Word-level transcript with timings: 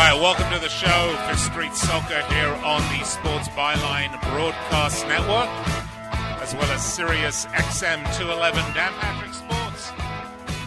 Right, 0.00 0.18
welcome 0.18 0.50
to 0.50 0.58
the 0.58 0.70
show 0.70 1.14
for 1.28 1.36
Street 1.36 1.74
Soccer 1.74 2.22
here 2.32 2.48
on 2.64 2.80
the 2.80 3.04
Sports 3.04 3.48
Byline 3.50 4.10
Broadcast 4.32 5.06
Network, 5.06 5.50
as 6.40 6.54
well 6.54 6.70
as 6.70 6.82
Sirius 6.82 7.44
XM 7.44 8.02
211 8.16 8.60
Dan 8.72 8.94
Patrick 8.94 9.34
Sports. 9.34 9.92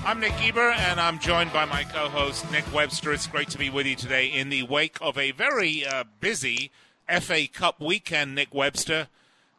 I'm 0.06 0.20
Nick 0.20 0.38
Geber, 0.38 0.74
and 0.74 1.00
I'm 1.00 1.18
joined 1.18 1.52
by 1.52 1.66
my 1.66 1.84
co-host 1.84 2.50
Nick 2.52 2.72
Webster. 2.72 3.12
It's 3.12 3.26
great 3.26 3.50
to 3.50 3.58
be 3.58 3.72
with 3.72 3.88
you 3.88 3.96
today 3.96 4.28
in 4.28 4.50
the 4.50 4.62
wake 4.62 5.00
of 5.02 5.18
a 5.18 5.32
very 5.32 5.84
uh, 5.84 6.04
busy 6.20 6.70
FA 7.10 7.48
Cup 7.52 7.82
weekend. 7.82 8.36
Nick 8.36 8.54
Webster, 8.54 9.08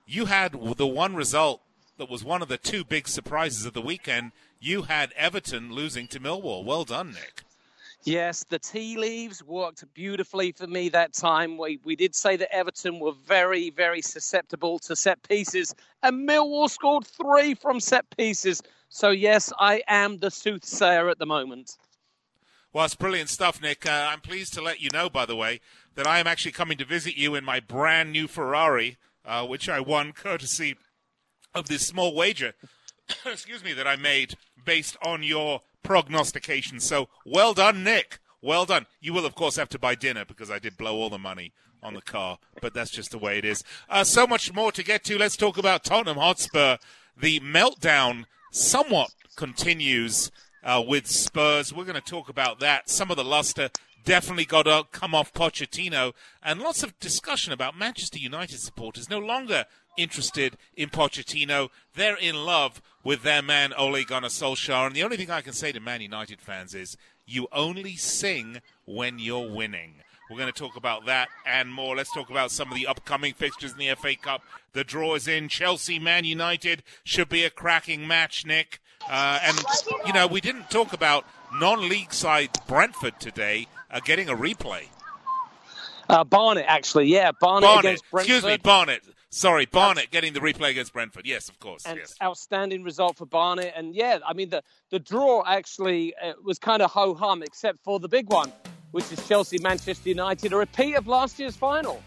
you 0.06 0.27
had 0.27 0.52
the 0.77 0.86
one 0.86 1.17
result 1.17 1.62
that 1.98 2.08
was 2.08 2.22
one 2.22 2.42
of 2.42 2.48
the 2.48 2.58
two 2.58 2.84
big 2.84 3.08
surprises 3.08 3.67
of 3.67 3.72
the 3.72 3.83
weekend. 3.83 4.30
You 4.61 4.83
had 4.83 5.12
Everton 5.17 5.72
losing 5.72 6.06
to 6.08 6.20
Millwall. 6.20 6.64
Well 6.64 6.84
done, 6.84 7.08
Nick. 7.08 7.42
Yes, 8.05 8.44
the 8.50 8.58
tea 8.58 8.98
leaves 8.98 9.42
worked 9.42 9.83
beautifully 9.94 10.52
for 10.52 10.66
me 10.66 10.91
that 10.91 11.14
time. 11.14 11.56
We, 11.56 11.80
we 11.84 11.97
did 11.97 12.14
say 12.14 12.36
that 12.36 12.55
Everton 12.55 13.00
were 13.00 13.14
very, 13.27 13.70
very 13.70 14.02
susceptible 14.02 14.78
to 14.80 14.94
set 14.94 15.27
pieces, 15.27 15.74
and 16.02 16.28
Millwall 16.28 16.69
scored 16.69 17.06
three 17.06 17.55
from 17.55 17.80
set 17.80 18.05
pieces. 18.14 18.61
So, 18.91 19.08
yes, 19.08 19.55
I 19.58 19.83
am 19.88 20.19
the 20.19 20.30
soothsayer 20.30 21.08
at 21.08 21.19
the 21.19 21.24
moment. 21.24 21.78
Well, 22.74 22.84
it's 22.84 22.94
brilliant 22.94 23.30
stuff, 23.30 23.62
Nick. 23.62 23.86
Uh, 23.86 24.08
I'm 24.11 24.20
pleased 24.20 24.52
to 24.55 24.61
let 24.61 24.83
you 24.83 24.91
know, 24.91 25.08
by 25.08 25.24
the 25.24 25.36
way, 25.36 25.61
that 25.94 26.06
I 26.06 26.18
am 26.18 26.27
actually 26.27 26.52
coming 26.52 26.77
to 26.78 26.84
visit 26.84 27.16
you 27.16 27.34
in 27.34 27.44
my 27.44 27.58
brand 27.58 28.12
new 28.12 28.28
Ferrari, 28.28 28.98
uh, 29.24 29.46
which 29.46 29.66
I 29.66 29.80
won 29.80 30.12
courtesy 30.12 30.77
of 31.55 31.68
this 31.68 31.86
small 31.86 32.14
wager, 32.14 32.52
excuse 33.24 33.64
me, 33.64 33.72
that 33.72 33.86
I 33.86 33.96
made 33.96 34.34
based 34.62 34.98
on 35.02 35.22
your 35.22 35.62
prognostication. 35.84 36.80
So 36.80 37.08
well 37.24 37.54
done, 37.54 37.84
Nick. 37.84 38.18
Well 38.42 38.67
done. 38.67 38.86
You 39.00 39.12
will, 39.12 39.24
of 39.24 39.36
course, 39.36 39.56
have 39.56 39.68
to 39.70 39.78
buy 39.78 39.95
dinner 39.95 40.24
because 40.24 40.50
I 40.50 40.58
did 40.58 40.77
blow 40.77 40.96
all 40.96 41.11
the 41.11 41.18
money 41.18 41.52
on 41.83 41.95
the 41.95 42.02
car, 42.02 42.39
but 42.61 42.74
that's 42.74 42.90
just 42.90 43.11
the 43.11 43.18
way 43.18 43.39
it 43.39 43.45
is. 43.45 43.62
Uh, 43.89 44.02
so 44.02 44.27
much 44.27 44.52
more 44.52 44.73
to 44.73 44.83
get 44.83 45.05
to. 45.05 45.18
Let's 45.18 45.36
talk 45.36 45.58
about 45.58 45.84
Tottenham 45.84 46.17
Hotspur. 46.17 46.78
The 47.17 47.40
meltdown 47.40 48.24
somewhat 48.50 49.11
continues 49.36 50.33
uh, 50.64 50.83
with 50.86 51.06
Spurs. 51.06 51.73
We're 51.73 51.84
going 51.84 51.94
to 51.94 52.00
talk 52.00 52.28
about 52.28 52.58
that. 52.61 52.89
Some 52.89 53.11
of 53.11 53.17
the 53.17 53.24
luster 53.24 53.68
definitely 54.05 54.44
got 54.44 54.64
to 54.64 54.84
come 54.92 55.14
off 55.14 55.33
Pochettino, 55.33 56.12
and 56.42 56.61
lots 56.61 56.83
of 56.83 56.98
discussion 57.00 57.52
about 57.52 57.78
Manchester 57.78 58.18
United 58.18 58.61
supporters 58.61 59.11
no 59.11 59.18
longer 59.18 59.64
interested 59.96 60.56
in 60.77 60.90
Pochettino. 60.90 61.70
They're 61.94 62.16
in 62.16 62.34
love 62.34 62.82
with 63.02 63.22
their 63.22 63.42
man 63.42 63.72
Ole 63.74 64.05
Gunnar 64.05 64.28
Solskjaer, 64.28 64.86
and 64.86 64.96
the 64.96 65.02
only 65.02 65.16
thing 65.16 65.30
I 65.30 65.40
can 65.40 65.52
say 65.52 65.72
to 65.72 65.80
Man 65.80 66.00
United 66.00 66.40
fans 66.40 66.74
is 66.74 66.96
you 67.27 67.48
only 67.52 67.96
sing 67.96 68.60
when 68.84 69.18
you're 69.18 69.50
winning. 69.50 69.94
We're 70.30 70.38
going 70.38 70.52
to 70.52 70.58
talk 70.58 70.77
about 70.77 71.05
that 71.06 71.28
and 71.46 71.72
more. 71.72 71.96
Let's 71.96 72.12
talk 72.12 72.30
about 72.30 72.50
some 72.50 72.70
of 72.70 72.77
the 72.77 72.86
upcoming 72.86 73.34
fixtures 73.34 73.72
in 73.72 73.78
the 73.78 73.94
FA 73.94 74.16
Cup. 74.16 74.42
The 74.72 74.82
draw 74.82 75.14
is 75.14 75.28
in. 75.28 75.48
Chelsea 75.48 75.98
Man 75.98 76.24
United 76.24 76.82
should 77.05 77.28
be 77.28 77.44
a 77.44 77.50
cracking 77.50 78.08
match, 78.08 78.46
Nick. 78.46 78.80
Uh, 79.08 79.38
and, 79.42 79.62
you 80.06 80.14
know, 80.14 80.26
we 80.26 80.40
didn't 80.40 80.70
talk 80.70 80.94
about 80.94 81.26
non 81.52 81.88
league 81.88 82.12
side 82.12 82.50
Brentford 82.66 83.20
today 83.20 83.66
uh, 83.90 84.00
getting 84.00 84.30
a 84.30 84.34
replay. 84.34 84.88
Uh, 86.08 86.24
Barnet, 86.24 86.64
actually, 86.66 87.06
yeah. 87.06 87.30
Barnet, 87.40 87.66
Barnet. 87.66 87.84
against 87.84 88.11
Brentford. 88.11 88.34
Excuse 88.34 88.50
me, 88.50 88.56
Barnet. 88.58 89.02
Sorry, 89.34 89.67
Barnet 89.67 90.12
getting 90.12 90.33
the 90.33 90.39
replay 90.39 90.70
against 90.70 90.92
Brentford. 90.92 91.27
Yes, 91.27 91.48
of 91.48 91.58
course. 91.58 91.84
And 91.84 91.98
yes. 91.98 92.14
outstanding 92.22 92.84
result 92.84 93.17
for 93.17 93.27
Barnet. 93.27 93.72
And 93.74 93.92
yeah, 93.92 94.20
I 94.24 94.33
mean, 94.33 94.48
the, 94.48 94.62
the 94.90 95.00
draw 95.00 95.42
actually 95.45 96.14
uh, 96.22 96.34
was 96.45 96.61
kind 96.61 96.80
of 96.80 96.92
ho 96.92 97.14
hum, 97.14 97.42
except 97.42 97.83
for 97.83 97.98
the 97.98 98.06
big 98.06 98.30
one, 98.30 98.52
which 98.92 99.11
is 99.11 99.27
Chelsea 99.27 99.58
Manchester 99.58 100.08
United, 100.08 100.52
a 100.52 100.56
repeat 100.56 100.94
of 100.94 101.08
last 101.08 101.40
year's 101.40 101.56
final. 101.56 102.00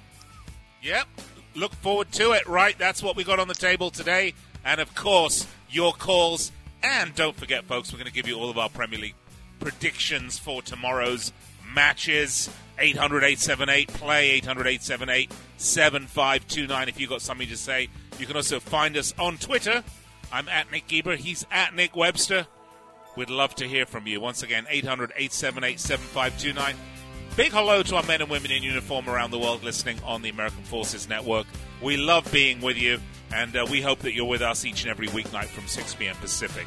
Yep. 0.82 1.06
Look 1.54 1.74
forward 1.74 2.14
to 2.14 2.32
it, 2.32 2.48
right? 2.48 2.78
That's 2.78 3.04
what 3.04 3.18
we 3.18 3.26
got 3.26 3.40
on 3.40 3.50
the 3.50 3.56
table 3.56 3.92
today. 3.92 4.34
And 4.64 4.80
of 4.80 4.96
course, 4.96 5.46
your 5.70 5.92
calls. 5.92 6.54
And 6.82 7.14
don't 7.14 7.36
forget, 7.36 7.66
folks, 7.66 7.92
we're 7.92 8.00
going 8.00 8.08
to 8.08 8.14
give 8.14 8.30
you 8.30 8.36
all 8.36 8.50
of 8.50 8.58
our 8.58 8.70
Premier 8.70 9.00
League 9.00 9.16
predictions 9.60 10.40
for 10.40 10.62
tomorrow's 10.62 11.34
matches. 11.78 12.50
800 12.80 13.24
878 13.24 13.88
play, 13.90 14.32
800 14.32 14.68
878 14.68 15.32
7529. 15.58 16.90
If 16.90 17.00
you've 17.00 17.10
got 17.10 17.22
something 17.22 17.48
to 17.50 17.56
say, 17.56 17.88
you 18.18 18.26
can 18.26 18.36
also 18.36 18.60
find 18.60 18.98
us 18.98 19.14
on 19.20 19.38
Twitter. 19.38 19.84
I'm 20.32 20.50
at 20.50 20.72
Nick 20.72 20.88
Geber. 20.88 21.16
He's 21.16 21.46
at 21.52 21.76
Nick 21.76 21.96
Webster. 21.96 22.48
We'd 23.16 23.30
love 23.30 23.54
to 23.56 23.68
hear 23.68 23.86
from 23.86 24.08
you. 24.08 24.20
Once 24.20 24.42
again, 24.42 24.66
800 24.68 25.12
878 25.16 25.80
7529. 25.80 26.76
Big 27.36 27.52
hello 27.52 27.84
to 27.84 27.96
our 27.96 28.04
men 28.04 28.22
and 28.22 28.30
women 28.32 28.50
in 28.50 28.64
uniform 28.64 29.08
around 29.08 29.30
the 29.30 29.40
world 29.40 29.64
listening 29.64 30.00
on 30.04 30.24
the 30.24 30.30
American 30.30 30.64
Forces 30.64 31.08
Network. 31.08 31.46
We 31.80 31.98
love 31.98 32.32
being 32.32 32.60
with 32.60 32.78
you, 32.78 33.00
and 33.32 33.56
uh, 33.56 33.68
we 33.70 33.82
hope 33.82 34.00
that 34.00 34.14
you're 34.14 34.26
with 34.26 34.42
us 34.42 34.66
each 34.66 34.82
and 34.82 34.90
every 34.90 35.10
weeknight 35.10 35.46
from 35.46 35.68
6 35.68 35.94
p.m. 35.94 36.16
Pacific. 36.16 36.66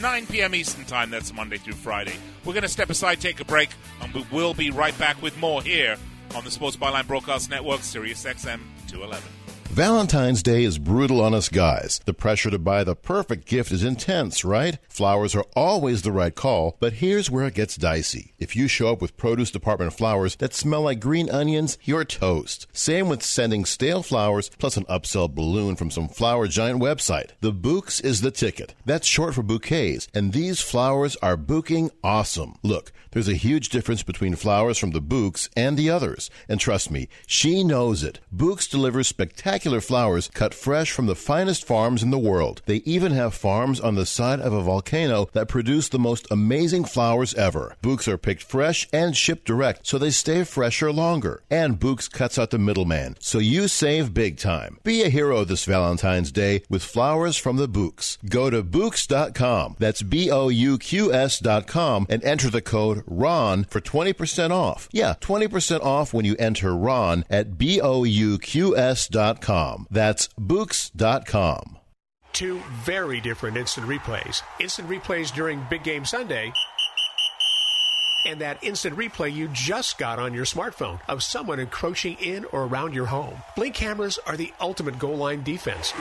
9 0.00 0.26
p.m. 0.26 0.54
Eastern 0.54 0.84
Time. 0.84 1.10
That's 1.10 1.32
Monday 1.32 1.58
through 1.58 1.74
Friday. 1.74 2.14
We're 2.44 2.52
going 2.52 2.62
to 2.62 2.68
step 2.68 2.90
aside, 2.90 3.20
take 3.20 3.40
a 3.40 3.44
break, 3.44 3.70
and 4.00 4.12
we 4.12 4.24
will 4.30 4.54
be 4.54 4.70
right 4.70 4.96
back 4.98 5.20
with 5.22 5.38
more 5.38 5.62
here 5.62 5.96
on 6.34 6.44
the 6.44 6.50
Sports 6.50 6.76
Byline 6.76 7.06
Broadcast 7.06 7.50
Network, 7.50 7.82
Sirius 7.82 8.24
XM 8.24 8.60
211. 8.88 9.33
Valentine's 9.74 10.44
Day 10.44 10.62
is 10.62 10.78
brutal 10.78 11.20
on 11.20 11.34
us 11.34 11.48
guys. 11.48 12.00
The 12.04 12.14
pressure 12.14 12.48
to 12.48 12.60
buy 12.60 12.84
the 12.84 12.94
perfect 12.94 13.44
gift 13.44 13.72
is 13.72 13.82
intense, 13.82 14.44
right? 14.44 14.78
Flowers 14.88 15.34
are 15.34 15.46
always 15.56 16.02
the 16.02 16.12
right 16.12 16.32
call, 16.32 16.76
but 16.78 16.92
here's 16.92 17.28
where 17.28 17.44
it 17.44 17.54
gets 17.54 17.74
dicey. 17.74 18.34
If 18.38 18.54
you 18.54 18.68
show 18.68 18.92
up 18.92 19.02
with 19.02 19.16
produce 19.16 19.50
department 19.50 19.92
flowers 19.92 20.36
that 20.36 20.54
smell 20.54 20.82
like 20.82 21.00
green 21.00 21.28
onions, 21.28 21.76
you're 21.82 22.04
toast. 22.04 22.68
Same 22.72 23.08
with 23.08 23.24
sending 23.24 23.64
stale 23.64 24.04
flowers 24.04 24.48
plus 24.60 24.76
an 24.76 24.84
upsell 24.84 25.28
balloon 25.28 25.74
from 25.74 25.90
some 25.90 26.06
flower 26.06 26.46
giant 26.46 26.80
website. 26.80 27.30
The 27.40 27.52
Bouqs 27.52 28.00
is 28.04 28.20
the 28.20 28.30
ticket. 28.30 28.76
That's 28.86 29.08
short 29.08 29.34
for 29.34 29.42
bouquets, 29.42 30.06
and 30.14 30.32
these 30.32 30.60
flowers 30.60 31.16
are 31.16 31.36
booking 31.36 31.90
awesome. 32.04 32.54
Look, 32.62 32.92
there's 33.10 33.28
a 33.28 33.34
huge 33.34 33.70
difference 33.70 34.04
between 34.04 34.36
flowers 34.36 34.78
from 34.78 34.92
the 34.92 35.02
Bouqs 35.02 35.48
and 35.56 35.76
the 35.76 35.90
others, 35.90 36.30
and 36.48 36.60
trust 36.60 36.92
me, 36.92 37.08
she 37.26 37.64
knows 37.64 38.04
it. 38.04 38.20
Bouqs 38.32 38.70
delivers 38.70 39.08
spectacular 39.08 39.63
flowers 39.64 40.28
cut 40.34 40.52
fresh 40.52 40.92
from 40.92 41.06
the 41.06 41.14
finest 41.14 41.64
farms 41.64 42.02
in 42.02 42.10
the 42.10 42.18
world. 42.18 42.60
They 42.66 42.82
even 42.84 43.12
have 43.12 43.32
farms 43.32 43.80
on 43.80 43.94
the 43.94 44.04
side 44.04 44.40
of 44.40 44.52
a 44.52 44.62
volcano 44.62 45.28
that 45.32 45.48
produce 45.48 45.88
the 45.88 45.98
most 45.98 46.26
amazing 46.30 46.84
flowers 46.84 47.32
ever. 47.34 47.76
Bouqs 47.82 48.06
are 48.06 48.18
picked 48.18 48.42
fresh 48.42 48.86
and 48.92 49.16
shipped 49.16 49.46
direct, 49.46 49.86
so 49.86 49.96
they 49.96 50.10
stay 50.10 50.44
fresher 50.44 50.92
longer. 50.92 51.42
And 51.50 51.80
Bouqs 51.80 52.10
cuts 52.10 52.38
out 52.38 52.50
the 52.50 52.58
middleman, 52.58 53.16
so 53.20 53.38
you 53.38 53.66
save 53.66 54.12
big 54.12 54.36
time. 54.36 54.78
Be 54.84 55.02
a 55.02 55.08
hero 55.08 55.44
this 55.44 55.64
Valentine's 55.64 56.30
Day 56.30 56.62
with 56.68 56.84
flowers 56.84 57.38
from 57.38 57.56
the 57.56 57.68
Bouqs. 57.68 58.18
Go 58.28 58.50
to 58.50 58.62
Bouqs.com. 58.62 59.76
That's 59.78 60.02
B 60.02 60.30
O 60.30 60.48
U 60.50 60.76
Q 60.76 61.10
S.com 61.12 62.06
and 62.10 62.22
enter 62.22 62.50
the 62.50 62.60
code 62.60 63.02
RON 63.06 63.64
for 63.64 63.80
20% 63.80 64.50
off. 64.50 64.90
Yeah, 64.92 65.14
20% 65.22 65.80
off 65.80 66.12
when 66.12 66.26
you 66.26 66.36
enter 66.38 66.76
RON 66.76 67.24
at 67.30 67.56
B 67.56 67.80
O 67.80 68.04
U 68.04 68.38
Q 68.38 68.76
S.com. 68.76 69.53
That's 69.90 70.28
Bouqs.com. 70.38 71.78
Two 72.32 72.60
very 72.82 73.20
different 73.20 73.56
instant 73.56 73.86
replays. 73.86 74.42
Instant 74.58 74.88
replays 74.88 75.32
during 75.32 75.64
Big 75.70 75.84
Game 75.84 76.04
Sunday 76.04 76.52
and 78.26 78.40
that 78.40 78.62
instant 78.62 78.96
replay 78.96 79.32
you 79.32 79.48
just 79.48 79.98
got 79.98 80.18
on 80.18 80.34
your 80.34 80.44
smartphone 80.44 80.98
of 81.08 81.22
someone 81.22 81.60
encroaching 81.60 82.16
in 82.20 82.44
or 82.46 82.64
around 82.64 82.94
your 82.94 83.06
home. 83.06 83.36
Blink 83.54 83.74
cameras 83.74 84.18
are 84.26 84.36
the 84.36 84.52
ultimate 84.60 84.98
goal 84.98 85.16
line 85.16 85.42
defense. 85.42 85.92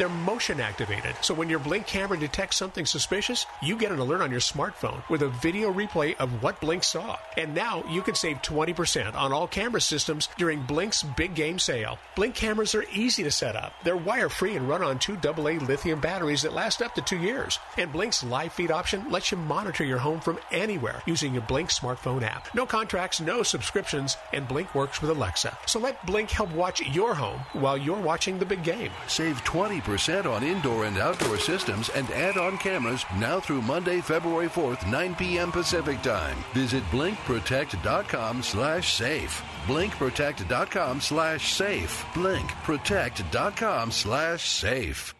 They're 0.00 0.08
motion 0.08 0.62
activated, 0.62 1.14
so 1.20 1.34
when 1.34 1.50
your 1.50 1.58
Blink 1.58 1.86
camera 1.86 2.16
detects 2.16 2.56
something 2.56 2.86
suspicious, 2.86 3.44
you 3.60 3.76
get 3.76 3.92
an 3.92 3.98
alert 3.98 4.22
on 4.22 4.30
your 4.30 4.40
smartphone 4.40 5.06
with 5.10 5.20
a 5.20 5.28
video 5.28 5.70
replay 5.70 6.16
of 6.16 6.42
what 6.42 6.58
Blink 6.58 6.84
saw. 6.84 7.18
And 7.36 7.54
now 7.54 7.84
you 7.86 8.00
can 8.00 8.14
save 8.14 8.40
20% 8.40 9.14
on 9.14 9.30
all 9.30 9.46
camera 9.46 9.82
systems 9.82 10.30
during 10.38 10.62
Blink's 10.62 11.02
big 11.02 11.34
game 11.34 11.58
sale. 11.58 11.98
Blink 12.16 12.34
cameras 12.34 12.74
are 12.74 12.86
easy 12.94 13.22
to 13.24 13.30
set 13.30 13.56
up. 13.56 13.74
They're 13.84 13.94
wire 13.94 14.30
free 14.30 14.56
and 14.56 14.66
run 14.66 14.82
on 14.82 14.98
two 14.98 15.18
AA 15.22 15.62
lithium 15.62 16.00
batteries 16.00 16.40
that 16.42 16.54
last 16.54 16.80
up 16.80 16.94
to 16.94 17.02
two 17.02 17.18
years. 17.18 17.58
And 17.76 17.92
Blink's 17.92 18.24
live 18.24 18.54
feed 18.54 18.70
option 18.70 19.10
lets 19.10 19.30
you 19.30 19.36
monitor 19.36 19.84
your 19.84 19.98
home 19.98 20.20
from 20.20 20.38
anywhere 20.50 21.02
using 21.04 21.34
your 21.34 21.42
Blink 21.42 21.68
smartphone 21.68 22.22
app. 22.22 22.48
No 22.54 22.64
contracts, 22.64 23.20
no 23.20 23.42
subscriptions, 23.42 24.16
and 24.32 24.48
Blink 24.48 24.74
works 24.74 25.02
with 25.02 25.10
Alexa. 25.10 25.58
So 25.66 25.78
let 25.78 26.06
Blink 26.06 26.30
help 26.30 26.50
watch 26.52 26.80
your 26.88 27.14
home 27.14 27.40
while 27.52 27.76
you're 27.76 28.00
watching 28.00 28.38
the 28.38 28.46
big 28.46 28.64
game. 28.64 28.92
Save 29.06 29.44
20% 29.44 29.89
percent 29.90 30.24
on 30.24 30.44
indoor 30.44 30.84
and 30.84 30.96
outdoor 30.98 31.36
systems 31.36 31.88
and 31.90 32.08
add-on 32.12 32.56
cameras 32.58 33.04
now 33.18 33.40
through 33.40 33.60
Monday, 33.62 34.00
February 34.00 34.48
4th, 34.48 34.88
9 34.88 35.16
p.m. 35.16 35.50
Pacific 35.50 36.00
Time. 36.00 36.36
Visit 36.54 36.84
blinkprotect.com 36.92 38.42
slash 38.42 38.94
safe. 38.94 39.42
blinkprotect.com 39.66 41.00
slash 41.00 41.52
safe. 41.54 42.04
blinkprotect.com 42.14 43.90
slash 43.90 44.48
safe. 44.48 45.19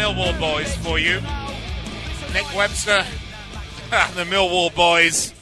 Millwall 0.00 0.40
boys 0.40 0.74
for 0.76 0.98
you. 0.98 1.20
Nick 2.32 2.56
Webster, 2.56 3.04
the 4.14 4.24
Millwall 4.24 4.74
boys. 4.74 5.34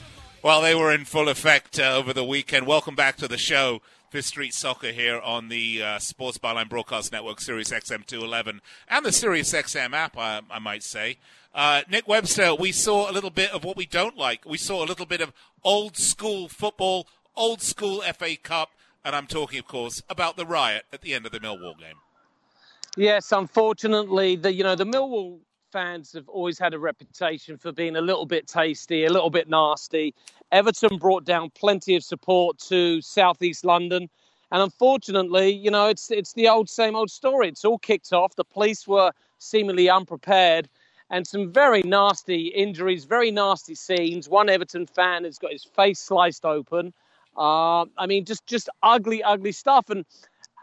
Well, 0.42 0.62
they 0.62 0.74
were 0.74 0.92
in 0.92 1.04
full 1.04 1.28
effect 1.28 1.78
uh, 1.78 1.94
over 1.94 2.12
the 2.12 2.24
weekend. 2.24 2.66
Welcome 2.66 2.96
back 2.96 3.16
to 3.18 3.28
the 3.28 3.38
show. 3.38 3.82
Fifth 4.10 4.24
Street 4.24 4.52
Soccer 4.52 4.90
here 4.90 5.20
on 5.20 5.48
the 5.48 5.80
uh, 5.80 5.98
Sports 6.00 6.38
Byline 6.38 6.68
Broadcast 6.68 7.12
Network, 7.12 7.40
Sirius 7.40 7.70
XM 7.70 8.04
211, 8.04 8.60
and 8.88 9.06
the 9.06 9.12
Sirius 9.12 9.52
XM 9.52 9.92
app, 9.92 10.18
I, 10.18 10.40
I 10.50 10.58
might 10.58 10.82
say. 10.82 11.18
Uh, 11.54 11.82
Nick 11.88 12.08
Webster, 12.08 12.52
we 12.52 12.72
saw 12.72 13.08
a 13.08 13.12
little 13.12 13.30
bit 13.30 13.52
of 13.52 13.62
what 13.62 13.76
we 13.76 13.86
don't 13.86 14.16
like. 14.16 14.44
We 14.44 14.58
saw 14.58 14.84
a 14.84 14.86
little 14.86 15.06
bit 15.06 15.20
of 15.20 15.32
old 15.62 15.96
school 15.96 16.48
football, 16.48 17.06
old 17.36 17.62
school 17.62 18.00
FA 18.00 18.36
Cup, 18.36 18.70
and 19.04 19.14
I'm 19.14 19.28
talking, 19.28 19.60
of 19.60 19.68
course, 19.68 20.02
about 20.10 20.36
the 20.36 20.44
riot 20.44 20.82
at 20.92 21.02
the 21.02 21.14
end 21.14 21.26
of 21.26 21.30
the 21.30 21.38
Millwall 21.38 21.78
game. 21.78 21.98
Yes, 22.98 23.30
unfortunately, 23.30 24.34
the 24.34 24.52
you 24.52 24.64
know 24.64 24.74
the 24.74 24.84
Millwall 24.84 25.38
fans 25.70 26.12
have 26.14 26.28
always 26.28 26.58
had 26.58 26.74
a 26.74 26.80
reputation 26.80 27.56
for 27.56 27.70
being 27.70 27.94
a 27.94 28.00
little 28.00 28.26
bit 28.26 28.48
tasty, 28.48 29.04
a 29.04 29.12
little 29.12 29.30
bit 29.30 29.48
nasty. 29.48 30.16
Everton 30.50 30.98
brought 30.98 31.24
down 31.24 31.50
plenty 31.50 31.94
of 31.94 32.02
support 32.02 32.58
to 32.58 33.00
Southeast 33.00 33.64
London, 33.64 34.10
and 34.50 34.62
unfortunately, 34.62 35.50
you 35.50 35.70
know 35.70 35.86
it's 35.86 36.10
it's 36.10 36.32
the 36.32 36.48
old 36.48 36.68
same 36.68 36.96
old 36.96 37.08
story. 37.08 37.46
It's 37.46 37.64
all 37.64 37.78
kicked 37.78 38.12
off. 38.12 38.34
The 38.34 38.42
police 38.42 38.88
were 38.88 39.12
seemingly 39.38 39.88
unprepared, 39.88 40.68
and 41.08 41.24
some 41.24 41.52
very 41.52 41.84
nasty 41.84 42.48
injuries, 42.48 43.04
very 43.04 43.30
nasty 43.30 43.76
scenes. 43.76 44.28
One 44.28 44.48
Everton 44.48 44.86
fan 44.86 45.22
has 45.22 45.38
got 45.38 45.52
his 45.52 45.62
face 45.62 46.00
sliced 46.00 46.44
open. 46.44 46.92
Uh, 47.36 47.82
I 47.96 48.06
mean, 48.08 48.24
just 48.24 48.44
just 48.46 48.68
ugly, 48.82 49.22
ugly 49.22 49.52
stuff, 49.52 49.88
and 49.88 50.04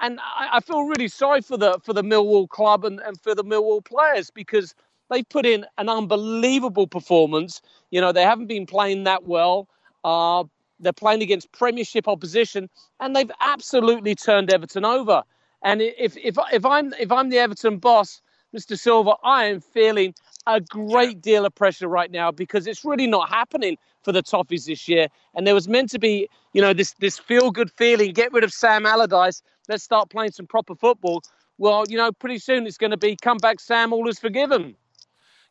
and 0.01 0.19
I, 0.19 0.50
I, 0.53 0.59
feel 0.59 0.83
really 0.83 1.07
sorry 1.07 1.42
for 1.42 1.57
the 1.57 1.80
for 1.83 1.94
the 1.94 2.03
Millwall 2.03 2.47
club 2.47 2.86
and, 2.86 3.00
and 3.00 3.19
for 3.19 3.36
the 3.36 3.44
Millwall 3.44 3.83
players 3.83 4.30
because 4.30 4.75
they've 5.09 5.27
put 5.27 5.45
in 5.45 5.65
an 5.77 5.89
unbelievable 5.89 6.88
performance. 6.88 7.62
You 7.92 8.01
know, 8.01 8.12
they 8.12 8.24
haven't 8.24 8.47
been 8.47 8.65
playing 8.65 9.03
that 9.06 9.25
well. 9.25 9.68
Uh, 10.03 10.44
they're 10.80 10.94
playing 10.94 11.21
against 11.21 11.51
Premiership 11.51 12.07
opposition, 12.07 12.69
and 13.00 13.15
they've 13.15 13.31
absolutely 13.39 14.16
turned 14.16 14.52
Everton 14.52 14.85
over. 14.85 15.23
And 15.64 15.81
if 15.81 16.18
if 16.18 16.37
if 16.52 16.66
I'm 16.66 16.94
if 16.94 17.11
I'm 17.11 17.30
the 17.30 17.40
Everton 17.40 17.78
boss, 17.78 18.21
Mr. 18.56 18.78
Silva, 18.78 19.16
I 19.23 19.45
am 19.45 19.61
feeling 19.61 20.14
a 20.47 20.61
great 20.61 21.21
deal 21.21 21.45
of 21.45 21.56
pressure 21.56 21.87
right 21.87 22.11
now 22.11 22.31
because 22.31 22.68
it's 22.68 22.85
really 22.85 23.07
not 23.07 23.30
happening 23.30 23.78
for 24.04 24.11
the 24.11 24.21
Toffees 24.21 24.66
this 24.66 24.87
year. 24.87 25.07
And 25.33 25.47
there 25.47 25.56
was 25.56 25.68
meant 25.68 25.90
to 25.92 25.99
be, 25.99 26.30
you 26.54 26.61
know, 26.61 26.73
this 26.73 26.94
this 26.99 27.18
feel 27.18 27.52
good 27.52 27.71
feeling. 27.71 28.14
Get 28.14 28.31
rid 28.31 28.44
of 28.44 28.54
Sam 28.54 28.85
Allardyce 28.85 29.42
let's 29.68 29.83
start 29.83 30.09
playing 30.09 30.31
some 30.31 30.47
proper 30.47 30.75
football. 30.75 31.23
Well, 31.57 31.85
you 31.87 31.97
know, 31.97 32.11
pretty 32.11 32.40
soon 32.40 32.68
it's 32.68 32.78
going 32.78 32.92
to 32.92 32.97
be 32.97 33.16
come 33.16 33.37
back, 33.37 33.59
Sam, 33.59 33.94
all 33.94 34.07
is 34.09 34.19
forgiven. 34.19 34.75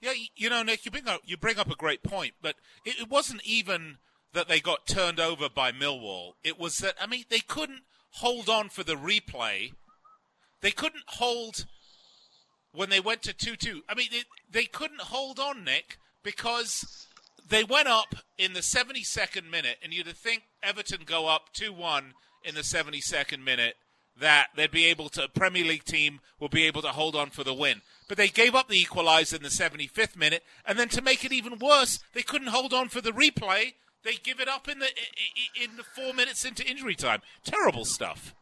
Yeah, 0.01 0.13
you 0.37 0.51
know, 0.51 0.63
Nick, 0.63 0.85
you 0.85 0.91
bring 0.91 1.09
up 1.09 1.23
you 1.25 1.37
bring 1.37 1.59
up 1.59 1.71
a 1.71 1.77
great 1.77 2.03
point, 2.03 2.35
but 2.43 2.57
it, 2.85 3.01
it 3.01 3.11
wasn't 3.11 3.43
even 3.45 3.99
that 4.35 4.49
they 4.49 4.61
got 4.61 4.87
turned 4.87 5.19
over 5.19 5.49
by 5.49 5.73
Millwall. 5.73 6.33
It 6.43 6.59
was 6.59 6.79
that 6.79 6.95
I 7.01 7.07
mean 7.07 7.25
they 7.31 7.41
couldn't 7.41 7.83
hold 8.11 8.49
on 8.49 8.69
for 8.69 8.85
the 8.85 8.97
replay. 8.97 9.73
They 10.61 10.73
couldn't 10.73 11.05
hold 11.07 11.67
when 12.75 12.91
they 12.91 13.01
went 13.01 13.23
to 13.23 13.33
two 13.33 13.57
two. 13.57 13.83
I 13.89 13.95
mean, 13.95 14.09
they, 14.11 14.23
they 14.51 14.65
couldn't 14.65 15.01
hold 15.01 15.39
on, 15.39 15.65
Nick, 15.65 15.99
because 16.23 17.07
they 17.49 17.65
went 17.65 17.89
up 17.89 18.15
in 18.39 18.53
the 18.53 18.61
72nd 18.61 19.51
minute, 19.51 19.77
and 19.83 19.93
you'd 19.93 20.07
think 20.09 20.43
Everton 20.63 21.01
go 21.05 21.29
up 21.29 21.53
2 21.53 21.73
1 21.73 22.15
in 22.45 22.55
the 22.55 22.63
72nd 22.63 23.43
minute, 23.43 23.77
that 24.19 24.49
they'd 24.55 24.71
be 24.71 24.87
able 24.87 25.09
to, 25.11 25.29
Premier 25.29 25.65
League 25.65 25.85
team 25.85 26.21
will 26.39 26.49
be 26.49 26.65
able 26.65 26.83
to 26.83 26.89
hold 26.89 27.17
on 27.17 27.31
for 27.31 27.45
the 27.45 27.55
win. 27.55 27.83
But 28.09 28.17
they 28.17 28.29
gave 28.29 28.55
up 28.55 28.69
the 28.69 28.83
equaliser 28.83 29.37
in 29.37 29.43
the 29.43 29.49
75th 29.49 30.17
minute, 30.17 30.43
and 30.67 30.79
then 30.79 30.89
to 30.91 31.03
make 31.03 31.25
it 31.25 31.33
even 31.33 31.59
worse, 31.59 32.01
they 32.13 32.23
couldn't 32.23 32.49
hold 32.49 32.73
on 32.73 32.89
for 32.89 33.01
the 33.01 33.13
replay. 33.13 33.75
They 34.05 34.15
give 34.23 34.41
it 34.41 34.49
up 34.49 34.69
in 34.69 34.81
the 34.81 34.89
in 35.61 35.77
the 35.77 35.83
four 35.83 36.13
minutes 36.13 36.45
into 36.45 36.63
injury 36.63 36.95
time. 36.95 37.23
Terrible 37.43 37.87
stuff. 37.87 38.35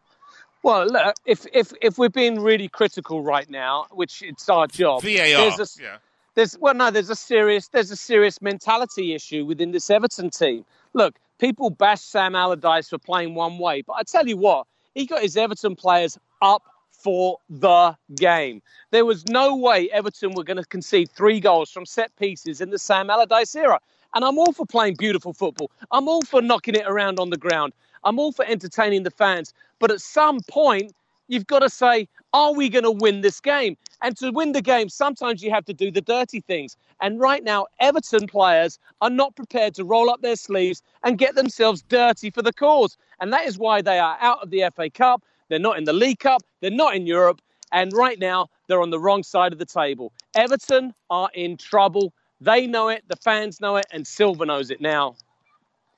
Well, 0.63 0.87
look, 0.87 1.17
if 1.27 1.47
if 1.53 1.73
if 1.81 1.99
we're 1.99 2.09
being 2.09 2.41
really 2.41 2.69
critical 2.69 3.23
right 3.23 3.49
now, 3.51 3.87
which 3.91 4.23
it's 4.23 4.49
our 4.49 4.67
job, 4.67 5.03
VAR. 5.03 5.11
There's 5.11 5.79
a, 5.79 5.83
yeah. 5.83 5.97
There's 6.35 6.57
well, 6.59 6.75
no, 6.75 6.91
there's 6.91 7.11
a 7.11 7.17
serious 7.17 7.69
there's 7.69 7.91
a 7.91 7.97
serious 7.97 8.41
mentality 8.41 9.15
issue 9.15 9.45
within 9.45 9.73
this 9.73 9.91
Everton 9.91 10.31
team. 10.31 10.65
Look, 10.95 11.19
people 11.39 11.71
bash 11.71 12.01
Sam 12.01 12.35
Allardyce 12.35 12.89
for 12.89 12.99
playing 12.99 13.35
one 13.35 13.59
way, 13.59 13.83
but 13.83 13.95
I 13.95 14.03
tell 14.03 14.27
you 14.27 14.37
what, 14.37 14.67
he 14.95 15.05
got 15.07 15.23
his 15.23 15.37
Everton 15.37 15.75
players 15.75 16.19
up 16.41 16.63
for 16.91 17.39
the 17.51 17.97
game. 18.15 18.63
There 18.93 19.05
was 19.05 19.27
no 19.27 19.57
way 19.57 19.91
Everton 19.91 20.35
were 20.35 20.45
going 20.45 20.59
to 20.59 20.65
concede 20.65 21.11
three 21.11 21.41
goals 21.41 21.71
from 21.71 21.85
set 21.85 22.15
pieces 22.17 22.61
in 22.61 22.71
the 22.71 22.79
Sam 22.79 23.11
Allardyce 23.11 23.55
era. 23.57 23.81
And 24.15 24.25
I'm 24.25 24.39
all 24.39 24.53
for 24.53 24.67
playing 24.67 24.97
beautiful 24.97 25.33
football. 25.33 25.71
I'm 25.91 26.07
all 26.07 26.23
for 26.23 26.43
knocking 26.43 26.75
it 26.75 26.85
around 26.87 27.19
on 27.19 27.31
the 27.31 27.39
ground. 27.39 27.73
I'm 28.05 28.19
all 28.19 28.33
for 28.33 28.45
entertaining 28.45 29.03
the 29.03 29.11
fans. 29.11 29.53
But 29.79 29.91
at 29.91 30.01
some 30.01 30.41
point, 30.49 30.93
you've 31.29 31.47
got 31.47 31.61
to 31.61 31.71
say, 31.71 32.09
are 32.33 32.53
we 32.53 32.69
going 32.69 32.85
to 32.85 32.91
win 32.91 33.21
this 33.21 33.41
game? 33.41 33.77
And 34.03 34.17
to 34.19 34.31
win 34.31 34.53
the 34.53 34.63
game, 34.63 34.89
sometimes 34.89 35.43
you 35.43 35.51
have 35.51 35.65
to 35.67 35.75
do 35.75 35.91
the 35.91 36.01
dirty 36.01 36.41
things. 36.41 36.77
And 37.01 37.21
right 37.21 37.45
now, 37.45 37.67
Everton 37.81 38.27
players 38.27 38.79
are 39.01 39.11
not 39.11 39.37
prepared 39.37 39.75
to 39.75 39.85
roll 39.85 40.11
up 40.11 40.23
their 40.23 40.37
sleeves 40.37 40.83
and 41.05 41.19
get 41.19 41.35
themselves 41.35 41.83
dirty 41.83 42.31
for 42.31 42.43
the 42.43 42.53
cause. 42.53 42.97
And 43.21 43.33
that 43.33 43.47
is 43.47 43.59
why 43.59 43.83
they 43.83 43.99
are 43.99 44.17
out 44.21 44.43
of 44.43 44.51
the 44.51 44.65
FA 44.75 44.91
Cup. 44.91 45.23
They're 45.49 45.59
not 45.59 45.79
in 45.79 45.85
the 45.85 45.93
League 45.93 46.21
Cup. 46.21 46.43
They're 46.61 46.71
not 46.71 46.97
in 46.97 47.07
Europe. 47.07 47.41
And 47.73 47.93
right 47.93 48.19
now, 48.19 48.49
they're 48.67 48.83
on 48.83 48.91
the 48.91 48.99
wrong 48.99 49.23
side 49.23 49.53
of 49.53 49.59
the 49.59 49.67
table. 49.67 50.13
Everton 50.35 50.95
are 51.11 51.31
in 51.35 51.57
trouble. 51.57 52.13
They 52.41 52.67
know 52.67 52.89
it, 52.89 53.05
the 53.09 53.17
fans 53.17 53.61
know 53.61 53.77
it, 53.77 53.87
and 53.93 54.07
Silva 54.07 54.47
knows 54.47 54.71
it 54.71 54.81
now. 54.81 55.15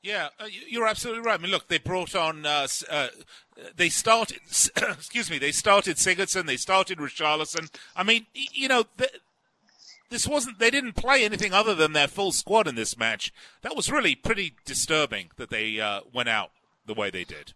Yeah, 0.04 0.28
uh, 0.38 0.49
you're 0.68 0.87
absolutely 0.87 1.23
right. 1.23 1.40
I 1.40 1.42
mean, 1.42 1.50
look, 1.50 1.68
they 1.68 1.78
brought 1.78 2.14
on, 2.14 2.44
uh, 2.44 2.66
uh, 2.90 3.08
they 3.75 3.88
started, 3.88 4.37
excuse 4.46 5.30
me, 5.30 5.38
they 5.38 5.50
started 5.50 5.96
Sigurdsson, 5.96 6.44
they 6.44 6.58
started 6.58 6.99
Richarlison. 6.99 7.75
I 7.96 8.02
mean, 8.02 8.26
you 8.34 8.68
know, 8.68 8.84
this 10.11 10.28
wasn't, 10.28 10.58
they 10.58 10.70
didn't 10.70 10.92
play 10.92 11.25
anything 11.25 11.54
other 11.54 11.75
than 11.75 11.94
their 11.94 12.06
full 12.06 12.32
squad 12.32 12.68
in 12.68 12.75
this 12.75 12.99
match. 12.99 13.32
That 13.62 13.75
was 13.75 13.90
really 13.90 14.14
pretty 14.14 14.52
disturbing 14.66 15.30
that 15.37 15.49
they 15.49 15.80
uh, 15.80 16.00
went 16.12 16.28
out 16.28 16.50
the 16.84 16.92
way 16.92 17.08
they 17.08 17.25
did. 17.25 17.54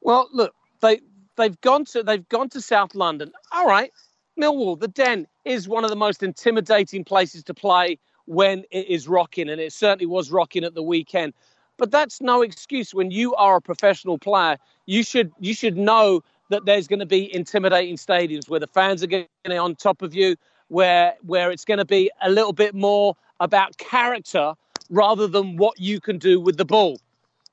Well, 0.00 0.28
look, 0.32 0.52
they, 0.80 1.00
they've 1.36 1.60
gone 1.60 1.84
to, 1.86 2.02
they've 2.02 2.28
gone 2.28 2.48
to 2.50 2.60
South 2.60 2.96
London. 2.96 3.30
All 3.52 3.68
right, 3.68 3.92
Millwall, 4.36 4.80
the 4.80 4.88
Den 4.88 5.28
is 5.44 5.68
one 5.68 5.84
of 5.84 5.90
the 5.90 5.96
most 5.96 6.24
intimidating 6.24 7.04
places 7.04 7.44
to 7.44 7.54
play 7.54 8.00
when 8.26 8.64
it 8.72 8.88
is 8.88 9.06
rocking, 9.06 9.48
and 9.48 9.60
it 9.60 9.72
certainly 9.72 10.06
was 10.06 10.32
rocking 10.32 10.64
at 10.64 10.74
the 10.74 10.82
weekend. 10.82 11.34
But 11.76 11.90
that's 11.90 12.20
no 12.20 12.42
excuse 12.42 12.94
when 12.94 13.10
you 13.10 13.34
are 13.34 13.56
a 13.56 13.60
professional 13.60 14.18
player. 14.18 14.58
You 14.86 15.02
should 15.02 15.32
you 15.40 15.54
should 15.54 15.76
know 15.76 16.22
that 16.50 16.66
there's 16.66 16.86
going 16.86 17.00
to 17.00 17.06
be 17.06 17.34
intimidating 17.34 17.96
stadiums 17.96 18.48
where 18.48 18.60
the 18.60 18.66
fans 18.68 19.02
are 19.02 19.08
getting 19.08 19.58
on 19.58 19.74
top 19.74 20.02
of 20.02 20.14
you, 20.14 20.36
where 20.68 21.14
where 21.22 21.50
it's 21.50 21.64
going 21.64 21.78
to 21.78 21.84
be 21.84 22.10
a 22.22 22.30
little 22.30 22.52
bit 22.52 22.74
more 22.74 23.16
about 23.40 23.76
character 23.78 24.54
rather 24.90 25.26
than 25.26 25.56
what 25.56 25.78
you 25.80 26.00
can 26.00 26.18
do 26.18 26.40
with 26.40 26.56
the 26.56 26.64
ball. 26.64 26.98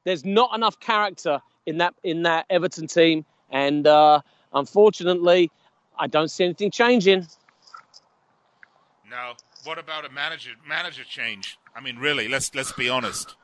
There's 0.04 0.26
not 0.26 0.54
enough 0.56 0.80
character 0.80 1.42
in 1.66 1.78
that 1.78 1.96
in 2.04 2.24
that 2.24 2.46
Everton 2.50 2.88
team, 2.88 3.26
and 3.50 3.88
uh, 3.88 4.22
unfortunately, 4.54 5.50
I 5.98 6.08
don't 6.08 6.30
see 6.30 6.46
anything 6.46 6.72
changing. 6.72 7.28
No. 9.10 9.34
What 9.64 9.78
about 9.78 10.06
a 10.06 10.10
manager 10.10 10.52
manager 10.68 11.04
change? 11.04 11.60
I 11.76 11.82
mean, 11.82 11.98
really, 11.98 12.28
let's 12.28 12.54
let's 12.56 12.72
be 12.72 12.90
honest. 12.90 13.36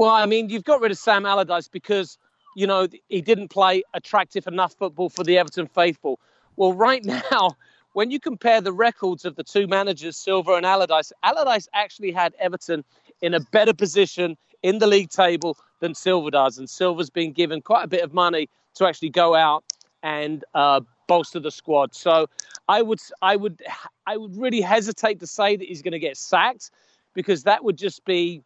Well, 0.00 0.08
I 0.08 0.24
mean, 0.24 0.48
you've 0.48 0.64
got 0.64 0.80
rid 0.80 0.90
of 0.92 0.96
Sam 0.96 1.26
Allardyce 1.26 1.68
because, 1.68 2.16
you 2.56 2.66
know, 2.66 2.88
he 3.10 3.20
didn't 3.20 3.48
play 3.48 3.82
attractive 3.92 4.46
enough 4.46 4.72
football 4.72 5.10
for 5.10 5.24
the 5.24 5.36
Everton 5.36 5.66
faithful. 5.66 6.18
Well, 6.56 6.72
right 6.72 7.04
now, 7.30 7.50
when 7.92 8.10
you 8.10 8.18
compare 8.18 8.62
the 8.62 8.72
records 8.72 9.26
of 9.26 9.36
the 9.36 9.44
two 9.44 9.66
managers, 9.66 10.16
Silva 10.16 10.54
and 10.54 10.64
Allardyce, 10.64 11.12
Allardyce 11.22 11.68
actually 11.74 12.12
had 12.12 12.34
Everton 12.38 12.82
in 13.20 13.34
a 13.34 13.40
better 13.40 13.74
position 13.74 14.38
in 14.62 14.78
the 14.78 14.86
league 14.86 15.10
table 15.10 15.58
than 15.80 15.94
Silva 15.94 16.30
does. 16.30 16.56
And 16.56 16.70
Silva's 16.70 17.10
been 17.10 17.32
given 17.32 17.60
quite 17.60 17.84
a 17.84 17.88
bit 17.88 18.02
of 18.02 18.14
money 18.14 18.48
to 18.76 18.86
actually 18.86 19.10
go 19.10 19.34
out 19.34 19.64
and 20.02 20.46
uh, 20.54 20.80
bolster 21.08 21.40
the 21.40 21.50
squad. 21.50 21.94
So 21.94 22.26
I 22.68 22.80
would, 22.80 23.00
I 23.20 23.36
would, 23.36 23.60
I 24.06 24.16
would 24.16 24.34
really 24.34 24.62
hesitate 24.62 25.20
to 25.20 25.26
say 25.26 25.56
that 25.56 25.68
he's 25.68 25.82
going 25.82 25.92
to 25.92 25.98
get 25.98 26.16
sacked 26.16 26.70
because 27.12 27.42
that 27.42 27.64
would 27.64 27.76
just 27.76 28.02
be 28.06 28.42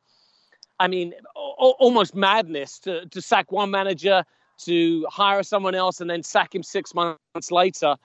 I 0.81 0.89
mean, 0.89 1.15
almost 1.35 2.15
madness 2.15 2.79
to, 2.81 3.07
to 3.07 3.23
sack 3.23 3.53
one 3.53 3.71
manager, 3.71 4.25
to 4.65 5.07
hire 5.11 5.43
someone 5.43 5.75
else, 5.75 6.01
and 6.01 6.11
then 6.11 6.23
sack 6.23 6.55
him 6.55 6.63
six 6.63 6.95
months 6.95 7.51
later. 7.51 7.97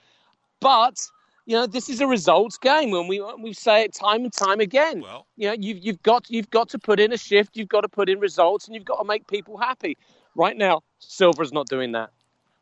But 0.60 1.00
you 1.46 1.56
know, 1.56 1.66
this 1.66 1.90
is 1.90 2.00
a 2.00 2.08
results 2.08 2.58
game, 2.58 2.94
and 2.94 3.10
we 3.10 3.24
we 3.42 3.54
say 3.54 3.84
it 3.84 3.94
time 3.94 4.24
and 4.24 4.34
time 4.34 4.60
again. 4.60 5.02
Well, 5.02 5.26
you 5.36 5.48
know, 5.48 5.56
you've 5.60 5.84
you've 5.84 6.04
got 6.04 6.30
you've 6.30 6.50
got 6.52 6.70
to 6.70 6.80
put 6.80 7.00
in 7.00 7.12
a 7.12 7.18
shift, 7.18 7.58
you've 7.58 7.70
got 7.70 7.82
to 7.82 7.90
put 7.90 8.08
in 8.08 8.20
results, 8.20 8.68
and 8.68 8.76
you've 8.76 8.86
got 8.86 8.98
to 8.98 9.06
make 9.06 9.28
people 9.28 9.58
happy. 9.58 9.98
Right 10.36 10.56
now, 10.56 10.82
Silva's 11.00 11.52
not 11.52 11.68
doing 11.68 11.94
that. 11.94 12.12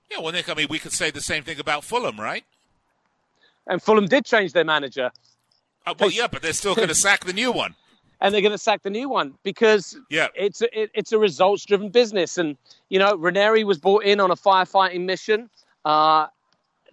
Yeah, 0.10 0.20
well, 0.20 0.32
Nick, 0.32 0.50
I 0.50 0.54
mean, 0.54 0.68
we 0.70 0.80
could 0.80 0.94
say 0.94 1.12
the 1.12 1.22
same 1.22 1.44
thing 1.44 1.60
about 1.60 1.84
Fulham, 1.84 2.18
right? 2.18 2.46
And 3.68 3.82
Fulham 3.82 4.06
did 4.06 4.24
change 4.24 4.54
their 4.54 4.64
manager. 4.64 5.12
Uh, 5.86 5.94
well, 6.00 6.10
yeah, 6.10 6.28
but 6.28 6.42
they're 6.42 6.54
still 6.54 6.76
going 6.76 6.88
to 6.96 6.96
sack 6.96 7.26
the 7.26 7.34
new 7.34 7.52
one 7.52 7.76
and 8.22 8.34
they're 8.34 8.42
going 8.42 8.52
to 8.52 8.58
sack 8.58 8.84
the 8.84 8.90
new 8.90 9.10
one 9.10 9.36
because 9.44 9.98
yeah. 10.10 10.28
it's 10.36 10.62
a, 10.62 10.82
it, 10.82 10.92
it's 10.94 11.12
a 11.12 11.18
results 11.18 11.66
driven 11.66 11.90
business. 11.90 12.38
And 12.38 12.58
you 12.90 13.00
know, 13.00 13.16
Ranieri 13.16 13.64
was 13.64 13.78
brought 13.78 14.04
in 14.04 14.20
on 14.20 14.32
a 14.32 14.36
firefighting 14.36 15.06
mission. 15.06 15.50
Uh, 15.86 16.28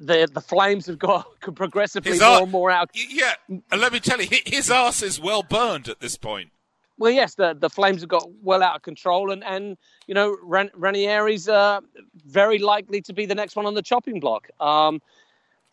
the 0.00 0.28
the 0.32 0.40
flames 0.40 0.86
have 0.86 0.98
got 0.98 1.26
progressively 1.54 2.12
his 2.12 2.20
more 2.20 2.30
ar- 2.30 2.42
and 2.42 2.52
more 2.52 2.70
out. 2.70 2.90
Yeah, 2.94 3.34
and 3.48 3.80
let 3.80 3.92
me 3.92 4.00
tell 4.00 4.20
you, 4.20 4.28
his 4.44 4.70
ass 4.70 5.02
is 5.02 5.20
well 5.20 5.42
burned 5.42 5.88
at 5.88 6.00
this 6.00 6.16
point. 6.16 6.50
Well, 6.98 7.10
yes, 7.10 7.34
the 7.34 7.54
the 7.58 7.70
flames 7.70 8.02
have 8.02 8.08
got 8.08 8.28
well 8.42 8.62
out 8.62 8.76
of 8.76 8.82
control, 8.82 9.30
and 9.30 9.42
and 9.44 9.76
you 10.06 10.14
know, 10.14 10.36
Ran- 10.42 10.70
Ranieri's 10.74 11.48
uh, 11.48 11.80
very 12.26 12.58
likely 12.58 13.00
to 13.02 13.12
be 13.12 13.26
the 13.26 13.34
next 13.34 13.56
one 13.56 13.66
on 13.66 13.74
the 13.74 13.82
chopping 13.82 14.20
block. 14.20 14.48
Um, 14.60 15.00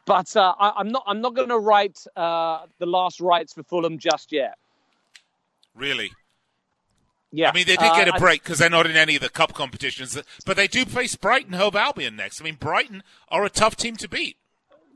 but 0.06 0.36
uh, 0.36 0.56
I, 0.60 0.80
am 0.80 0.90
not 0.90 1.04
I'm 1.06 1.22
not 1.22 1.36
going 1.36 1.50
to 1.50 1.60
write 1.60 2.04
uh, 2.16 2.66
the 2.80 2.86
last 2.88 3.20
rites 3.20 3.54
for 3.54 3.64
Fulham 3.64 3.98
just 3.98 4.32
yet. 4.32 4.58
Really? 5.76 6.12
Yeah. 7.32 7.50
I 7.50 7.54
mean, 7.54 7.66
they 7.66 7.78
did 7.78 7.92
get 7.96 8.08
a 8.10 8.16
uh, 8.16 8.20
break 8.20 8.44
because 8.44 8.60
they're 8.60 8.70
not 8.70 8.86
in 8.86 8.98
any 8.98 9.16
of 9.16 9.22
the 9.22 9.30
cup 9.30 9.54
competitions, 9.54 10.22
but 10.46 10.58
they 10.58 10.68
do 10.68 10.84
face 10.84 11.16
Brighton 11.16 11.54
Hove 11.54 11.76
Albion 11.76 12.16
next. 12.16 12.42
I 12.42 12.44
mean, 12.44 12.56
Brighton 12.56 13.04
are 13.30 13.46
a 13.46 13.50
tough 13.50 13.78
team 13.78 13.96
to 13.98 14.10
beat. 14.10 14.38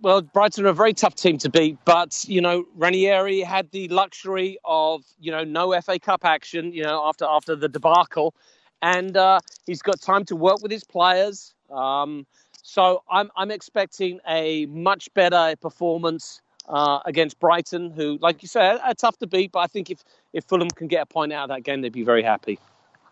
Well, 0.02 0.22
Brighton 0.22 0.66
are 0.66 0.70
a 0.70 0.74
very 0.74 0.94
tough 0.94 1.16
team 1.16 1.38
to 1.40 1.50
beat, 1.50 1.78
but 1.86 2.26
you 2.28 2.42
know 2.42 2.66
Ranieri 2.76 3.40
had 3.40 3.72
the 3.72 3.88
luxury 3.88 4.58
of 4.66 5.04
you 5.20 5.32
know 5.32 5.46
no 5.46 5.80
FA 5.82 5.98
Cup 5.98 6.26
action, 6.26 6.74
you 6.74 6.84
know 6.84 7.06
after 7.06 7.26
after 7.26 7.56
the 7.56 7.70
debacle, 7.70 8.36
and 8.82 9.16
uh, 9.16 9.40
he's 9.66 9.82
got 9.82 10.02
time 10.02 10.26
to 10.26 10.36
work 10.36 10.62
with 10.62 10.72
his 10.72 10.84
players. 10.84 11.56
Um, 11.72 12.28
so 12.62 13.04
I'm 13.10 13.32
I'm 13.38 13.50
expecting 13.50 14.20
a 14.28 14.66
much 14.66 15.12
better 15.14 15.56
performance 15.62 16.42
uh, 16.68 17.00
against 17.06 17.40
Brighton, 17.40 17.92
who, 17.92 18.18
like 18.22 18.42
you 18.42 18.48
said, 18.48 18.80
are 18.84 18.94
tough 18.94 19.18
to 19.20 19.28
beat. 19.28 19.52
But 19.52 19.60
I 19.60 19.68
think 19.68 19.90
if, 19.90 20.04
if 20.36 20.44
Fulham 20.44 20.70
can 20.70 20.88
get 20.88 21.02
a 21.02 21.06
point 21.06 21.32
out 21.32 21.50
of 21.50 21.56
that 21.56 21.64
game, 21.64 21.82
they'd 21.82 21.94
be 21.94 22.04
very 22.04 22.22
happy. 22.22 22.60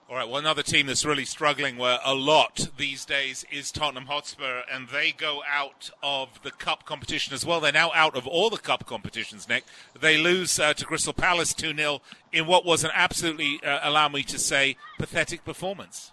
All 0.10 0.18
right. 0.18 0.28
Well, 0.28 0.38
another 0.38 0.62
team 0.62 0.88
that's 0.88 1.06
really 1.06 1.24
struggling 1.24 1.80
a 1.80 2.14
lot 2.14 2.68
these 2.78 3.06
days 3.06 3.46
is 3.50 3.72
Tottenham 3.72 4.08
Hotspur, 4.08 4.64
and 4.70 4.90
they 4.90 5.14
go 5.14 5.42
out 5.50 5.90
of 6.04 6.44
the 6.44 6.52
cup 6.52 6.86
competition 6.86 7.34
as 7.34 7.46
well. 7.46 7.62
They're 7.62 7.72
now 7.72 7.92
out 7.96 8.16
of 8.18 8.28
all 8.28 8.50
the 8.50 8.58
cup 8.58 8.86
competitions. 8.86 9.48
Nick, 9.48 9.64
they 9.98 10.18
lose 10.18 10.60
uh, 10.60 10.74
to 10.74 10.86
Crystal 10.86 11.14
Palace 11.14 11.54
two 11.54 11.74
0 11.74 12.02
in 12.34 12.46
what 12.46 12.66
was 12.66 12.84
an 12.84 12.92
absolutely, 12.94 13.62
uh, 13.66 13.80
allow 13.82 14.10
me 14.10 14.22
to 14.24 14.38
say, 14.38 14.76
pathetic 15.00 15.46
performance. 15.46 16.12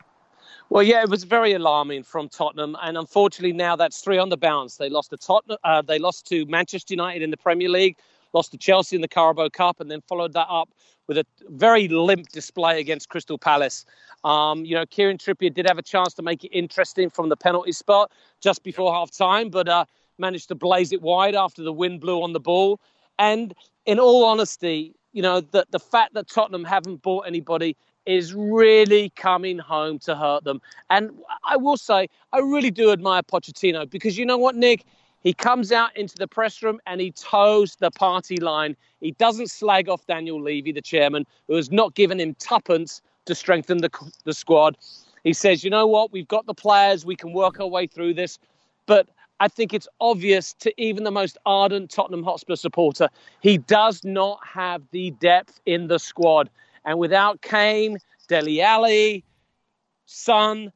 Well, 0.70 0.84
yeah, 0.84 1.02
it 1.02 1.10
was 1.10 1.24
very 1.24 1.52
alarming 1.52 2.04
from 2.04 2.28
Tottenham, 2.28 2.76
and 2.80 2.96
unfortunately 2.96 3.52
now 3.52 3.74
that's 3.74 4.00
three 4.00 4.18
on 4.18 4.28
the 4.28 4.36
bounce. 4.36 4.76
They 4.76 4.88
lost 4.88 5.10
to 5.10 5.16
Tottenham, 5.16 5.58
uh, 5.64 5.82
they 5.82 5.98
lost 5.98 6.28
to 6.28 6.46
Manchester 6.46 6.94
United 6.94 7.22
in 7.22 7.32
the 7.32 7.36
Premier 7.36 7.68
League, 7.68 7.96
lost 8.32 8.52
to 8.52 8.58
Chelsea 8.58 8.96
in 8.96 9.02
the 9.02 9.08
Carabao 9.08 9.48
Cup, 9.50 9.80
and 9.80 9.90
then 9.90 10.00
followed 10.08 10.32
that 10.34 10.46
up 10.48 10.70
with 11.06 11.18
a 11.18 11.26
very 11.48 11.88
limp 11.88 12.28
display 12.28 12.78
against 12.80 13.08
Crystal 13.08 13.38
Palace. 13.38 13.84
Um, 14.24 14.64
you 14.64 14.74
know, 14.74 14.86
Kieran 14.86 15.18
Trippier 15.18 15.52
did 15.52 15.66
have 15.66 15.78
a 15.78 15.82
chance 15.82 16.14
to 16.14 16.22
make 16.22 16.44
it 16.44 16.48
interesting 16.48 17.10
from 17.10 17.28
the 17.28 17.36
penalty 17.36 17.72
spot 17.72 18.12
just 18.40 18.62
before 18.62 18.92
half 18.92 19.10
time, 19.10 19.50
but 19.50 19.68
uh, 19.68 19.84
managed 20.18 20.48
to 20.48 20.54
blaze 20.54 20.92
it 20.92 21.02
wide 21.02 21.34
after 21.34 21.62
the 21.62 21.72
wind 21.72 22.00
blew 22.00 22.22
on 22.22 22.32
the 22.32 22.40
ball. 22.40 22.80
And 23.18 23.54
in 23.86 23.98
all 23.98 24.24
honesty, 24.24 24.94
you 25.12 25.22
know, 25.22 25.40
the, 25.40 25.66
the 25.70 25.80
fact 25.80 26.14
that 26.14 26.28
Tottenham 26.28 26.64
haven't 26.64 27.02
bought 27.02 27.26
anybody 27.26 27.76
is 28.06 28.34
really 28.34 29.10
coming 29.10 29.58
home 29.58 29.98
to 30.00 30.14
hurt 30.14 30.44
them. 30.44 30.60
And 30.88 31.10
I 31.44 31.56
will 31.56 31.76
say, 31.76 32.08
I 32.32 32.38
really 32.38 32.70
do 32.70 32.92
admire 32.92 33.22
Pochettino 33.22 33.88
because 33.88 34.16
you 34.16 34.24
know 34.24 34.38
what, 34.38 34.54
Nick? 34.54 34.84
He 35.22 35.34
comes 35.34 35.70
out 35.70 35.94
into 35.96 36.16
the 36.16 36.26
press 36.26 36.62
room 36.62 36.80
and 36.86 37.00
he 37.00 37.12
toes 37.12 37.76
the 37.76 37.90
party 37.90 38.38
line. 38.38 38.76
He 39.00 39.12
doesn't 39.12 39.50
slag 39.50 39.88
off 39.88 40.06
Daniel 40.06 40.40
Levy, 40.40 40.72
the 40.72 40.80
chairman, 40.80 41.26
who 41.46 41.56
has 41.56 41.70
not 41.70 41.94
given 41.94 42.18
him 42.18 42.34
tuppence 42.34 43.02
to 43.26 43.34
strengthen 43.34 43.78
the, 43.78 43.90
the 44.24 44.32
squad. 44.32 44.76
He 45.24 45.34
says, 45.34 45.62
you 45.62 45.70
know 45.70 45.86
what, 45.86 46.12
we've 46.12 46.28
got 46.28 46.46
the 46.46 46.54
players, 46.54 47.04
we 47.04 47.16
can 47.16 47.32
work 47.32 47.60
our 47.60 47.66
way 47.66 47.86
through 47.86 48.14
this. 48.14 48.38
But 48.86 49.08
I 49.40 49.48
think 49.48 49.74
it's 49.74 49.88
obvious 50.00 50.54
to 50.54 50.72
even 50.80 51.04
the 51.04 51.10
most 51.10 51.36
ardent 51.44 51.90
Tottenham 51.90 52.22
Hotspur 52.22 52.56
supporter, 52.56 53.08
he 53.40 53.58
does 53.58 54.02
not 54.04 54.40
have 54.46 54.82
the 54.90 55.10
depth 55.12 55.60
in 55.66 55.88
the 55.88 55.98
squad. 55.98 56.48
And 56.84 56.98
without 56.98 57.42
Kane, 57.42 57.98
Dele 58.28 58.62
Alli, 58.62 59.24
Son, 60.06 60.72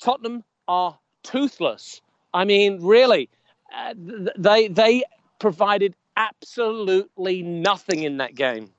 Tottenham 0.00 0.42
are 0.66 0.98
toothless. 1.22 2.00
I 2.34 2.44
mean, 2.44 2.80
really, 2.82 3.28
uh, 3.74 3.94
they 4.36 4.68
they 4.68 5.04
provided 5.38 5.94
absolutely 6.16 7.42
nothing 7.42 8.02
in 8.02 8.16
that 8.18 8.34
game. 8.34 8.70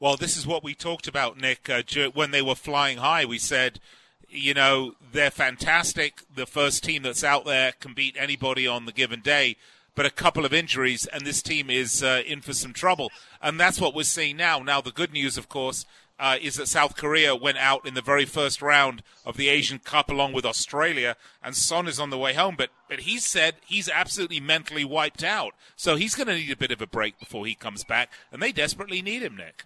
Well, 0.00 0.16
this 0.16 0.36
is 0.36 0.46
what 0.46 0.64
we 0.64 0.74
talked 0.74 1.06
about, 1.06 1.40
Nick, 1.40 1.70
uh, 1.70 1.82
when 2.12 2.30
they 2.30 2.42
were 2.42 2.56
flying 2.56 2.98
high. 2.98 3.24
We 3.24 3.38
said, 3.38 3.80
you 4.28 4.52
know, 4.52 4.94
they're 5.12 5.30
fantastic. 5.30 6.22
The 6.34 6.46
first 6.46 6.82
team 6.84 7.02
that's 7.02 7.24
out 7.24 7.44
there 7.44 7.72
can 7.72 7.94
beat 7.94 8.16
anybody 8.18 8.66
on 8.66 8.86
the 8.86 8.92
given 8.92 9.20
day 9.20 9.56
but 9.94 10.06
a 10.06 10.10
couple 10.10 10.44
of 10.44 10.52
injuries, 10.52 11.06
and 11.06 11.24
this 11.24 11.42
team 11.42 11.70
is 11.70 12.02
uh, 12.02 12.22
in 12.26 12.40
for 12.40 12.52
some 12.52 12.72
trouble. 12.72 13.10
And 13.40 13.58
that's 13.60 13.80
what 13.80 13.94
we're 13.94 14.04
seeing 14.04 14.36
now. 14.36 14.58
Now, 14.58 14.80
the 14.80 14.90
good 14.90 15.12
news, 15.12 15.38
of 15.38 15.48
course, 15.48 15.86
uh, 16.18 16.36
is 16.40 16.54
that 16.54 16.68
South 16.68 16.96
Korea 16.96 17.34
went 17.34 17.58
out 17.58 17.86
in 17.86 17.94
the 17.94 18.02
very 18.02 18.24
first 18.24 18.62
round 18.62 19.02
of 19.26 19.36
the 19.36 19.48
Asian 19.48 19.78
Cup 19.78 20.10
along 20.10 20.32
with 20.32 20.44
Australia, 20.44 21.16
and 21.42 21.56
Son 21.56 21.88
is 21.88 21.98
on 21.98 22.10
the 22.10 22.18
way 22.18 22.34
home. 22.34 22.54
But 22.56 22.70
but 22.88 23.00
he 23.00 23.18
said 23.18 23.56
he's 23.66 23.88
absolutely 23.88 24.40
mentally 24.40 24.84
wiped 24.84 25.24
out, 25.24 25.54
so 25.76 25.96
he's 25.96 26.14
going 26.14 26.28
to 26.28 26.34
need 26.34 26.50
a 26.50 26.56
bit 26.56 26.70
of 26.70 26.80
a 26.80 26.86
break 26.86 27.18
before 27.18 27.46
he 27.46 27.54
comes 27.54 27.84
back, 27.84 28.12
and 28.32 28.40
they 28.40 28.52
desperately 28.52 29.02
need 29.02 29.22
him, 29.22 29.36
Nick. 29.36 29.64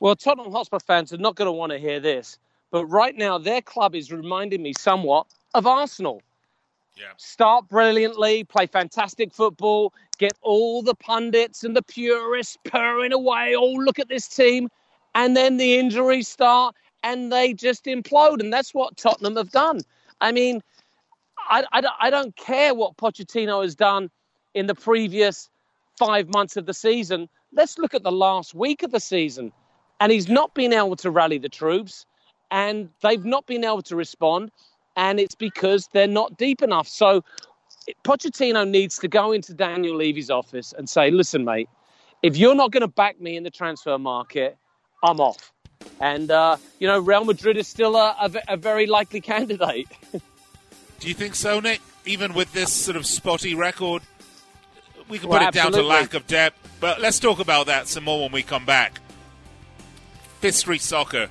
Well, 0.00 0.14
Tottenham 0.14 0.52
Hotspur 0.52 0.78
fans 0.78 1.12
are 1.12 1.18
not 1.18 1.34
going 1.34 1.46
to 1.46 1.52
want 1.52 1.72
to 1.72 1.78
hear 1.78 2.00
this, 2.00 2.38
but 2.70 2.86
right 2.86 3.16
now 3.16 3.38
their 3.38 3.62
club 3.62 3.94
is 3.94 4.12
reminding 4.12 4.62
me 4.62 4.72
somewhat 4.74 5.26
of 5.54 5.66
Arsenal. 5.66 6.22
Yeah. 6.96 7.12
Start 7.16 7.68
brilliantly, 7.68 8.44
play 8.44 8.66
fantastic 8.66 9.32
football, 9.32 9.92
get 10.18 10.32
all 10.42 10.82
the 10.82 10.94
pundits 10.96 11.62
and 11.62 11.76
the 11.76 11.82
purists 11.82 12.58
purring 12.64 13.12
away. 13.12 13.54
Oh, 13.56 13.72
look 13.72 13.98
at 13.98 14.08
this 14.08 14.26
team. 14.26 14.68
And 15.18 15.36
then 15.36 15.56
the 15.56 15.76
injuries 15.76 16.28
start 16.28 16.76
and 17.02 17.32
they 17.32 17.52
just 17.52 17.86
implode. 17.86 18.38
And 18.38 18.52
that's 18.52 18.72
what 18.72 18.96
Tottenham 18.96 19.34
have 19.34 19.50
done. 19.50 19.80
I 20.20 20.30
mean, 20.30 20.62
I, 21.50 21.64
I, 21.72 21.82
I 22.02 22.08
don't 22.08 22.36
care 22.36 22.72
what 22.72 22.96
Pochettino 22.96 23.62
has 23.62 23.74
done 23.74 24.10
in 24.54 24.66
the 24.66 24.76
previous 24.76 25.50
five 25.98 26.28
months 26.28 26.56
of 26.56 26.66
the 26.66 26.72
season. 26.72 27.28
Let's 27.52 27.78
look 27.78 27.94
at 27.94 28.04
the 28.04 28.12
last 28.12 28.54
week 28.54 28.84
of 28.84 28.92
the 28.92 29.00
season. 29.00 29.50
And 29.98 30.12
he's 30.12 30.28
not 30.28 30.54
been 30.54 30.72
able 30.72 30.94
to 30.94 31.10
rally 31.10 31.38
the 31.38 31.48
troops, 31.48 32.06
and 32.52 32.88
they've 33.02 33.24
not 33.24 33.44
been 33.46 33.64
able 33.64 33.82
to 33.82 33.96
respond 33.96 34.52
and 34.96 35.18
it's 35.18 35.34
because 35.34 35.88
they're 35.92 36.06
not 36.06 36.38
deep 36.38 36.62
enough. 36.62 36.86
So 36.86 37.24
Pochettino 38.04 38.68
needs 38.68 38.98
to 38.98 39.08
go 39.08 39.32
into 39.32 39.52
Daniel 39.52 39.96
Levy's 39.96 40.30
office 40.30 40.72
and 40.78 40.88
say, 40.88 41.10
listen, 41.10 41.44
mate, 41.44 41.68
if 42.22 42.36
you're 42.36 42.54
not 42.54 42.70
going 42.70 42.82
to 42.82 42.88
back 42.88 43.20
me 43.20 43.36
in 43.36 43.42
the 43.42 43.50
transfer 43.50 43.98
market, 43.98 44.56
I'm 45.02 45.20
off. 45.20 45.52
And, 46.00 46.30
uh, 46.30 46.56
you 46.78 46.86
know, 46.86 46.98
Real 46.98 47.24
Madrid 47.24 47.56
is 47.56 47.68
still 47.68 47.96
a, 47.96 48.14
a, 48.20 48.54
a 48.54 48.56
very 48.56 48.86
likely 48.86 49.20
candidate. 49.32 49.88
Do 51.00 51.08
you 51.08 51.14
think 51.14 51.34
so, 51.34 51.60
Nick? 51.60 51.80
Even 52.04 52.34
with 52.34 52.52
this 52.52 52.72
sort 52.72 52.96
of 52.96 53.06
spotty 53.06 53.54
record, 53.54 54.02
we 55.08 55.18
can 55.18 55.28
well, 55.28 55.38
put 55.38 55.44
it 55.44 55.48
absolutely. 55.48 55.80
down 55.80 55.82
to 55.82 55.88
lack 55.88 56.14
of 56.14 56.26
depth. 56.26 56.76
But 56.80 57.00
let's 57.00 57.18
talk 57.18 57.40
about 57.40 57.66
that 57.66 57.88
some 57.88 58.04
more 58.04 58.22
when 58.22 58.32
we 58.32 58.42
come 58.42 58.64
back. 58.64 59.00
Fifth 60.40 60.56
Street 60.56 60.82
Soccer 60.82 61.28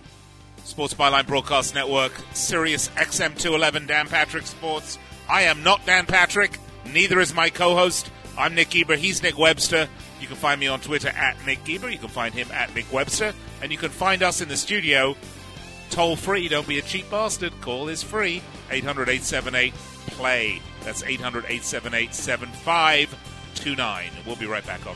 Sports 0.68 0.94
Byline 0.94 1.26
Broadcast 1.26 1.74
Network, 1.74 2.12
Sirius 2.34 2.90
XM 2.90 3.38
211, 3.38 3.88
Dan 3.88 4.08
Patrick 4.10 4.46
Sports. 4.46 5.00
I 5.30 5.44
am 5.44 5.64
not 5.64 5.86
Dan 5.86 6.06
Patrick, 6.06 6.60
neither 6.86 7.22
is 7.22 7.34
my 7.34 7.50
co 7.50 7.74
host. 7.74 8.12
I'm 8.38 8.54
Nick 8.54 8.72
Geber, 8.72 8.98
he's 8.98 9.24
Nick 9.24 9.38
Webster. 9.38 9.88
You 10.20 10.28
can 10.28 10.36
find 10.36 10.60
me 10.60 10.68
on 10.68 10.82
Twitter 10.82 11.08
at 11.08 11.38
Nick 11.46 11.64
Geber, 11.64 11.90
You 11.90 11.98
can 11.98 12.10
find 12.10 12.34
him 12.34 12.50
at 12.52 12.76
Nick 12.76 12.92
Webster. 12.92 13.34
And 13.62 13.72
you 13.72 13.78
can 13.78 13.90
find 13.90 14.24
us 14.24 14.42
in 14.42 14.50
the 14.50 14.58
studio 14.58 15.16
toll 15.90 16.16
free. 16.16 16.48
Don't 16.48 16.68
be 16.68 16.80
a 16.80 16.82
cheap 16.82 17.10
bastard. 17.10 17.54
Call 17.62 17.88
is 17.88 18.04
free 18.04 18.42
800 18.70 19.10
878 19.10 19.74
PLAY. 20.08 20.62
That's 20.84 21.04
800 21.04 21.46
878 21.46 22.14
7529. 22.14 24.12
We'll 24.26 24.36
be 24.36 24.46
right 24.46 24.66
back 24.66 24.86
on. 24.86 24.96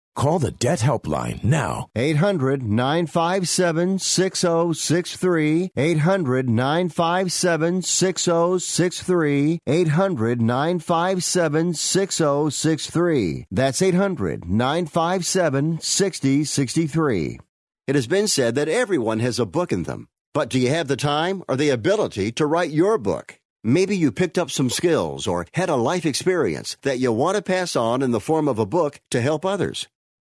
Call 0.13 0.39
the 0.39 0.51
Debt 0.51 0.79
Helpline 0.79 1.41
now. 1.43 1.87
800 1.95 2.61
957 2.63 3.97
6063. 3.97 5.71
800 5.75 6.49
957 6.49 7.81
6063. 7.81 9.59
800 9.65 10.41
957 10.41 11.73
6063. 11.73 13.45
That's 13.49 13.81
800 13.81 14.45
957 14.45 15.79
6063. 15.81 17.39
It 17.87 17.95
has 17.95 18.07
been 18.07 18.27
said 18.27 18.55
that 18.55 18.69
everyone 18.69 19.19
has 19.21 19.39
a 19.39 19.45
book 19.45 19.71
in 19.71 19.83
them. 19.83 20.07
But 20.33 20.49
do 20.49 20.59
you 20.59 20.69
have 20.69 20.87
the 20.87 20.97
time 20.97 21.43
or 21.47 21.55
the 21.55 21.69
ability 21.69 22.31
to 22.33 22.45
write 22.45 22.71
your 22.71 22.97
book? 22.97 23.39
Maybe 23.63 23.95
you 23.95 24.11
picked 24.11 24.37
up 24.37 24.51
some 24.51 24.69
skills 24.69 25.25
or 25.27 25.45
had 25.53 25.69
a 25.69 25.75
life 25.75 26.05
experience 26.05 26.77
that 26.81 26.99
you 26.99 27.11
want 27.11 27.37
to 27.37 27.41
pass 27.41 27.75
on 27.75 28.01
in 28.01 28.11
the 28.11 28.19
form 28.19 28.47
of 28.47 28.59
a 28.59 28.65
book 28.65 28.99
to 29.11 29.21
help 29.21 29.45
others. 29.45 29.87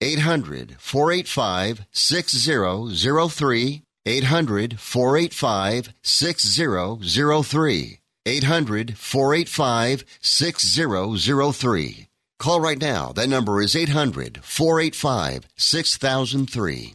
800 0.00 0.76
485 0.78 1.86
6003. 1.90 3.82
800 4.04 4.78
485 4.78 5.94
6003. 6.02 8.00
800 8.26 8.98
485 8.98 10.04
6003. 10.20 12.08
Call 12.38 12.60
right 12.60 12.80
now. 12.80 13.12
That 13.12 13.28
number 13.28 13.62
is 13.62 13.74
800 13.74 14.40
485 14.42 15.48
6003. 15.56 16.94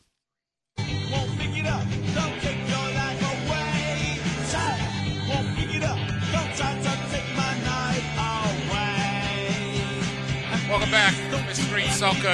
Welcome 10.69 10.91
back, 10.91 11.13
Mystery 11.47 11.83
Soccer, 11.89 12.29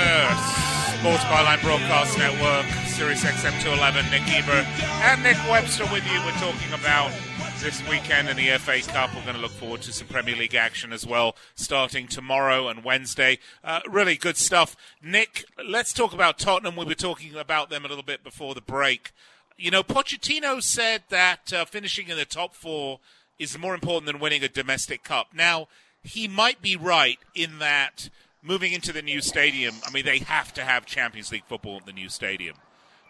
Sports 1.08 1.24
Byline 1.24 1.62
Broadcast 1.62 2.17
Network, 2.17 2.65
Sirius 2.86 3.24
XM 3.24 3.58
211, 3.62 4.12
Nick 4.12 4.26
Geber 4.26 4.67
and 5.04 5.24
Nick 5.24 5.38
Webster 5.50 5.86
with 5.86 6.06
you. 6.06 6.20
We're 6.26 6.32
talking 6.32 6.74
about 6.74 7.13
this 7.62 7.82
weekend 7.88 8.28
in 8.28 8.36
the 8.36 8.50
FA 8.58 8.82
Cup. 8.82 9.15
We're 9.15 9.22
going 9.22 9.36
to 9.36 9.41
look 9.41 9.52
forward 9.52 9.82
to 9.84 9.93
some 9.93 10.10
Premier 10.10 10.36
League 10.36 10.54
action 10.54 10.91
as 10.91 11.08
well, 11.08 11.38
starting 11.56 12.10
tomorrow 12.10 12.67
and 12.67 12.84
Wednesday. 12.84 13.39
Uh, 13.63 13.80
really 13.89 14.17
good 14.17 14.36
stuff. 14.36 14.76
Nick, 15.02 15.46
let's 15.65 15.93
talk 15.93 16.12
about 16.12 16.39
Tottenham. 16.39 16.76
We 16.76 16.84
were 16.84 16.93
talking 16.93 17.38
about 17.38 17.70
them 17.70 17.86
a 17.86 17.88
little 17.88 18.04
bit 18.04 18.22
before 18.22 18.54
the 18.54 18.60
break. 18.60 19.13
You 19.56 19.72
know, 19.72 19.84
Pochettino 19.84 20.62
said 20.62 21.04
that 21.08 21.54
uh, 21.54 21.63
finishing 21.63 22.10
in 22.10 22.17
the 22.17 22.26
top 22.26 22.54
four 22.54 23.00
is 23.39 23.58
more 23.58 23.74
important 23.74 24.08
than 24.08 24.20
winning 24.20 24.43
a 24.43 24.50
domestic 24.50 25.06
cup. 25.06 25.28
Now, 25.34 25.70
he 26.04 26.28
might 26.28 26.62
be 26.62 26.76
right 26.76 27.20
in 27.34 27.60
that 27.60 28.10
moving 28.41 28.73
into 28.73 28.93
the 28.93 29.02
new 29.02 29.21
stadium, 29.21 29.76
I 29.86 29.91
mean, 29.91 30.06
they 30.06 30.19
have 30.19 30.54
to 30.54 30.63
have 30.63 30.86
Champions 30.86 31.32
League 31.32 31.45
football 31.47 31.78
in 31.78 31.86
the 31.86 31.93
new 31.93 32.10
stadium. 32.10 32.56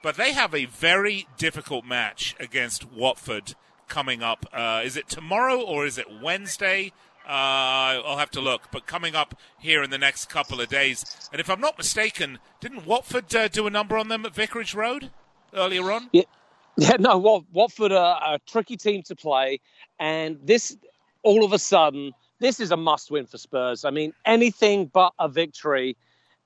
But 0.04 0.16
they 0.16 0.34
have 0.34 0.54
a 0.54 0.66
very 0.66 1.28
difficult 1.38 1.86
match 1.86 2.36
against 2.40 2.92
Watford 2.92 3.56
coming 3.88 4.22
up. 4.22 4.46
Uh, 4.54 4.82
is 4.84 4.96
it 4.96 5.10
tomorrow 5.10 5.60
or 5.60 5.86
is 5.86 5.98
it 5.98 6.06
Wednesday? 6.22 6.92
Uh, 7.26 8.00
I'll 8.06 8.18
have 8.18 8.32
to 8.32 8.42
look. 8.42 8.72
But 8.72 8.86
coming 8.86 9.16
up 9.16 9.36
here 9.60 9.84
in 9.84 9.90
the 9.90 9.98
next 9.98 10.30
couple 10.30 10.62
of 10.62 10.70
days. 10.70 11.30
And 11.32 11.42
if 11.42 11.50
I'm 11.50 11.60
not 11.60 11.78
mistaken, 11.78 12.40
didn't 12.62 12.86
Watford 12.86 13.36
uh, 13.36 13.48
do 13.48 13.68
a 13.68 13.70
number 13.70 13.98
on 13.98 14.08
them 14.08 14.26
at 14.26 14.34
Vicarage 14.34 14.74
Road 14.74 15.12
earlier 15.54 15.92
on? 15.92 16.10
Yeah, 16.14 16.24
yeah 16.78 16.96
no, 17.00 17.46
Watford 17.52 17.92
are 17.92 18.36
a 18.36 18.40
tricky 18.48 18.78
team 18.78 19.04
to 19.04 19.16
play. 19.16 19.60
And 20.00 20.40
this, 20.44 20.78
all 21.24 21.44
of 21.44 21.52
a 21.52 21.60
sudden, 21.60 22.14
this 22.40 22.60
is 22.60 22.72
a 22.72 22.78
must 22.78 23.12
win 23.12 23.26
for 23.26 23.38
Spurs. 23.38 23.86
I 23.86 23.90
mean, 23.90 24.14
anything 24.26 24.88
but 24.88 25.14
a 25.20 25.28
victory. 25.28 25.98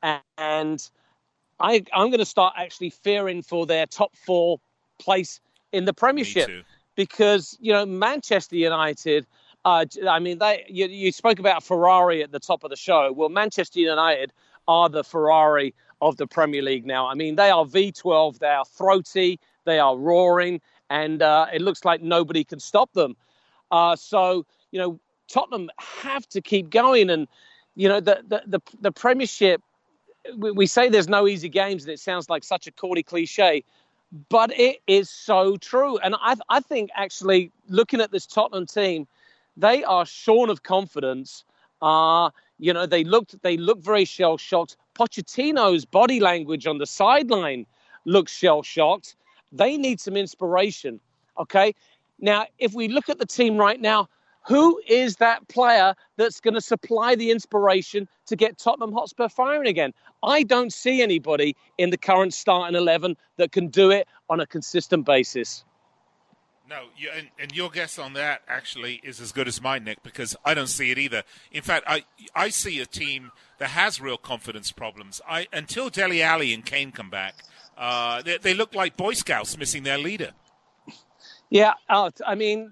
And 0.04 0.90
I, 1.60 1.84
I'm 1.94 2.08
going 2.08 2.20
to 2.20 2.26
start 2.26 2.54
actually 2.58 2.90
fearing 2.90 3.42
for 3.42 3.66
their 3.66 3.86
top 3.86 4.16
four 4.16 4.60
place 5.00 5.40
in 5.72 5.86
the 5.86 5.94
Premiership 5.94 6.50
because 6.96 7.58
you 7.60 7.72
know 7.72 7.86
Manchester 7.86 8.56
United. 8.56 9.26
Uh, 9.64 9.86
I 10.10 10.20
mean, 10.20 10.40
they 10.40 10.66
you, 10.68 10.88
you 10.88 11.12
spoke 11.12 11.40
about 11.40 11.64
Ferrari 11.64 12.24
at 12.24 12.32
the 12.32 12.40
top 12.40 12.64
of 12.64 12.70
the 12.70 12.76
show. 12.76 13.12
Well, 13.12 13.30
Manchester 13.30 13.80
United 13.80 14.34
are 14.68 14.90
the 14.90 15.04
Ferrari 15.04 15.74
of 16.02 16.18
the 16.18 16.26
Premier 16.26 16.64
League 16.64 16.86
now. 16.86 17.08
I 17.08 17.14
mean, 17.14 17.36
they 17.36 17.52
are 17.52 17.66
V12. 17.66 18.40
They 18.40 18.48
are 18.48 18.66
throaty. 18.66 19.40
They 19.66 19.78
are 19.78 19.96
roaring, 19.96 20.62
and 20.90 21.22
uh, 21.22 21.46
it 21.54 21.62
looks 21.62 21.86
like 21.86 22.02
nobody 22.02 22.44
can 22.44 22.60
stop 22.60 22.92
them. 22.94 23.16
Uh, 23.70 23.96
so 23.96 24.46
you 24.72 24.80
know, 24.80 25.00
Tottenham 25.32 25.70
have 25.80 26.28
to 26.30 26.42
keep 26.42 26.70
going, 26.70 27.10
and 27.10 27.28
you 27.76 27.88
know, 27.88 28.00
the 28.00 28.24
the 28.28 28.44
the, 28.48 28.60
the 28.82 28.92
Premiership. 28.92 29.62
We, 30.38 30.52
we 30.52 30.66
say 30.68 30.90
there's 30.90 31.10
no 31.10 31.28
easy 31.28 31.50
games, 31.50 31.84
and 31.84 31.92
it 31.92 32.00
sounds 32.00 32.30
like 32.30 32.44
such 32.44 32.68
a 32.68 32.72
corny 32.72 33.02
cliche, 33.02 33.64
but 34.30 34.52
it 34.60 34.82
is 34.86 35.10
so 35.10 35.58
true. 35.58 35.98
And 35.98 36.16
I, 36.22 36.36
I 36.50 36.60
think 36.60 36.92
actually 36.96 37.52
looking 37.68 38.02
at 38.02 38.12
this 38.12 38.28
Tottenham 38.28 38.68
team, 38.68 39.08
they 39.58 39.84
are 39.84 40.06
shorn 40.06 40.50
of 40.50 40.64
confidence. 40.64 41.44
Uh, 41.82 42.30
you 42.60 42.74
know, 42.74 42.86
they 42.86 43.04
looked 43.04 43.42
they 43.42 43.58
look 43.58 43.82
very 43.82 44.06
shell 44.06 44.38
shocked. 44.38 44.78
Pochettino's 44.94 45.86
body 45.86 46.20
language 46.20 46.68
on 46.68 46.78
the 46.78 46.86
sideline 46.86 47.66
looks 48.06 48.32
shell 48.32 48.62
shocked. 48.62 49.16
They 49.52 49.78
need 49.78 50.00
some 50.00 50.16
inspiration. 50.16 51.00
Okay. 51.40 51.74
Now, 52.20 52.46
if 52.60 52.74
we 52.74 52.88
look 52.88 53.10
at 53.10 53.18
the 53.18 53.26
team 53.26 53.58
right 53.58 53.82
now, 53.82 54.08
who 54.44 54.82
is 54.88 55.18
that 55.18 55.48
player 55.48 55.94
that's 56.18 56.40
going 56.40 56.54
to 56.56 56.62
supply 56.62 57.16
the 57.16 57.32
inspiration 57.32 58.08
to 58.28 58.36
get 58.36 58.58
Tottenham 58.58 58.92
Hotspur 58.92 59.30
firing 59.30 59.68
again? 59.68 59.94
I 60.24 60.44
don't 60.44 60.74
see 60.74 61.02
anybody 61.02 61.56
in 61.78 61.90
the 61.90 61.98
current 61.98 62.34
starting 62.34 62.76
11 62.76 63.18
that 63.38 63.52
can 63.52 63.68
do 63.68 63.92
it 63.92 64.08
on 64.30 64.40
a 64.40 64.48
consistent 64.48 65.06
basis. 65.06 65.64
No, 66.72 66.86
you, 66.96 67.10
and, 67.14 67.28
and, 67.38 67.54
your 67.54 67.70
guess 67.70 68.00
on 68.00 68.14
that 68.14 68.44
actually 68.48 69.02
is 69.04 69.20
as 69.20 69.34
good 69.34 69.46
as 69.46 69.62
mine, 69.62 69.84
Nick, 69.84 70.02
because 70.04 70.38
I 70.46 70.54
don't 70.54 70.68
see 70.68 70.90
it 70.90 70.98
either. 70.98 71.24
In 71.52 71.64
fact, 71.64 71.84
I 71.86 72.06
I 72.34 72.48
see 72.48 72.80
a 72.80 72.86
team 72.86 73.32
that 73.58 73.72
has 73.72 74.00
real 74.00 74.18
confidence 74.18 74.72
problems. 74.72 75.20
I 75.28 75.48
until 75.52 75.90
Dele 75.90 76.22
Alli 76.24 76.54
and 76.54 76.66
Kane 76.66 76.94
come 76.94 77.10
back, 77.10 77.36
uh, 77.78 78.22
they, 78.22 78.38
they, 78.38 78.54
look 78.54 78.74
like 78.74 78.96
Boy 78.96 79.16
Scouts 79.16 79.58
missing 79.58 79.84
their 79.84 79.98
leader. 79.98 80.32
Yeah, 81.50 81.74
uh, 81.90 82.12
I 82.26 82.36
mean, 82.36 82.72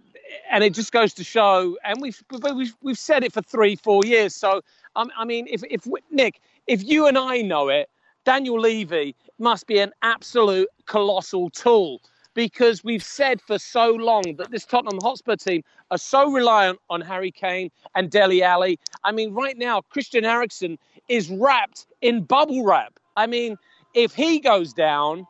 and 0.49 0.63
it 0.63 0.73
just 0.73 0.91
goes 0.91 1.13
to 1.15 1.23
show, 1.23 1.77
and 1.85 2.01
we've 2.01 2.21
we've 2.53 2.75
we've 2.81 2.97
said 2.97 3.23
it 3.23 3.33
for 3.33 3.41
three, 3.41 3.75
four 3.75 4.01
years. 4.05 4.35
So 4.35 4.61
um, 4.95 5.11
I 5.17 5.25
mean, 5.25 5.47
if 5.49 5.63
if 5.69 5.87
Nick, 6.11 6.41
if 6.67 6.83
you 6.83 7.07
and 7.07 7.17
I 7.17 7.41
know 7.41 7.69
it, 7.69 7.89
Daniel 8.25 8.59
Levy 8.59 9.15
must 9.37 9.67
be 9.67 9.79
an 9.79 9.91
absolute 10.01 10.67
colossal 10.85 11.49
tool 11.49 12.01
because 12.33 12.83
we've 12.83 13.03
said 13.03 13.41
for 13.41 13.57
so 13.57 13.91
long 13.91 14.35
that 14.37 14.51
this 14.51 14.65
Tottenham 14.65 14.99
Hotspur 15.01 15.35
team 15.35 15.63
are 15.91 15.97
so 15.97 16.31
reliant 16.31 16.79
on 16.89 17.01
Harry 17.01 17.31
Kane 17.31 17.71
and 17.95 18.09
Dele 18.09 18.43
Alli. 18.43 18.79
I 19.03 19.11
mean, 19.11 19.33
right 19.33 19.57
now 19.57 19.81
Christian 19.81 20.25
Eriksen 20.25 20.77
is 21.07 21.29
wrapped 21.29 21.87
in 22.01 22.23
bubble 22.23 22.63
wrap. 22.63 22.99
I 23.17 23.27
mean, 23.27 23.57
if 23.93 24.13
he 24.13 24.39
goes 24.39 24.73
down 24.73 25.25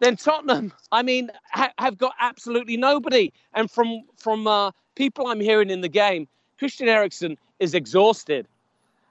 then 0.00 0.16
Tottenham, 0.16 0.72
I 0.90 1.02
mean, 1.02 1.30
ha- 1.50 1.72
have 1.78 1.96
got 1.98 2.14
absolutely 2.20 2.76
nobody. 2.76 3.32
And 3.54 3.70
from 3.70 4.02
from 4.16 4.46
uh, 4.46 4.72
people 4.94 5.28
I'm 5.28 5.40
hearing 5.40 5.70
in 5.70 5.82
the 5.82 5.88
game, 5.88 6.26
Christian 6.58 6.88
Eriksen 6.88 7.38
is 7.60 7.74
exhausted. 7.74 8.48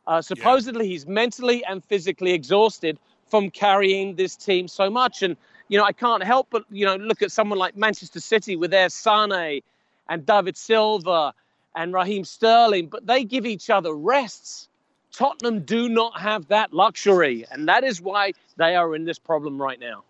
Uh, 0.08 0.22
supposedly, 0.22 0.86
yeah. 0.86 0.92
he's 0.92 1.08
mentally 1.08 1.64
and 1.66 1.84
physically 1.86 2.32
exhausted 2.32 3.00
from 3.28 3.52
carrying 3.52 4.16
this 4.16 4.36
team 4.36 4.68
so 4.68 4.90
much. 4.90 5.22
And 5.22 5.38
you 5.68 5.78
know, 5.78 5.86
I 5.86 5.94
can't 5.94 6.24
help 6.24 6.48
but 6.50 6.66
you 6.72 6.86
know 6.86 6.96
look 6.96 7.22
at 7.22 7.32
someone 7.32 7.60
like 7.60 7.78
Manchester 7.78 8.20
City 8.20 8.56
with 8.56 8.72
their 8.72 8.90
Sane 8.90 9.62
and 10.10 10.26
David 10.26 10.58
Silva 10.58 11.34
and 11.76 11.94
Raheem 11.94 12.24
Sterling, 12.24 12.88
but 12.88 13.06
they 13.06 13.24
give 13.24 13.46
each 13.46 13.70
other 13.70 13.94
rests. 13.94 14.68
Tottenham 15.12 15.62
do 15.62 15.88
not 15.88 16.20
have 16.20 16.48
that 16.48 16.74
luxury, 16.74 17.46
and 17.52 17.68
that 17.68 17.84
is 17.84 18.02
why 18.02 18.34
they 18.58 18.76
are 18.76 18.96
in 18.96 19.06
this 19.06 19.20
problem 19.20 19.62
right 19.62 19.80
now. 19.80 20.04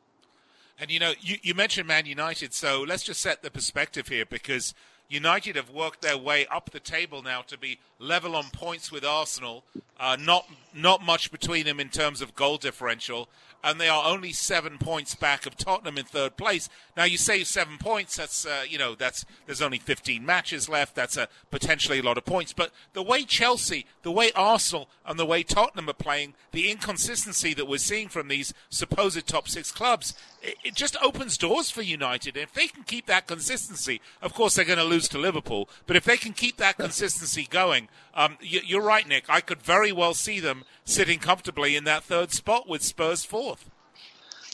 And 0.80 0.90
you 0.90 1.00
know, 1.00 1.14
you, 1.20 1.38
you 1.42 1.54
mentioned 1.54 1.88
Man 1.88 2.06
United, 2.06 2.54
so 2.54 2.86
let's 2.88 3.04
just 3.04 3.20
set 3.20 3.44
the 3.44 3.52
perspective 3.52 4.08
here 4.08 4.26
because 4.26 4.74
United 5.10 5.58
have 5.58 5.70
worked 5.70 6.02
their 6.02 6.18
way 6.18 6.46
up 6.48 6.70
the 6.70 6.80
table 6.80 7.22
now 7.22 7.42
to 7.42 7.58
be 7.58 7.80
level 8.00 8.36
on 8.36 8.46
points 8.52 8.92
with 8.92 9.06
Arsenal. 9.06 9.64
Uh, 10.00 10.18
not 10.20 10.48
not 10.74 11.04
much 11.04 11.32
between 11.32 11.66
them 11.66 11.80
in 11.80 11.90
terms 11.90 12.22
of 12.22 12.34
goal 12.34 12.58
differential, 12.58 13.28
and 13.64 13.80
they 13.80 13.90
are 13.90 14.10
only 14.10 14.32
seven 14.32 14.78
points 14.78 15.16
back 15.16 15.46
of 15.46 15.58
Tottenham 15.58 15.98
in 15.98 16.06
third 16.06 16.38
place. 16.38 16.70
Now 16.96 17.04
you 17.04 17.18
say 17.18 17.44
seven 17.44 17.78
points. 17.78 18.16
That's 18.16 18.46
uh, 18.46 18.64
you 18.68 18.78
know 18.78 18.96
that's 18.96 19.26
there's 19.46 19.62
only 19.62 19.80
15 19.80 20.26
matches 20.26 20.70
left. 20.70 20.96
That's 20.96 21.18
a 21.18 21.28
potentially 21.52 22.00
a 22.00 22.04
lot 22.04 22.18
of 22.18 22.24
points. 22.24 22.54
But 22.54 22.72
the 22.94 23.04
way 23.04 23.24
Chelsea, 23.24 23.86
the 24.04 24.12
way 24.12 24.32
Arsenal, 24.36 24.88
and 25.06 25.20
the 25.20 25.26
way 25.26 25.44
Tottenham 25.44 25.90
are 25.90 25.94
playing, 25.94 26.36
the 26.52 26.72
inconsistency 26.72 27.54
that 27.54 27.68
we're 27.68 27.78
seeing 27.78 28.08
from 28.08 28.30
these 28.30 28.54
supposed 28.70 29.28
top 29.28 29.50
six 29.50 29.72
clubs, 29.72 30.14
it, 30.42 30.56
it 30.64 30.76
just 30.76 30.96
opens 31.02 31.38
doors 31.38 31.70
for 31.70 31.82
United. 31.82 32.38
And 32.38 32.44
if 32.44 32.54
they 32.54 32.68
can 32.68 32.84
keep 32.84 33.08
that 33.08 33.28
consistency, 33.28 34.00
of 34.22 34.34
course 34.34 34.56
they're 34.56 34.64
going 34.64 34.80
to 34.80 34.86
lose 34.86 35.10
to 35.10 35.18
Liverpool. 35.18 35.68
But 35.86 35.98
if 35.98 36.06
they 36.06 36.18
can 36.18 36.32
keep 36.32 36.56
that 36.58 36.78
consistency 36.78 37.46
going, 37.50 37.89
um, 38.14 38.38
you, 38.42 38.62
you're 38.66 38.82
right, 38.82 39.08
Nick. 39.08 39.26
I 39.30 39.42
could 39.42 39.62
very 39.62 39.92
well 39.92 40.14
see 40.14 40.40
them 40.40 40.64
sitting 40.84 41.20
comfortably 41.20 41.76
in 41.76 41.84
that 41.86 42.04
third 42.04 42.32
spot 42.32 42.68
with 42.68 42.84
Spurs 42.84 43.26
fourth. 43.26 43.70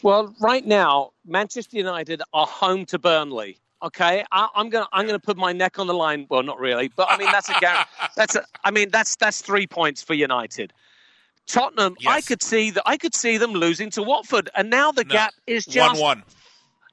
Well, 0.03 0.35
right 0.39 0.65
now, 0.65 1.11
Manchester 1.25 1.77
United 1.77 2.21
are 2.33 2.45
home 2.45 2.85
to 2.87 2.99
Burnley. 2.99 3.57
Okay, 3.81 4.23
I, 4.31 4.47
am 4.55 4.69
gonna 4.69 4.87
I'm 4.93 5.05
gonna 5.05 5.19
put 5.19 5.37
my 5.37 5.51
neck 5.51 5.79
on 5.79 5.87
the 5.87 5.93
line. 5.93 6.25
Well, 6.29 6.43
not 6.43 6.59
really, 6.59 6.89
but 6.95 7.07
I 7.09 7.17
mean 7.17 7.31
that's 7.31 7.49
a 7.49 7.53
that's 8.15 8.35
a 8.35 8.43
I 8.63 8.71
mean 8.71 8.89
that's 8.89 9.15
that's 9.15 9.41
three 9.41 9.67
points 9.67 10.01
for 10.01 10.13
United. 10.13 10.73
Tottenham, 11.47 11.95
yes. 11.99 12.11
I 12.11 12.21
could 12.21 12.41
see 12.41 12.71
that 12.71 12.83
I 12.85 12.97
could 12.97 13.13
see 13.13 13.37
them 13.37 13.51
losing 13.51 13.89
to 13.91 14.03
Watford, 14.03 14.49
and 14.55 14.69
now 14.69 14.91
the 14.91 15.03
no. 15.03 15.13
gap 15.13 15.33
is 15.45 15.65
just 15.65 16.01
one 16.01 16.17
one. 16.17 16.23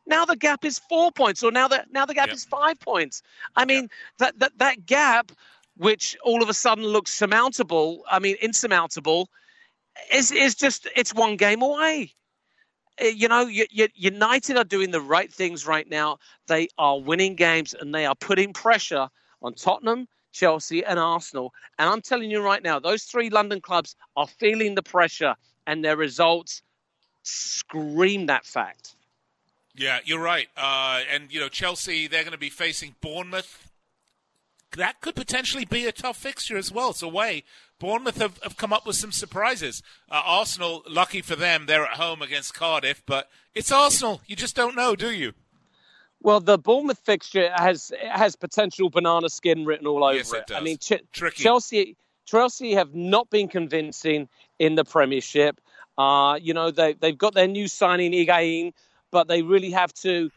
Now 0.06 0.24
the 0.24 0.36
gap 0.36 0.64
is 0.64 0.80
four 0.80 1.12
points, 1.12 1.42
or 1.42 1.50
now 1.50 1.68
the 1.68 1.84
now 1.92 2.04
the 2.04 2.14
gap 2.14 2.26
yep. 2.26 2.36
is 2.36 2.44
five 2.44 2.78
points. 2.80 3.22
I 3.56 3.64
mean 3.64 3.82
yep. 3.82 3.90
that 4.18 4.38
that 4.40 4.58
that 4.58 4.86
gap 4.86 5.32
which 5.76 6.16
all 6.22 6.42
of 6.42 6.48
a 6.48 6.54
sudden 6.54 6.84
looks 6.84 7.12
surmountable, 7.12 8.02
I 8.10 8.18
mean, 8.18 8.36
insurmountable, 8.40 9.28
is, 10.12 10.30
is 10.30 10.54
just, 10.54 10.86
it's 10.96 11.14
one 11.14 11.36
game 11.36 11.62
away. 11.62 12.14
Uh, 13.00 13.06
you 13.06 13.28
know, 13.28 13.48
United 13.48 14.56
are 14.56 14.64
doing 14.64 14.90
the 14.90 15.00
right 15.00 15.32
things 15.32 15.66
right 15.66 15.88
now. 15.88 16.18
They 16.46 16.68
are 16.76 17.00
winning 17.00 17.36
games 17.36 17.74
and 17.78 17.94
they 17.94 18.06
are 18.06 18.14
putting 18.14 18.52
pressure 18.52 19.08
on 19.40 19.54
Tottenham, 19.54 20.08
Chelsea, 20.32 20.84
and 20.84 20.98
Arsenal. 20.98 21.52
And 21.78 21.88
I'm 21.88 22.02
telling 22.02 22.30
you 22.30 22.42
right 22.42 22.62
now, 22.62 22.78
those 22.78 23.04
three 23.04 23.30
London 23.30 23.60
clubs 23.60 23.96
are 24.16 24.26
feeling 24.26 24.74
the 24.74 24.82
pressure, 24.82 25.34
and 25.66 25.84
their 25.84 25.96
results 25.96 26.62
scream 27.22 28.26
that 28.26 28.44
fact. 28.44 28.94
Yeah, 29.74 30.00
you're 30.04 30.20
right. 30.20 30.48
Uh, 30.56 31.00
and, 31.10 31.32
you 31.32 31.40
know, 31.40 31.48
Chelsea, 31.48 32.08
they're 32.08 32.24
going 32.24 32.32
to 32.32 32.38
be 32.38 32.50
facing 32.50 32.94
Bournemouth. 33.00 33.71
That 34.76 35.00
could 35.00 35.14
potentially 35.14 35.64
be 35.64 35.86
a 35.86 35.92
tough 35.92 36.16
fixture 36.16 36.56
as 36.56 36.72
well. 36.72 36.90
It's 36.90 37.02
away. 37.02 37.44
Bournemouth 37.78 38.18
have, 38.18 38.38
have 38.42 38.56
come 38.56 38.72
up 38.72 38.86
with 38.86 38.96
some 38.96 39.12
surprises. 39.12 39.82
Uh, 40.10 40.22
Arsenal, 40.24 40.82
lucky 40.88 41.20
for 41.20 41.36
them, 41.36 41.66
they're 41.66 41.84
at 41.84 41.96
home 41.96 42.22
against 42.22 42.54
Cardiff, 42.54 43.02
but 43.06 43.28
it's 43.54 43.72
Arsenal. 43.72 44.20
You 44.26 44.36
just 44.36 44.56
don't 44.56 44.76
know, 44.76 44.94
do 44.94 45.10
you? 45.10 45.32
Well, 46.22 46.40
the 46.40 46.56
Bournemouth 46.56 47.00
fixture 47.04 47.50
has 47.54 47.92
has 48.08 48.36
potential 48.36 48.88
banana 48.88 49.28
skin 49.28 49.64
written 49.64 49.88
all 49.88 50.04
over 50.04 50.16
yes, 50.16 50.32
it. 50.32 50.44
it. 50.50 50.54
I 50.54 50.60
mean, 50.60 50.78
Ch- 50.78 51.02
Chelsea 51.34 51.96
Chelsea 52.24 52.74
have 52.74 52.94
not 52.94 53.28
been 53.30 53.48
convincing 53.48 54.28
in 54.60 54.76
the 54.76 54.84
Premiership. 54.84 55.60
Uh, 55.98 56.38
you 56.40 56.54
know, 56.54 56.70
they 56.70 56.92
they've 56.92 57.18
got 57.18 57.34
their 57.34 57.48
new 57.48 57.66
signing 57.66 58.12
Higuain, 58.12 58.72
but 59.10 59.26
they 59.26 59.42
really 59.42 59.72
have 59.72 59.92
to 59.94 60.30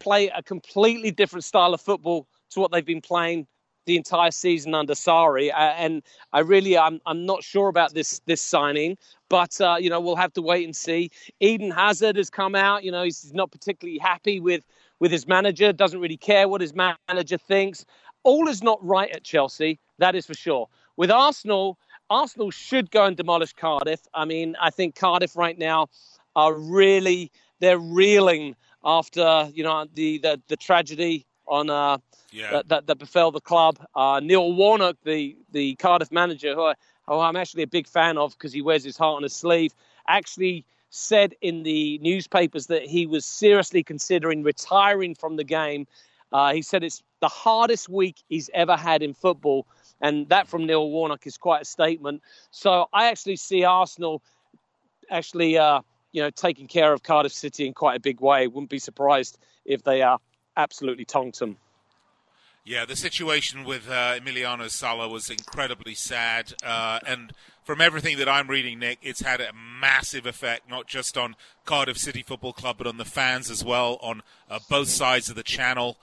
play 0.00 0.28
a 0.28 0.42
completely 0.42 1.12
different 1.12 1.44
style 1.44 1.72
of 1.74 1.80
football 1.80 2.26
to 2.50 2.60
what 2.60 2.72
they've 2.72 2.84
been 2.84 3.00
playing 3.00 3.46
the 3.86 3.96
entire 3.96 4.30
season 4.30 4.74
under 4.74 4.94
Sarri. 4.94 5.50
Uh, 5.50 5.74
and 5.76 6.02
I 6.32 6.40
really, 6.40 6.76
I'm, 6.76 7.00
I'm 7.06 7.26
not 7.26 7.42
sure 7.42 7.68
about 7.68 7.94
this 7.94 8.20
this 8.26 8.40
signing, 8.40 8.96
but 9.28 9.60
uh, 9.60 9.76
you 9.80 9.90
know, 9.90 10.00
we'll 10.00 10.16
have 10.16 10.32
to 10.34 10.42
wait 10.42 10.64
and 10.64 10.76
see. 10.76 11.10
Eden 11.40 11.70
Hazard 11.70 12.16
has 12.16 12.30
come 12.30 12.54
out. 12.54 12.84
You 12.84 12.92
know, 12.92 13.02
he's 13.02 13.32
not 13.34 13.50
particularly 13.50 13.98
happy 13.98 14.40
with 14.40 14.64
with 14.98 15.10
his 15.10 15.26
manager. 15.26 15.72
Doesn't 15.72 16.00
really 16.00 16.16
care 16.16 16.48
what 16.48 16.60
his 16.60 16.74
manager 16.74 17.38
thinks. 17.38 17.84
All 18.22 18.48
is 18.48 18.62
not 18.62 18.84
right 18.84 19.10
at 19.10 19.24
Chelsea. 19.24 19.78
That 19.98 20.14
is 20.14 20.26
for 20.26 20.34
sure. 20.34 20.68
With 20.96 21.10
Arsenal, 21.10 21.78
Arsenal 22.10 22.50
should 22.50 22.90
go 22.90 23.06
and 23.06 23.16
demolish 23.16 23.54
Cardiff. 23.54 24.00
I 24.12 24.24
mean, 24.24 24.56
I 24.60 24.70
think 24.70 24.94
Cardiff 24.94 25.36
right 25.36 25.58
now 25.58 25.88
are 26.36 26.52
really 26.54 27.32
they're 27.60 27.78
reeling 27.78 28.56
after 28.84 29.48
you 29.54 29.64
know 29.64 29.86
the 29.94 30.18
the, 30.18 30.40
the 30.48 30.56
tragedy 30.56 31.26
on 31.50 31.68
uh, 31.68 31.98
yeah. 32.30 32.52
that, 32.52 32.68
that, 32.68 32.86
that 32.86 32.98
befell 32.98 33.30
the 33.30 33.40
club. 33.40 33.78
Uh, 33.94 34.20
Neil 34.22 34.52
Warnock, 34.54 34.96
the 35.04 35.36
the 35.52 35.74
Cardiff 35.74 36.10
manager, 36.10 36.54
who, 36.54 36.62
I, 36.62 36.74
who 37.06 37.18
I'm 37.18 37.36
actually 37.36 37.64
a 37.64 37.66
big 37.66 37.86
fan 37.86 38.16
of 38.16 38.32
because 38.32 38.52
he 38.52 38.62
wears 38.62 38.84
his 38.84 38.96
heart 38.96 39.16
on 39.16 39.22
his 39.24 39.34
sleeve, 39.34 39.74
actually 40.08 40.64
said 40.90 41.34
in 41.40 41.62
the 41.64 41.98
newspapers 41.98 42.66
that 42.68 42.82
he 42.82 43.06
was 43.06 43.24
seriously 43.26 43.82
considering 43.82 44.42
retiring 44.42 45.14
from 45.14 45.36
the 45.36 45.44
game. 45.44 45.86
Uh, 46.32 46.52
he 46.52 46.62
said 46.62 46.82
it's 46.84 47.02
the 47.20 47.28
hardest 47.28 47.88
week 47.88 48.22
he's 48.28 48.48
ever 48.54 48.76
had 48.76 49.02
in 49.02 49.12
football, 49.12 49.66
and 50.00 50.28
that 50.28 50.48
from 50.48 50.66
Neil 50.66 50.88
Warnock 50.88 51.26
is 51.26 51.36
quite 51.36 51.62
a 51.62 51.64
statement. 51.64 52.22
So 52.52 52.86
I 52.92 53.08
actually 53.08 53.36
see 53.36 53.64
Arsenal 53.64 54.22
actually, 55.10 55.58
uh, 55.58 55.80
you 56.12 56.22
know, 56.22 56.30
taking 56.30 56.68
care 56.68 56.92
of 56.92 57.02
Cardiff 57.02 57.32
City 57.32 57.66
in 57.66 57.74
quite 57.74 57.96
a 57.96 58.00
big 58.00 58.20
way. 58.20 58.46
Wouldn't 58.46 58.70
be 58.70 58.78
surprised 58.78 59.38
if 59.64 59.82
they 59.82 60.02
are 60.02 60.20
absolutely 60.60 61.04
tonked 61.04 61.38
them. 61.38 61.56
Yeah, 62.64 62.84
the 62.84 62.94
situation 62.94 63.64
with 63.64 63.88
uh, 63.88 64.18
Emiliano 64.18 64.68
Sala 64.70 65.08
was 65.08 65.30
incredibly 65.30 65.94
sad, 65.94 66.52
uh, 66.62 66.98
and 67.06 67.32
from 67.64 67.80
everything 67.80 68.18
that 68.18 68.28
I'm 68.28 68.48
reading, 68.48 68.78
Nick, 68.78 68.98
it's 69.00 69.22
had 69.22 69.40
a 69.40 69.52
massive 69.52 70.26
effect 70.26 70.68
not 70.68 70.86
just 70.86 71.16
on 71.16 71.36
Cardiff 71.64 71.96
City 71.96 72.22
Football 72.22 72.52
Club, 72.52 72.76
but 72.76 72.86
on 72.86 72.98
the 72.98 73.06
fans 73.06 73.50
as 73.50 73.64
well, 73.64 73.98
on 74.02 74.22
uh, 74.50 74.58
both 74.68 74.88
sides 74.88 75.30
of 75.30 75.36
the 75.36 75.42
channel. 75.42 75.96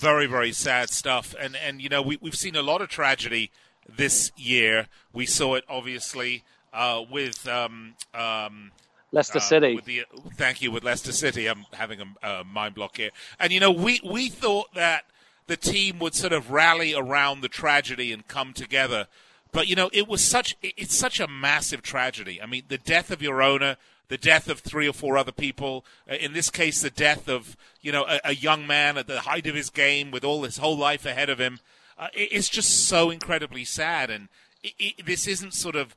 Very, 0.00 0.26
very 0.26 0.52
sad 0.52 0.90
stuff, 0.90 1.34
and 1.38 1.54
and 1.54 1.80
you 1.80 1.88
know 1.88 2.02
we 2.02 2.18
we've 2.20 2.34
seen 2.34 2.56
a 2.56 2.62
lot 2.62 2.82
of 2.82 2.88
tragedy 2.88 3.50
this 3.88 4.32
year. 4.36 4.88
We 5.12 5.26
saw 5.26 5.54
it 5.54 5.64
obviously 5.68 6.42
uh, 6.72 7.02
with. 7.08 7.46
Um, 7.46 7.94
um, 8.12 8.72
Leicester 9.12 9.38
uh, 9.38 9.42
City. 9.42 9.80
The, 9.84 10.04
thank 10.34 10.62
you 10.62 10.70
with 10.70 10.82
Leicester 10.82 11.12
City. 11.12 11.46
I'm 11.46 11.66
having 11.72 12.00
a, 12.00 12.28
a 12.28 12.44
mind 12.44 12.74
block 12.74 12.96
here, 12.96 13.10
and 13.38 13.52
you 13.52 13.60
know 13.60 13.70
we 13.70 14.00
we 14.04 14.28
thought 14.28 14.74
that 14.74 15.04
the 15.46 15.56
team 15.56 15.98
would 15.98 16.14
sort 16.14 16.32
of 16.32 16.50
rally 16.50 16.94
around 16.94 17.40
the 17.40 17.48
tragedy 17.48 18.12
and 18.12 18.26
come 18.26 18.52
together. 18.52 19.06
But 19.52 19.68
you 19.68 19.76
know, 19.76 19.90
it 19.92 20.08
was 20.08 20.22
such 20.22 20.56
it's 20.62 20.96
such 20.96 21.20
a 21.20 21.28
massive 21.28 21.82
tragedy. 21.82 22.40
I 22.40 22.46
mean, 22.46 22.64
the 22.68 22.78
death 22.78 23.10
of 23.10 23.20
your 23.20 23.42
owner, 23.42 23.76
the 24.08 24.16
death 24.16 24.48
of 24.48 24.60
three 24.60 24.88
or 24.88 24.94
four 24.94 25.18
other 25.18 25.32
people. 25.32 25.84
Uh, 26.10 26.14
in 26.14 26.32
this 26.32 26.50
case, 26.50 26.80
the 26.80 26.90
death 26.90 27.28
of 27.28 27.56
you 27.82 27.92
know 27.92 28.06
a, 28.08 28.20
a, 28.24 28.34
young 28.34 28.66
man 28.66 28.96
at 28.96 29.06
the 29.06 29.20
height 29.20 29.46
of 29.46 29.54
his 29.54 29.68
game 29.68 30.10
with 30.10 30.24
all 30.24 30.42
his 30.42 30.56
whole 30.56 30.76
life 30.76 31.04
ahead 31.04 31.28
of 31.28 31.38
him. 31.38 31.60
Uh, 31.98 32.08
it, 32.14 32.28
it's 32.32 32.48
just 32.48 32.86
so 32.88 33.10
incredibly 33.10 33.64
sad, 33.64 34.08
and 34.10 34.28
it, 34.62 34.72
it, 34.78 35.06
this 35.06 35.28
isn't 35.28 35.52
sort 35.52 35.76
of 35.76 35.94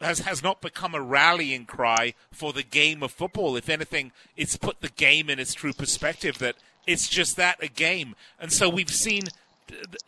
has 0.00 0.20
has 0.20 0.42
not 0.42 0.60
become 0.60 0.94
a 0.94 1.00
rallying 1.00 1.64
cry 1.64 2.14
for 2.30 2.52
the 2.52 2.62
game 2.62 3.02
of 3.02 3.12
football. 3.12 3.56
If 3.56 3.68
anything, 3.68 4.12
it's 4.36 4.56
put 4.56 4.80
the 4.80 4.90
game 4.90 5.30
in 5.30 5.38
its 5.38 5.54
true 5.54 5.72
perspective 5.72 6.38
that 6.38 6.56
it's 6.86 7.08
just 7.08 7.36
that 7.36 7.62
a 7.62 7.68
game. 7.68 8.14
And 8.38 8.52
so 8.52 8.68
we've 8.68 8.90
seen 8.90 9.24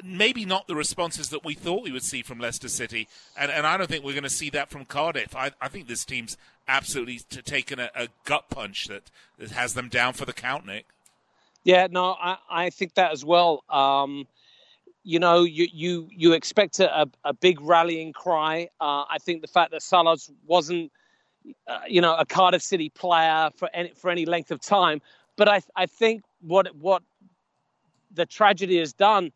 maybe 0.05 0.45
not 0.45 0.67
the 0.67 0.75
responses 0.75 1.31
that 1.31 1.45
we 1.45 1.55
thought 1.55 1.83
we 1.83 1.93
would 1.93 2.05
see 2.05 2.23
from 2.23 2.39
Leicester 2.39 2.69
City, 2.69 3.09
and, 3.37 3.51
and 3.51 3.67
I 3.67 3.77
don't 3.77 3.89
think 3.89 4.05
we're 4.05 4.13
going 4.13 4.23
to 4.23 4.31
see 4.31 4.51
that 4.51 4.71
from 4.71 4.85
Cardiff. 4.85 5.35
I, 5.35 5.51
I 5.61 5.69
think 5.69 5.89
this 5.89 6.05
team's 6.05 6.37
absolutely 6.69 7.19
taken 7.43 7.81
a, 7.81 7.91
a, 7.95 8.09
gut 8.25 8.51
punch 8.51 8.87
that, 8.87 9.11
that 9.39 9.51
has 9.51 9.75
them 9.75 9.89
down 9.89 10.13
for 10.13 10.27
the 10.27 10.33
count, 10.33 10.67
Nick. 10.67 10.87
Yeah, 11.65 11.89
no, 11.91 12.15
I, 12.21 12.37
I 12.49 12.71
think 12.71 12.95
that 12.95 13.13
as 13.13 13.25
well. 13.25 13.65
Um, 13.69 14.27
you 15.05 15.19
know, 15.19 15.43
you 15.43 15.67
you 15.73 16.09
you 16.11 16.33
expect 16.33 16.81
a, 16.81 17.09
a 17.25 17.33
big 17.33 17.61
rallying 17.61 18.13
cry. 18.13 18.69
Uh, 18.81 19.05
I 19.09 19.19
think 19.21 19.43
the 19.43 19.49
fact 19.49 19.71
that 19.71 19.83
Sala 19.83 20.17
wasn't, 20.47 20.93
uh, 21.67 21.81
you 21.89 22.01
know, 22.01 22.15
a 22.17 22.27
Cardiff 22.27 22.63
City 22.63 22.91
player 22.91 23.51
for 23.57 23.71
any 23.73 23.91
for 23.95 24.11
any 24.11 24.27
length 24.27 24.51
of 24.51 24.61
time, 24.61 25.01
but 25.37 25.49
I 25.49 25.63
I 25.77 25.87
think 25.87 26.23
what 26.41 26.75
what 26.77 27.03
the 28.15 28.27
tragedy 28.27 28.79
has 28.79 28.93
done 28.93 29.33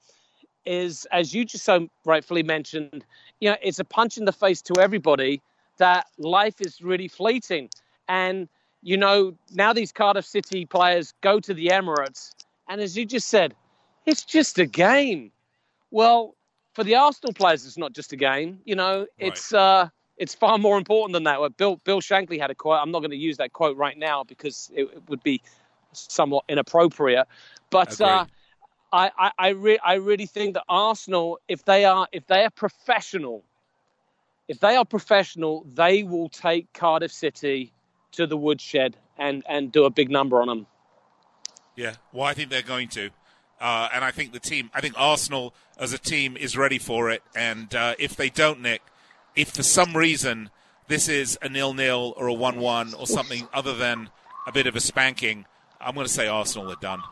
is, 0.65 1.07
as 1.13 1.35
you 1.35 1.45
just 1.45 1.65
so 1.65 1.89
rightfully 2.05 2.43
mentioned, 2.43 3.05
you 3.41 3.51
know, 3.51 3.57
it's 3.63 3.79
a 3.79 3.85
punch 3.85 4.17
in 4.19 4.25
the 4.25 4.33
face 4.33 4.63
to 4.63 4.75
everybody 4.81 5.41
that 5.79 6.07
life 6.19 6.61
is 6.61 6.81
really 6.81 7.09
fleeting. 7.09 7.69
And, 8.09 8.49
you 8.83 8.97
know, 8.97 9.35
now 9.53 9.73
these 9.73 9.93
Cardiff 9.93 10.25
City 10.25 10.65
players 10.65 11.15
go 11.21 11.41
to 11.41 11.55
the 11.55 11.69
Emirates, 11.69 12.31
and 12.69 12.81
as 12.81 12.97
you 12.97 13.05
just 13.05 13.29
said, 13.29 13.55
it's 14.07 14.25
just 14.25 14.59
a 14.59 14.67
game. 14.67 15.31
Well, 15.93 16.35
for 16.75 16.83
the 16.83 16.97
Arsenal 16.97 17.33
players, 17.33 17.65
it's 17.65 17.79
not 17.79 17.93
just 17.93 18.13
a 18.13 18.17
game. 18.17 18.59
You 18.65 18.75
know, 18.75 19.01
right. 19.01 19.09
it's 19.19 19.55
uh, 19.55 19.89
it's 20.17 20.35
far 20.35 20.59
more 20.59 20.77
important 20.77 21.13
than 21.13 21.25
that. 21.25 21.39
Bill 21.57 21.81
Bill 21.85 22.01
Shankly 22.01 22.41
had 22.41 22.51
a 22.51 22.55
quote. 22.57 22.81
I'm 22.83 22.91
not 22.91 22.99
going 23.01 23.11
to 23.13 23.17
use 23.17 23.37
that 23.37 23.53
quote 23.53 23.77
right 23.77 23.97
now 23.97 24.25
because 24.25 24.71
it, 24.75 24.85
it 24.85 25.09
would 25.09 25.23
be 25.23 25.41
somewhat 25.93 26.45
inappropriate. 26.49 27.29
But 27.71 28.01
uh, 28.01 28.27
I, 28.93 29.11
I, 29.19 29.31
I, 29.39 29.49
re- 29.51 29.79
I 29.85 29.95
really 29.95 30.27
think 30.27 30.55
that 30.55 30.65
Arsenal, 30.69 31.39
if 31.47 31.65
they 31.65 31.85
are 31.85 32.09
if 32.11 32.27
they 32.27 32.45
are 32.45 32.51
professional, 32.51 33.45
if 34.49 34.61
they 34.61 34.77
are 34.77 34.85
professional, 34.85 35.65
they 35.75 36.03
will 36.03 36.29
take 36.29 36.73
Cardiff 36.73 37.13
City 37.13 37.73
to 38.13 38.27
the 38.27 38.37
woodshed 38.37 38.97
and, 39.19 39.43
and 39.49 39.73
do 39.73 39.85
a 39.85 39.91
big 39.91 40.11
number 40.11 40.41
on 40.41 40.49
them. 40.49 40.67
Yeah, 41.77 41.95
well, 42.13 42.25
I 42.25 42.35
think 42.35 42.51
they're 42.51 42.63
going 42.63 42.89
to. 42.89 43.11
Uh, 43.63 43.89
and 43.95 44.05
I 44.05 44.11
think 44.11 44.33
the 44.33 44.41
team, 44.41 44.71
I 44.75 44.81
think 44.81 44.95
Arsenal 44.99 45.55
as 45.79 45.93
a 45.93 45.99
team 45.99 46.37
is 46.37 46.57
ready 46.57 46.79
for 46.79 47.11
it. 47.11 47.23
And 47.37 47.73
uh, 47.73 47.95
if 47.97 48.17
they 48.17 48.29
don't, 48.29 48.61
Nick, 48.61 48.83
if 49.37 49.51
for 49.51 49.63
some 49.63 49.97
reason 49.97 50.51
this 50.89 51.09
is 51.09 51.39
a 51.41 51.49
nil-nil 51.49 52.15
or 52.17 52.27
a 52.27 52.33
one-one 52.33 52.93
or 52.95 53.07
something 53.07 53.47
other 53.55 53.73
than 53.73 54.11
a 54.49 54.53
bit 54.53 54.67
of 54.67 54.75
a 54.75 54.81
spanking, 54.81 55.47
I'm 55.81 55.95
going 55.95 56.07
to 56.07 56.13
say 56.13 56.27
Arsenal 56.27 56.73
are 56.73 56.77
done. 56.81 57.03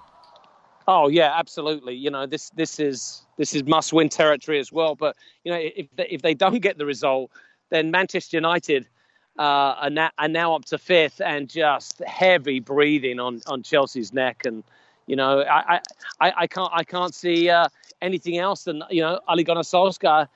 Oh 0.89 1.07
yeah, 1.07 1.33
absolutely. 1.39 1.95
You 1.95 2.11
know 2.11 2.27
this 2.27 2.51
this 2.51 2.81
is 2.81 3.23
this 3.37 3.55
is 3.55 3.63
must 3.65 3.93
win 3.93 4.09
territory 4.09 4.59
as 4.59 4.73
well. 4.73 4.97
But 4.97 5.15
you 5.45 5.53
know 5.53 5.59
if 5.61 5.87
they, 5.95 6.09
if 6.11 6.23
they 6.23 6.35
don't 6.35 6.61
get 6.61 6.79
the 6.79 6.87
result, 6.87 7.31
then 7.69 7.93
Manchester 7.93 8.39
United 8.39 8.89
uh, 9.39 9.43
are, 9.43 9.91
now, 9.91 10.11
are 10.19 10.27
now 10.27 10.57
up 10.57 10.65
to 10.67 10.79
fifth 10.79 11.21
and 11.21 11.49
just 11.49 12.01
heavy 12.01 12.59
breathing 12.59 13.21
on, 13.21 13.41
on 13.47 13.63
Chelsea's 13.63 14.13
neck. 14.13 14.45
And 14.45 14.65
you 15.11 15.17
know 15.17 15.43
I 15.43 15.81
I, 16.21 16.33
I 16.43 16.47
can't 16.47 16.71
I 16.73 16.85
can't 16.85 17.15
see 17.15 17.51
uh, 17.51 17.69
anything 18.01 18.39
else 18.39 18.65
than 18.65 18.85
you 18.91 19.03
know 19.03 19.19
Ole 19.29 19.43
Gunnar 19.43 19.63
Solskjaer 19.63 20.29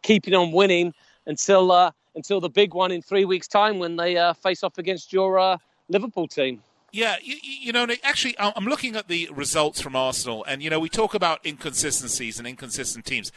keeping 0.00 0.34
on 0.34 0.52
winning 0.52 0.94
until 1.26 1.70
uh, 1.70 1.90
until 2.14 2.40
the 2.40 2.48
big 2.48 2.72
one 2.72 2.90
in 2.90 3.02
three 3.02 3.26
weeks' 3.26 3.46
time 3.46 3.78
when 3.78 3.96
they 3.96 4.16
uh, 4.16 4.32
face 4.32 4.64
off 4.64 4.78
against 4.78 5.12
your 5.12 5.38
uh, 5.38 5.58
Liverpool 5.90 6.26
team. 6.26 6.62
Yeah, 6.92 7.16
you, 7.22 7.36
you, 7.42 7.72
know, 7.72 7.86
actually, 8.02 8.36
I'm 8.38 8.64
looking 8.64 8.96
at 8.96 9.06
the 9.06 9.28
results 9.30 9.82
from 9.82 9.94
Arsenal, 9.94 10.44
and 10.44 10.62
you 10.62 10.70
know, 10.70 10.80
we 10.80 10.88
talk 10.88 11.12
about 11.12 11.44
inconsistencies 11.44 12.38
and 12.38 12.48
inconsistent 12.48 13.04
teams. 13.04 13.32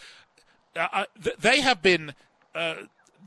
Uh, 0.77 0.87
uh 0.93 1.05
they 1.37 1.59
have 1.59 1.81
been, 1.81 2.13
uh, 2.55 2.75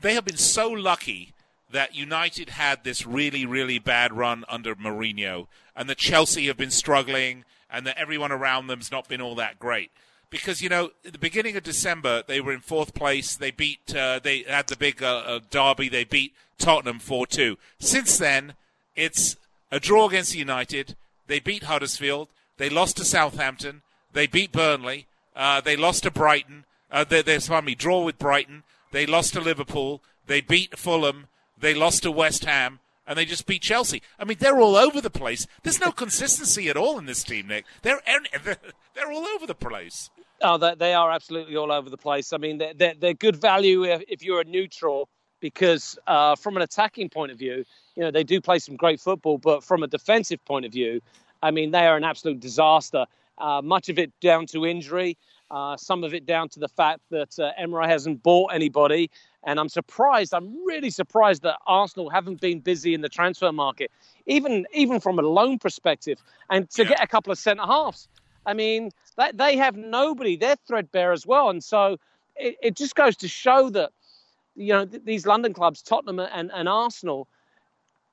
they 0.01 0.15
have 0.15 0.25
been 0.25 0.37
so 0.37 0.71
lucky 0.71 1.32
that 1.73 1.93
United 1.93 2.51
had 2.51 2.83
this 2.83 3.05
really, 3.05 3.45
really 3.45 3.77
bad 3.79 4.13
run 4.13 4.45
under 4.47 4.73
Mourinho, 4.75 5.47
and 5.75 5.89
that 5.89 5.97
Chelsea 5.97 6.47
have 6.47 6.57
been 6.57 6.71
struggling, 6.71 7.43
and 7.69 7.85
that 7.85 7.97
everyone 7.97 8.31
around 8.31 8.67
them's 8.67 8.91
not 8.91 9.09
been 9.09 9.21
all 9.21 9.35
that 9.35 9.59
great. 9.59 9.91
because 10.33 10.63
you 10.63 10.69
know 10.69 10.89
at 11.05 11.13
the 11.13 11.19
beginning 11.19 11.55
of 11.55 11.63
December 11.63 12.23
they 12.25 12.41
were 12.41 12.51
in 12.51 12.59
fourth 12.59 12.93
place. 12.95 13.35
They 13.35 13.51
beat 13.51 13.95
uh, 13.95 14.19
they 14.21 14.39
had 14.41 14.67
the 14.67 14.75
big 14.75 15.01
uh, 15.03 15.17
uh, 15.25 15.39
derby. 15.51 15.89
They 15.89 16.03
beat 16.03 16.33
Tottenham 16.57 16.99
four 16.99 17.27
two. 17.27 17.57
Since 17.79 18.17
then, 18.17 18.53
it's 18.95 19.37
a 19.71 19.79
draw 19.79 20.07
against 20.07 20.35
United. 20.35 20.95
They 21.27 21.39
beat 21.39 21.63
Huddersfield. 21.63 22.29
They 22.57 22.69
lost 22.69 22.97
to 22.97 23.05
Southampton. 23.05 23.83
They 24.11 24.25
beat 24.27 24.51
Burnley. 24.51 25.05
Uh, 25.35 25.61
they 25.61 25.75
lost 25.75 26.03
to 26.03 26.11
Brighton. 26.11 26.65
Uh, 26.91 27.03
they, 27.03 27.21
they, 27.21 27.39
pardon 27.39 27.65
me, 27.65 27.75
draw 27.75 28.03
with 28.03 28.19
Brighton. 28.19 28.63
They 28.91 29.05
lost 29.05 29.33
to 29.33 29.41
Liverpool. 29.41 30.01
They 30.27 30.41
beat 30.41 30.77
Fulham. 30.77 31.27
They 31.63 31.73
lost 31.73 32.03
to 32.03 32.11
West 32.11 32.43
Ham. 32.43 32.79
And 33.05 33.17
they 33.17 33.25
just 33.25 33.45
beat 33.45 33.61
Chelsea. 33.61 34.01
I 34.17 34.23
mean, 34.23 34.37
they're 34.39 34.59
all 34.59 34.77
over 34.77 35.01
the 35.01 35.09
place. 35.09 35.45
There's 35.63 35.81
no 35.81 35.91
consistency 35.91 36.69
at 36.69 36.77
all 36.77 36.97
in 36.97 37.05
this 37.05 37.21
team, 37.21 37.47
Nick. 37.47 37.65
They're 37.81 37.99
they're 38.95 39.11
all 39.11 39.25
over 39.27 39.45
the 39.45 39.55
place. 39.55 40.09
Oh, 40.41 40.57
they 40.57 40.93
are 40.93 41.11
absolutely 41.11 41.57
all 41.57 41.71
over 41.71 41.89
the 41.89 41.97
place. 41.97 42.31
I 42.31 42.37
mean, 42.37 42.59
they're, 42.59 42.73
they're, 42.73 42.93
they're 42.97 43.13
good 43.13 43.35
value 43.35 43.83
if, 43.83 44.23
you're 44.23 44.39
a 44.39 44.45
neutral 44.45 45.09
because 45.41 45.97
uh, 46.07 46.35
from 46.37 46.55
an 46.55 46.63
attacking 46.63 47.09
point 47.09 47.31
of 47.31 47.37
view, 47.39 47.65
you 47.95 48.03
know, 48.03 48.11
they 48.11 48.23
do 48.23 48.39
play 48.39 48.59
some 48.59 48.77
great 48.77 49.01
football. 49.01 49.37
But 49.37 49.65
from 49.65 49.83
a 49.83 49.87
defensive 49.87 50.43
point 50.45 50.65
of 50.65 50.71
view, 50.71 51.01
I 51.41 51.51
mean, 51.51 51.71
they 51.71 51.85
are 51.87 51.97
an 51.97 52.05
absolute 52.05 52.39
disaster. 52.39 53.05
Uh, 53.37 53.61
much 53.61 53.89
of 53.89 53.99
it 53.99 54.11
down 54.21 54.45
to 54.47 54.65
injury. 54.65 55.17
Uh, 55.51 55.77
some 55.77 56.03
of 56.03 56.13
it 56.13 56.25
down 56.25 56.49
to 56.49 56.59
the 56.59 56.69
fact 56.69 57.01
that 57.11 57.37
uh, 57.37 57.51
Emery 57.57 57.87
hasn't 57.87 58.23
bought 58.23 58.53
anybody. 58.53 59.11
And 59.45 59.59
I'm 59.59 59.69
surprised, 59.69 60.33
I'm 60.33 60.65
really 60.65 60.89
surprised 60.89 61.43
that 61.43 61.57
Arsenal 61.67 62.09
haven't 62.09 62.39
been 62.39 62.59
busy 62.61 62.93
in 62.93 63.01
the 63.01 63.09
transfer 63.09 63.51
market, 63.51 63.91
even 64.25 64.65
even 64.73 64.99
from 64.99 65.19
a 65.19 65.21
loan 65.21 65.59
perspective, 65.59 66.21
and 66.49 66.69
to 66.71 66.83
yeah. 66.83 66.89
get 66.89 67.03
a 67.03 67.07
couple 67.07 67.31
of 67.31 67.37
centre 67.37 67.63
halves. 67.63 68.07
I 68.45 68.53
mean, 68.53 68.91
they, 69.17 69.31
they 69.33 69.57
have 69.57 69.75
nobody. 69.75 70.35
They're 70.35 70.57
threadbare 70.67 71.11
as 71.11 71.25
well. 71.25 71.49
And 71.49 71.63
so 71.63 71.97
it, 72.35 72.55
it 72.61 72.75
just 72.75 72.95
goes 72.95 73.15
to 73.17 73.27
show 73.27 73.69
that, 73.71 73.91
you 74.55 74.73
know, 74.73 74.85
th- 74.85 75.03
these 75.05 75.25
London 75.25 75.53
clubs, 75.53 75.81
Tottenham 75.81 76.19
and, 76.19 76.51
and 76.53 76.67
Arsenal, 76.67 77.27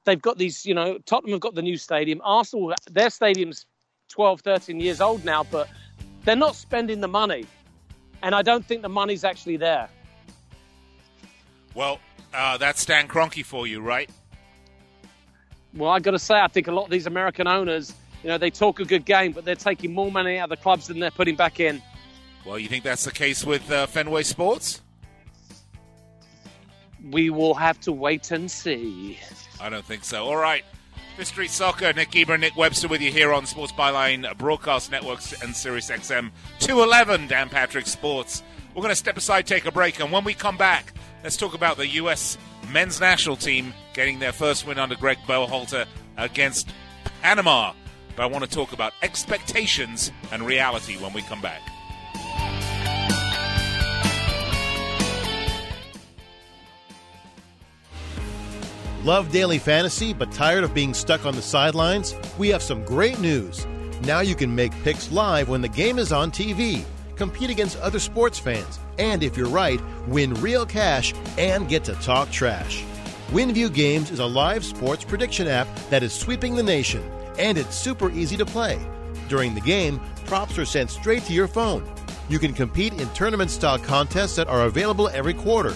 they've 0.05 0.21
got 0.21 0.39
these, 0.39 0.65
you 0.65 0.75
know, 0.75 0.99
Tottenham 1.07 1.33
have 1.33 1.41
got 1.41 1.55
the 1.55 1.63
new 1.63 1.77
stadium. 1.77 2.21
Arsenal, 2.25 2.75
their 2.91 3.11
stadium's 3.11 3.67
12, 4.09 4.41
13 4.41 4.81
years 4.81 5.01
old 5.01 5.25
now, 5.25 5.45
but 5.45 5.69
they're 6.25 6.37
not 6.37 6.57
spending 6.57 7.01
the 7.01 7.09
money, 7.09 7.47
and 8.23 8.35
I 8.35 8.43
don't 8.43 8.65
think 8.65 8.83
the 8.83 8.89
money's 8.89 9.25
actually 9.25 9.57
there. 9.57 9.89
Well, 11.75 12.01
uh, 12.35 12.57
that's 12.59 12.81
Stan 12.81 13.09
Kroenke 13.09 13.45
for 13.45 13.67
you, 13.67 13.81
right? 13.81 14.11
Well, 15.75 15.91
I've 15.91 16.03
got 16.03 16.13
to 16.13 16.19
say, 16.19 16.35
I 16.35 16.49
think 16.49 16.67
a 16.67 16.73
lot 16.73 16.85
of 16.85 16.91
these 16.91 17.07
American 17.07 17.47
owners, 17.47 17.95
you 18.23 18.29
know, 18.29 18.39
they 18.39 18.51
talk 18.51 18.81
a 18.81 18.85
good 18.85 19.05
game, 19.05 19.33
but 19.33 19.45
they're 19.45 19.55
taking 19.55 19.93
more 19.95 20.11
money 20.11 20.39
out 20.39 20.45
of 20.45 20.51
the 20.51 20.63
clubs 20.63 20.89
than 20.89 20.99
they're 20.99 21.11
putting 21.11 21.37
back 21.37 21.61
in. 21.61 21.81
Well, 22.45 22.59
you 22.59 22.69
think 22.69 22.85
that's 22.85 23.05
the 23.05 23.13
case 23.13 23.45
with 23.45 23.71
uh, 23.71 23.87
Fenway 23.87 24.25
Sports? 24.25 24.83
We 27.11 27.31
will 27.31 27.55
have 27.55 27.81
to 27.81 27.93
wait 27.93 28.31
and 28.31 28.51
see. 28.51 29.19
I 29.61 29.69
don't 29.69 29.85
think 29.85 30.05
so. 30.05 30.25
All 30.25 30.37
right. 30.37 30.65
Street 31.25 31.51
Soccer, 31.51 31.93
Nick 31.93 32.13
Geber 32.13 32.33
and 32.33 32.41
Nick 32.41 32.57
Webster 32.57 32.89
with 32.89 33.03
you 33.03 33.13
here 33.13 33.35
on 33.35 33.45
Sports 33.45 33.73
Byline 33.73 34.37
Broadcast 34.39 34.91
Networks 34.91 35.43
and 35.43 35.55
Sirius 35.55 35.91
XM 35.91 36.31
211, 36.61 37.27
Dan 37.27 37.51
Patrick 37.51 37.87
Sports. 37.87 38.43
We're 38.75 38.83
going 38.83 38.91
to 38.91 38.97
step 38.97 39.17
aside, 39.17 39.47
take 39.47 39.67
a 39.67 39.73
break, 39.73 39.99
and 39.99 40.13
when 40.13 40.23
we 40.23 40.33
come 40.33 40.57
back, 40.57 40.93
let's 41.25 41.37
talk 41.37 41.55
about 41.55 41.77
the 41.77 41.89
U.S. 41.89 42.39
men's 42.71 43.01
national 43.01 43.35
team 43.35 43.75
getting 43.95 44.21
their 44.21 44.33
first 44.33 44.65
win 44.65 44.79
under 44.79 44.95
Greg 44.95 45.19
Berhalter 45.27 45.87
against 46.17 46.69
Panama. 47.21 47.73
But 48.15 48.23
I 48.23 48.27
want 48.27 48.45
to 48.45 48.51
talk 48.51 48.73
about 48.73 48.93
expectations 49.03 50.13
and 50.31 50.47
reality 50.47 50.97
when 50.99 51.13
we 51.13 51.23
come 51.23 51.41
back. 51.41 51.61
Love 59.03 59.33
daily 59.33 59.59
fantasy 59.59 60.13
but 60.13 60.31
tired 60.31 60.63
of 60.63 60.75
being 60.75 60.95
stuck 60.95 61.25
on 61.27 61.35
the 61.35 61.43
sidelines? 61.43 62.15
We 62.39 62.51
have 62.51 62.63
some 62.63 62.85
great 62.85 63.19
news. 63.19 63.67
Now 64.03 64.21
you 64.21 64.37
can 64.37 64.55
make 64.55 64.73
picks 64.85 65.11
live 65.11 65.49
when 65.49 65.63
the 65.63 65.69
game 65.69 65.99
is 65.99 66.13
on 66.13 66.31
TV, 66.31 66.85
compete 67.21 67.51
against 67.51 67.79
other 67.81 67.99
sports 67.99 68.39
fans, 68.39 68.79
and 68.99 69.23
if 69.23 69.37
you're 69.37 69.47
right, 69.49 69.81
win 70.09 70.33
real 70.35 70.65
cash 70.65 71.13
and 71.37 71.69
get 71.69 71.85
to 71.85 71.95
talk 71.97 72.31
trash. 72.31 72.83
WinView 73.29 73.73
Games 73.73 74.11
is 74.11 74.21
a 74.21 74.27
live 74.27 74.65
sports 74.65 75.05
prediction 75.05 75.47
app 75.47 75.69
that 75.91 76.03
is 76.03 76.13
sweeping 76.13 76.55
the 76.55 76.63
nation, 76.63 77.03
and 77.39 77.59
it's 77.59 77.77
super 77.77 78.11
easy 78.11 78.37
to 78.39 78.47
play. 78.47 78.79
During 79.29 79.55
the 79.55 79.61
game, 79.61 80.01
props 80.25 80.57
are 80.57 80.65
sent 80.65 80.91
straight 80.91 81.23
to 81.25 81.35
your 81.35 81.47
phone. 81.47 81.85
You 82.31 82.39
can 82.39 82.55
compete 82.55 82.95
in 82.95 83.09
tournament 83.11 83.51
style 83.51 83.79
contests 83.79 84.37
that 84.37 84.49
are 84.49 84.65
available 84.65 85.09
every 85.11 85.35
quarter 85.35 85.75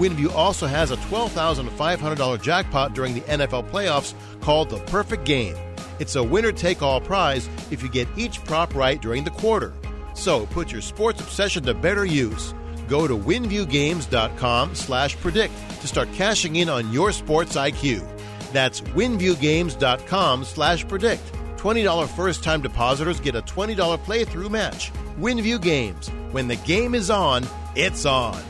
WinView 0.00 0.32
also 0.34 0.66
has 0.66 0.90
a 0.90 0.96
$12,500 0.96 2.42
jackpot 2.42 2.94
during 2.94 3.12
the 3.12 3.20
NFL 3.22 3.68
playoffs 3.70 4.14
called 4.40 4.70
the 4.70 4.78
Perfect 4.84 5.24
Game. 5.24 5.54
It's 5.98 6.16
a 6.16 6.22
winner 6.22 6.52
take 6.52 6.80
all 6.80 7.00
prize 7.00 7.48
if 7.70 7.82
you 7.82 7.90
get 7.90 8.08
each 8.16 8.42
prop 8.44 8.74
right 8.74 9.00
during 9.02 9.24
the 9.24 9.30
quarter. 9.30 9.74
So 10.20 10.44
put 10.44 10.70
your 10.70 10.82
sports 10.82 11.18
obsession 11.22 11.62
to 11.62 11.72
better 11.72 12.04
use. 12.04 12.52
Go 12.88 13.06
to 13.06 13.16
winviewgames.com 13.16 14.74
slash 14.74 15.16
predict 15.16 15.54
to 15.80 15.88
start 15.88 16.12
cashing 16.12 16.56
in 16.56 16.68
on 16.68 16.92
your 16.92 17.10
sports 17.12 17.56
IQ. 17.56 18.06
That's 18.52 18.82
winviewgames.com 18.82 20.44
slash 20.44 20.86
predict. 20.86 21.22
$20 21.56 22.08
first 22.08 22.44
time 22.44 22.60
depositors 22.60 23.18
get 23.18 23.34
a 23.34 23.40
$20 23.40 23.74
playthrough 24.04 24.50
match. 24.50 24.92
WinView 25.18 25.60
Games. 25.62 26.08
When 26.32 26.48
the 26.48 26.56
game 26.56 26.94
is 26.94 27.08
on, 27.08 27.46
it's 27.74 28.04
on. 28.04 28.49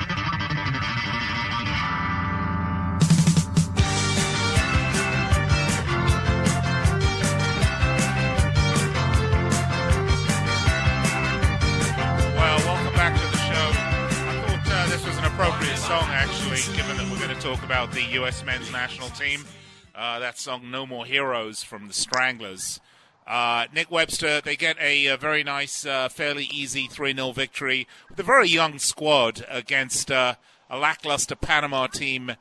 Song, 15.91 16.07
actually, 16.11 16.77
given 16.77 16.95
that 16.95 17.05
we're 17.11 17.19
going 17.19 17.37
to 17.37 17.41
talk 17.41 17.61
about 17.63 17.91
the 17.91 18.03
U.S. 18.13 18.45
men's 18.45 18.71
national 18.71 19.09
team. 19.09 19.43
Uh, 19.93 20.19
that 20.19 20.39
song, 20.39 20.71
No 20.71 20.85
More 20.85 21.05
Heroes, 21.05 21.63
from 21.63 21.89
the 21.89 21.93
Stranglers. 21.93 22.79
Uh, 23.27 23.65
Nick 23.75 23.91
Webster, 23.91 24.39
they 24.39 24.55
get 24.55 24.77
a, 24.79 25.07
a 25.07 25.17
very 25.17 25.43
nice, 25.43 25.85
uh, 25.85 26.07
fairly 26.07 26.45
easy 26.45 26.87
3 26.87 27.13
0 27.13 27.33
victory 27.33 27.89
with 28.07 28.17
a 28.17 28.23
very 28.23 28.47
young 28.47 28.79
squad 28.79 29.45
against 29.49 30.09
uh, 30.09 30.35
a 30.69 30.77
lackluster 30.77 31.35
Panama 31.35 31.87
team 31.87 32.29
uh, 32.29 32.35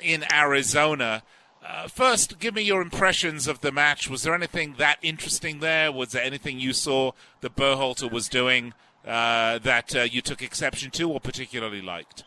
in 0.00 0.24
Arizona. 0.32 1.24
Uh, 1.62 1.88
first, 1.88 2.38
give 2.38 2.54
me 2.54 2.62
your 2.62 2.80
impressions 2.80 3.46
of 3.46 3.60
the 3.60 3.70
match. 3.70 4.08
Was 4.08 4.22
there 4.22 4.34
anything 4.34 4.76
that 4.78 4.96
interesting 5.02 5.60
there? 5.60 5.92
Was 5.92 6.12
there 6.12 6.24
anything 6.24 6.58
you 6.58 6.72
saw 6.72 7.12
that 7.42 7.54
Berhalter 7.54 8.10
was 8.10 8.28
doing 8.28 8.72
that 9.04 10.08
you 10.10 10.22
took 10.22 10.40
exception 10.40 10.90
to 10.92 11.10
or 11.10 11.20
particularly 11.20 11.82
liked? 11.82 12.24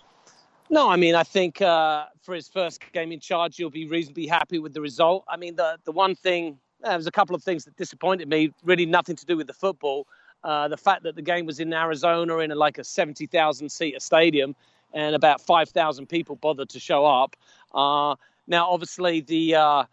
No, 0.70 0.90
I 0.90 0.98
mean, 0.98 1.16
I 1.16 1.24
think 1.24 1.62
uh, 1.62 2.06
for 2.22 2.36
his 2.36 2.48
first 2.50 2.82
game 2.92 3.12
in 3.12 3.20
charge, 3.20 3.58
you'll 3.58 3.70
be 3.70 3.88
reasonably 3.88 4.28
happy 4.28 4.60
with 4.60 4.74
the 4.74 4.82
result. 4.82 5.24
I 5.28 5.38
mean, 5.38 5.56
the 5.56 5.78
the 5.86 5.94
one 5.94 6.14
thing, 6.16 6.60
uh, 6.84 6.90
there 6.90 6.98
was 6.98 7.08
a 7.08 7.12
couple 7.12 7.36
of 7.36 7.44
things 7.44 7.64
that 7.66 7.78
disappointed 7.78 8.28
me. 8.28 8.52
Really, 8.64 8.86
nothing 8.86 9.16
to 9.16 9.26
do 9.26 9.38
with 9.38 9.48
the 9.48 9.54
football. 9.54 10.08
Uh, 10.44 10.68
the 10.68 10.78
fact 10.78 11.04
that 11.04 11.16
the 11.16 11.22
game 11.22 11.46
was 11.46 11.60
in 11.60 11.74
Arizona 11.74 12.38
in 12.40 12.52
a, 12.52 12.56
like 12.56 12.78
a 12.78 12.84
seventy 12.84 13.28
thousand 13.28 13.72
seater 13.72 14.00
stadium, 14.00 14.56
and 14.94 15.16
about 15.16 15.40
five 15.40 15.70
thousand 15.70 16.08
people 16.08 16.36
bothered 16.36 16.70
to 16.70 16.80
show 16.80 17.06
up. 17.06 17.36
Uh, 17.74 18.16
now, 18.48 18.70
obviously, 18.70 19.22
the 19.22 19.56
uh, 19.56 19.84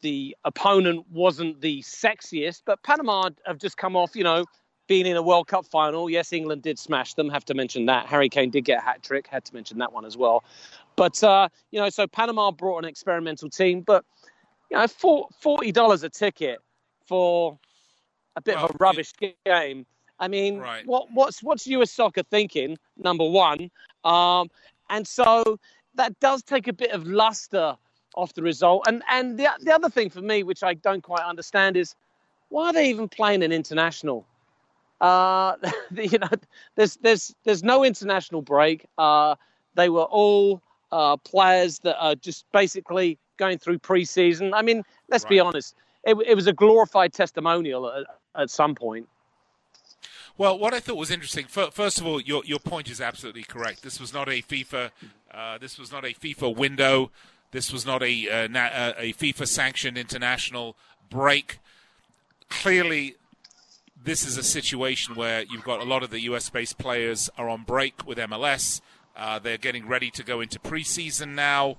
the 0.00 0.36
opponent 0.44 1.06
wasn't 1.10 1.60
the 1.60 1.82
sexiest, 1.82 2.62
but 2.64 2.82
Panama 2.84 3.30
have 3.46 3.58
just 3.58 3.76
come 3.76 3.96
off, 3.96 4.14
you 4.14 4.22
know, 4.22 4.44
being 4.88 5.06
in 5.06 5.16
a 5.16 5.22
World 5.22 5.46
Cup 5.46 5.64
final. 5.66 6.10
Yes, 6.10 6.32
England 6.32 6.62
did 6.62 6.78
smash 6.78 7.14
them. 7.14 7.28
Have 7.28 7.44
to 7.44 7.54
mention 7.54 7.86
that. 7.86 8.06
Harry 8.06 8.28
Kane 8.28 8.50
did 8.50 8.64
get 8.64 8.78
a 8.78 8.84
hat 8.84 9.02
trick. 9.02 9.28
Had 9.28 9.44
to 9.44 9.54
mention 9.54 9.78
that 9.78 9.92
one 9.92 10.04
as 10.04 10.16
well. 10.16 10.42
But 10.96 11.22
uh, 11.22 11.48
you 11.70 11.78
know, 11.78 11.90
so 11.90 12.06
Panama 12.08 12.50
brought 12.50 12.78
an 12.78 12.84
experimental 12.86 13.48
team, 13.48 13.82
but 13.82 14.04
you 14.70 14.76
know, 14.76 14.86
forty 14.88 15.70
dollars 15.70 16.02
a 16.02 16.08
ticket 16.08 16.58
for 17.06 17.56
a 18.34 18.40
bit 18.40 18.56
Well, 18.56 18.64
of 18.64 18.70
a 18.72 18.78
rubbish 18.78 19.12
game. 19.46 19.86
I 20.18 20.26
mean, 20.26 20.58
Right. 20.58 20.84
what 20.86 21.06
what's 21.12 21.42
what's 21.42 21.66
US 21.68 21.92
soccer 21.92 22.24
thinking? 22.24 22.76
Number 22.96 23.24
one, 23.28 23.70
um, 24.04 24.50
and 24.90 25.06
so 25.06 25.58
that 25.94 26.18
does 26.18 26.42
take 26.42 26.66
a 26.66 26.72
bit 26.72 26.90
of 26.90 27.06
luster 27.06 27.76
off 28.16 28.34
the 28.34 28.42
result. 28.42 28.84
And 28.88 29.02
and 29.08 29.38
the 29.38 29.48
the 29.60 29.72
other 29.72 29.88
thing 29.90 30.10
for 30.10 30.22
me, 30.22 30.42
which 30.42 30.62
I 30.62 30.74
don't 30.74 31.02
quite 31.02 31.22
understand, 31.22 31.76
is 31.76 31.94
why 32.48 32.68
are 32.68 32.72
they 32.72 32.88
even 32.88 33.08
playing 33.08 33.42
an 33.42 33.52
international? 33.52 34.26
Uh, 35.00 35.54
you 35.94 36.18
know, 36.18 36.28
there's 36.74 36.96
there's 36.96 37.34
there's 37.44 37.62
no 37.62 37.84
international 37.84 38.42
break. 38.42 38.86
Uh, 38.96 39.34
they 39.74 39.88
were 39.88 40.04
all 40.04 40.62
uh, 40.92 41.16
players 41.18 41.78
that 41.80 41.96
are 41.98 42.14
just 42.14 42.44
basically 42.52 43.18
going 43.36 43.58
through 43.58 43.78
preseason. 43.78 44.50
I 44.54 44.62
mean, 44.62 44.82
let's 45.08 45.24
be 45.24 45.40
honest. 45.40 45.74
It, 46.04 46.16
it 46.26 46.34
was 46.34 46.46
a 46.46 46.52
glorified 46.52 47.12
testimonial 47.12 47.90
at, 47.90 48.06
at 48.34 48.50
some 48.50 48.74
point. 48.74 49.08
Well, 50.36 50.56
what 50.58 50.72
I 50.72 50.80
thought 50.80 50.96
was 50.96 51.10
interesting. 51.10 51.46
First 51.46 52.00
of 52.00 52.06
all, 52.06 52.20
your 52.20 52.44
your 52.44 52.60
point 52.60 52.88
is 52.88 53.00
absolutely 53.00 53.42
correct. 53.42 53.82
This 53.82 53.98
was 53.98 54.12
not 54.12 54.28
a 54.28 54.40
FIFA. 54.42 54.90
Uh, 55.32 55.58
this 55.58 55.78
was 55.78 55.90
not 55.90 56.04
a 56.04 56.14
FIFA 56.14 56.56
window. 56.56 57.10
This 57.50 57.72
was 57.72 57.84
not 57.84 58.02
a 58.02 58.28
uh, 58.30 58.46
na- 58.46 58.66
uh, 58.66 58.92
a 58.96 59.12
FIFA 59.14 59.48
sanctioned 59.48 59.98
international 59.98 60.76
break. 61.10 61.58
Clearly, 62.50 63.16
this 64.08 64.24
is 64.24 64.38
a 64.38 64.42
situation 64.42 65.14
where 65.14 65.44
you've 65.50 65.64
got 65.64 65.80
a 65.80 65.84
lot 65.84 66.02
of 66.02 66.08
the 66.08 66.20
US 66.20 66.48
based 66.48 66.78
players 66.78 67.28
are 67.36 67.46
on 67.46 67.62
break 67.62 68.06
with 68.06 68.16
MLS. 68.16 68.80
Uh, 69.14 69.38
they're 69.38 69.58
getting 69.58 69.86
ready 69.86 70.10
to 70.12 70.24
go 70.24 70.40
into 70.40 70.58
preseason 70.58 71.34
now. 71.34 71.76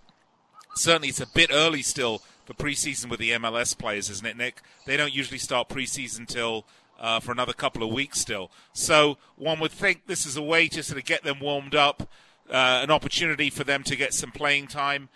Certainly, 0.76 1.08
it's 1.08 1.20
a 1.20 1.26
bit 1.26 1.50
early 1.52 1.82
still 1.82 2.22
for 2.46 2.54
preseason 2.54 3.10
with 3.10 3.20
the 3.20 3.32
MLS 3.32 3.76
players, 3.76 4.12
isn't 4.12 4.28
it, 4.28 4.38
Nick? 4.38 4.62
They 4.86 4.96
don't 4.96 5.12
usually 5.12 5.40
start 5.40 5.70
preseason 5.70 6.28
till 6.28 6.66
uh, 7.00 7.20
for 7.20 7.32
another 7.32 7.52
couple 7.54 7.82
of 7.82 7.92
weeks 7.92 8.20
still. 8.20 8.52
So 8.74 9.18
one 9.36 9.60
would 9.60 9.72
think 9.72 10.06
this 10.06 10.28
is 10.28 10.38
a 10.38 10.44
way 10.44 10.68
to 10.68 10.84
sort 10.84 11.00
of 11.00 11.06
get 11.06 11.24
them 11.24 11.40
warmed 11.40 11.74
up, 11.74 12.04
uh, 12.52 12.82
an 12.84 12.92
opportunity 12.92 13.50
for 13.50 13.64
them 13.64 13.82
to 13.84 13.96
get 13.96 14.14
some 14.14 14.32
playing 14.32 14.68
time. 14.68 15.10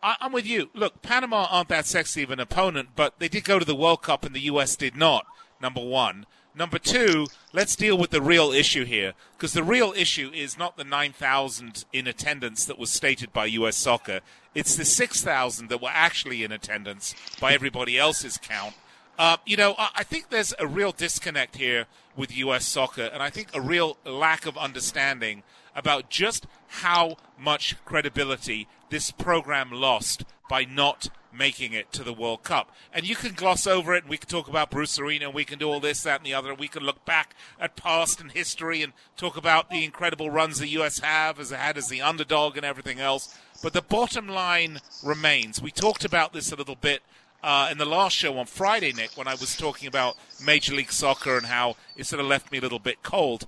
I- 0.00 0.16
I'm 0.20 0.30
with 0.30 0.46
you. 0.46 0.70
Look, 0.74 1.02
Panama 1.02 1.48
aren't 1.50 1.70
that 1.70 1.86
sexy 1.86 2.22
of 2.22 2.30
an 2.30 2.38
opponent, 2.38 2.90
but 2.94 3.18
they 3.18 3.28
did 3.28 3.42
go 3.42 3.58
to 3.58 3.64
the 3.64 3.74
World 3.74 4.02
Cup 4.02 4.24
and 4.24 4.32
the 4.32 4.40
U.S. 4.42 4.76
did 4.76 4.94
not, 4.94 5.26
number 5.60 5.84
one. 5.84 6.24
Number 6.54 6.78
two, 6.78 7.28
let's 7.54 7.76
deal 7.76 7.96
with 7.96 8.10
the 8.10 8.20
real 8.20 8.50
issue 8.50 8.84
here, 8.84 9.14
because 9.36 9.54
the 9.54 9.62
real 9.62 9.94
issue 9.96 10.30
is 10.34 10.58
not 10.58 10.76
the 10.76 10.84
9,000 10.84 11.84
in 11.94 12.06
attendance 12.06 12.66
that 12.66 12.78
was 12.78 12.90
stated 12.92 13.32
by 13.32 13.46
U.S. 13.46 13.76
Soccer. 13.76 14.20
It's 14.54 14.76
the 14.76 14.84
6,000 14.84 15.68
that 15.68 15.80
were 15.80 15.88
actually 15.90 16.44
in 16.44 16.52
attendance 16.52 17.14
by 17.40 17.54
everybody 17.54 17.98
else's 17.98 18.36
count. 18.36 18.74
Uh, 19.18 19.38
you 19.46 19.56
know, 19.56 19.74
I, 19.78 19.88
I 19.96 20.02
think 20.02 20.28
there's 20.28 20.52
a 20.58 20.66
real 20.66 20.92
disconnect 20.92 21.56
here 21.56 21.86
with 22.16 22.36
U.S. 22.36 22.66
soccer, 22.66 23.04
and 23.04 23.22
I 23.22 23.30
think 23.30 23.48
a 23.54 23.60
real 23.60 23.96
lack 24.04 24.44
of 24.44 24.58
understanding 24.58 25.42
about 25.74 26.10
just 26.10 26.46
how 26.68 27.16
much 27.38 27.82
credibility 27.86 28.68
this 28.90 29.10
program 29.10 29.70
lost 29.70 30.24
by 30.48 30.64
not 30.64 31.08
making 31.32 31.72
it 31.72 31.92
to 31.92 32.04
the 32.04 32.12
World 32.12 32.42
Cup. 32.42 32.70
And 32.92 33.08
you 33.08 33.16
can 33.16 33.32
gloss 33.32 33.66
over 33.66 33.94
it, 33.94 34.04
and 34.04 34.10
we 34.10 34.18
can 34.18 34.28
talk 34.28 34.48
about 34.48 34.70
Bruce 34.70 34.98
Arena, 34.98 35.26
and 35.26 35.34
we 35.34 35.44
can 35.44 35.58
do 35.58 35.68
all 35.68 35.80
this, 35.80 36.02
that, 36.02 36.20
and 36.20 36.26
the 36.26 36.34
other. 36.34 36.50
and 36.50 36.58
We 36.60 36.68
can 36.68 36.82
look 36.82 37.04
back 37.04 37.34
at 37.58 37.76
past 37.76 38.20
and 38.20 38.30
history 38.32 38.82
and 38.82 38.92
talk 39.16 39.36
about 39.36 39.70
the 39.70 39.84
incredible 39.84 40.30
runs 40.30 40.58
the 40.58 40.68
U.S. 40.68 40.98
have 41.00 41.40
as 41.40 41.50
had 41.50 41.78
as 41.78 41.88
the 41.88 42.02
underdog 42.02 42.56
and 42.56 42.66
everything 42.66 43.00
else. 43.00 43.36
But 43.62 43.72
the 43.72 43.82
bottom 43.82 44.28
line 44.28 44.80
remains. 45.02 45.62
We 45.62 45.70
talked 45.70 46.04
about 46.04 46.32
this 46.32 46.52
a 46.52 46.56
little 46.56 46.76
bit 46.76 47.02
uh, 47.42 47.68
in 47.70 47.78
the 47.78 47.84
last 47.84 48.16
show 48.16 48.38
on 48.38 48.46
Friday, 48.46 48.92
Nick, 48.92 49.16
when 49.16 49.26
I 49.26 49.34
was 49.34 49.56
talking 49.56 49.88
about 49.88 50.16
Major 50.44 50.74
League 50.74 50.92
Soccer 50.92 51.36
and 51.36 51.46
how 51.46 51.76
it 51.96 52.06
sort 52.06 52.20
of 52.20 52.26
left 52.26 52.52
me 52.52 52.58
a 52.58 52.60
little 52.60 52.78
bit 52.78 53.02
cold. 53.02 53.46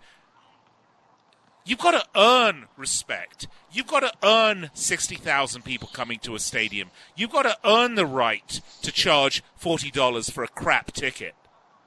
You've 1.66 1.78
got 1.78 1.92
to 1.92 2.20
earn 2.20 2.66
respect. 2.76 3.48
You've 3.72 3.86
got 3.86 4.00
to 4.00 4.12
earn 4.22 4.70
60,000 4.74 5.62
people 5.62 5.88
coming 5.92 6.18
to 6.20 6.34
a 6.34 6.38
stadium. 6.38 6.90
You've 7.16 7.32
got 7.32 7.42
to 7.42 7.56
earn 7.64 7.94
the 7.94 8.06
right 8.06 8.60
to 8.82 8.92
charge 8.92 9.42
$40 9.60 10.30
for 10.30 10.44
a 10.44 10.48
crap 10.48 10.92
ticket 10.92 11.34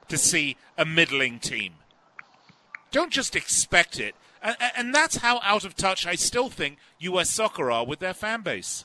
to 0.08 0.18
see 0.18 0.56
a 0.76 0.84
middling 0.84 1.38
team. 1.38 1.74
Don't 2.90 3.12
just 3.12 3.36
expect 3.36 4.00
it. 4.00 4.14
And, 4.42 4.56
and 4.76 4.94
that's 4.94 5.16
how 5.18 5.40
out 5.44 5.64
of 5.64 5.76
touch 5.76 6.06
I 6.06 6.16
still 6.16 6.48
think 6.48 6.78
U.S. 6.98 7.30
soccer 7.30 7.70
are 7.70 7.86
with 7.86 8.00
their 8.00 8.14
fan 8.14 8.42
base. 8.42 8.84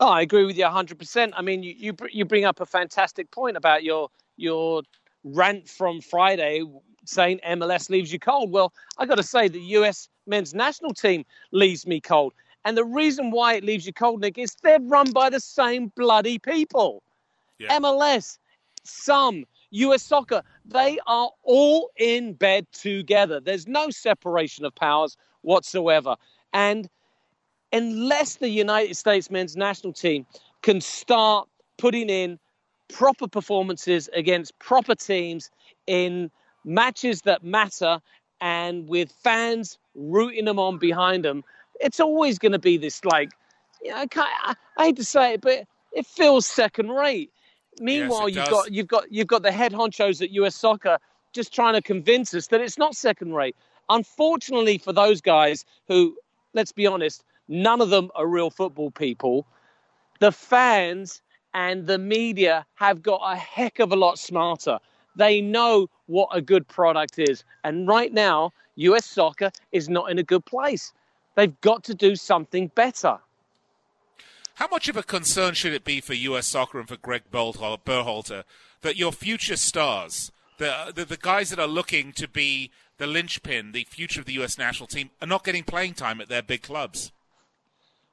Oh, 0.00 0.08
I 0.08 0.22
agree 0.22 0.44
with 0.44 0.58
you 0.58 0.64
100%. 0.64 1.32
I 1.36 1.42
mean, 1.42 1.62
you, 1.62 1.74
you, 1.76 1.96
you 2.10 2.24
bring 2.24 2.44
up 2.44 2.60
a 2.60 2.66
fantastic 2.66 3.30
point 3.30 3.56
about 3.56 3.84
your, 3.84 4.10
your 4.36 4.82
rant 5.24 5.68
from 5.68 6.00
Friday 6.00 6.62
saying 7.06 7.40
MLS 7.46 7.90
leaves 7.90 8.12
you 8.12 8.18
cold. 8.18 8.50
Well, 8.50 8.72
I 8.98 9.06
got 9.06 9.16
to 9.16 9.22
say, 9.22 9.48
the 9.48 9.60
US 9.60 10.08
men's 10.26 10.54
national 10.54 10.94
team 10.94 11.24
leaves 11.52 11.86
me 11.86 12.00
cold. 12.00 12.32
And 12.64 12.76
the 12.76 12.84
reason 12.84 13.30
why 13.30 13.54
it 13.54 13.64
leaves 13.64 13.86
you 13.86 13.92
cold, 13.92 14.20
Nick, 14.20 14.38
is 14.38 14.54
they're 14.62 14.80
run 14.80 15.12
by 15.12 15.28
the 15.28 15.40
same 15.40 15.92
bloody 15.96 16.38
people. 16.38 17.02
Yeah. 17.58 17.78
MLS, 17.78 18.38
some, 18.84 19.44
US 19.70 20.02
soccer, 20.02 20.42
they 20.64 20.98
are 21.06 21.30
all 21.42 21.90
in 21.96 22.32
bed 22.34 22.66
together. 22.72 23.40
There's 23.40 23.66
no 23.66 23.90
separation 23.90 24.64
of 24.64 24.74
powers 24.74 25.16
whatsoever. 25.42 26.16
And 26.52 26.88
unless 27.72 28.36
the 28.36 28.48
United 28.48 28.96
States 28.96 29.30
men's 29.30 29.56
national 29.56 29.92
team 29.92 30.24
can 30.62 30.80
start 30.80 31.48
putting 31.76 32.08
in 32.08 32.38
proper 32.92 33.28
performances 33.28 34.08
against 34.14 34.58
proper 34.58 34.94
teams 34.94 35.50
in 35.86 36.30
matches 36.64 37.22
that 37.22 37.44
matter 37.44 38.00
and 38.40 38.88
with 38.88 39.12
fans 39.12 39.78
rooting 39.94 40.44
them 40.44 40.58
on 40.58 40.78
behind 40.78 41.24
them, 41.24 41.44
it's 41.80 42.00
always 42.00 42.38
going 42.38 42.52
to 42.52 42.58
be 42.58 42.76
this 42.76 43.04
like, 43.04 43.30
you 43.82 43.90
know, 43.90 43.96
I, 43.96 44.06
I, 44.16 44.54
I 44.78 44.84
hate 44.86 44.96
to 44.96 45.04
say 45.04 45.34
it, 45.34 45.40
but 45.40 45.66
it 45.92 46.06
feels 46.06 46.46
second 46.46 46.90
rate. 46.90 47.30
Meanwhile, 47.80 48.26
it 48.26 48.34
you've 48.34 48.44
does. 48.44 48.50
got 48.50 48.72
you've 48.72 48.88
got 48.88 49.12
you've 49.12 49.26
got 49.26 49.42
the 49.42 49.52
head 49.52 49.72
honchos 49.72 50.22
at 50.22 50.30
US 50.32 50.54
Soccer 50.54 50.98
just 51.32 51.52
trying 51.54 51.74
to 51.74 51.82
convince 51.82 52.34
us 52.34 52.48
that 52.48 52.60
it's 52.60 52.78
not 52.78 52.94
second 52.96 53.34
rate. 53.34 53.56
Unfortunately 53.88 54.78
for 54.78 54.92
those 54.92 55.20
guys 55.20 55.64
who, 55.88 56.16
let's 56.54 56.72
be 56.72 56.86
honest, 56.86 57.24
none 57.48 57.80
of 57.80 57.90
them 57.90 58.10
are 58.14 58.26
real 58.26 58.50
football 58.50 58.90
people. 58.90 59.46
the 60.20 60.32
fans 60.32 61.22
and 61.54 61.86
the 61.86 61.98
media 61.98 62.66
have 62.74 63.02
got 63.02 63.20
a 63.24 63.36
heck 63.36 63.78
of 63.78 63.92
a 63.92 63.96
lot 63.96 64.18
smarter. 64.18 64.78
They 65.16 65.40
know 65.40 65.88
what 66.06 66.28
a 66.32 66.42
good 66.42 66.66
product 66.66 67.18
is. 67.18 67.44
And 67.62 67.86
right 67.86 68.12
now, 68.12 68.52
US 68.76 69.06
soccer 69.06 69.50
is 69.70 69.88
not 69.88 70.10
in 70.10 70.18
a 70.18 70.24
good 70.24 70.44
place. 70.44 70.92
They've 71.36 71.58
got 71.60 71.84
to 71.84 71.94
do 71.94 72.16
something 72.16 72.68
better. 72.74 73.18
How 74.56 74.68
much 74.68 74.88
of 74.88 74.96
a 74.96 75.02
concern 75.02 75.54
should 75.54 75.72
it 75.72 75.84
be 75.84 76.00
for 76.00 76.14
US 76.14 76.48
soccer 76.48 76.78
and 76.78 76.88
for 76.88 76.96
Greg 76.96 77.22
Berhalter 77.32 78.44
that 78.82 78.96
your 78.96 79.12
future 79.12 79.56
stars, 79.56 80.32
the, 80.58 80.92
the, 80.94 81.04
the 81.04 81.16
guys 81.16 81.50
that 81.50 81.58
are 81.58 81.66
looking 81.66 82.12
to 82.12 82.28
be 82.28 82.70
the 82.98 83.06
linchpin, 83.06 83.72
the 83.72 83.84
future 83.84 84.20
of 84.20 84.26
the 84.26 84.34
US 84.34 84.58
national 84.58 84.86
team, 84.88 85.10
are 85.20 85.26
not 85.26 85.44
getting 85.44 85.64
playing 85.64 85.94
time 85.94 86.20
at 86.20 86.28
their 86.28 86.42
big 86.42 86.62
clubs? 86.62 87.12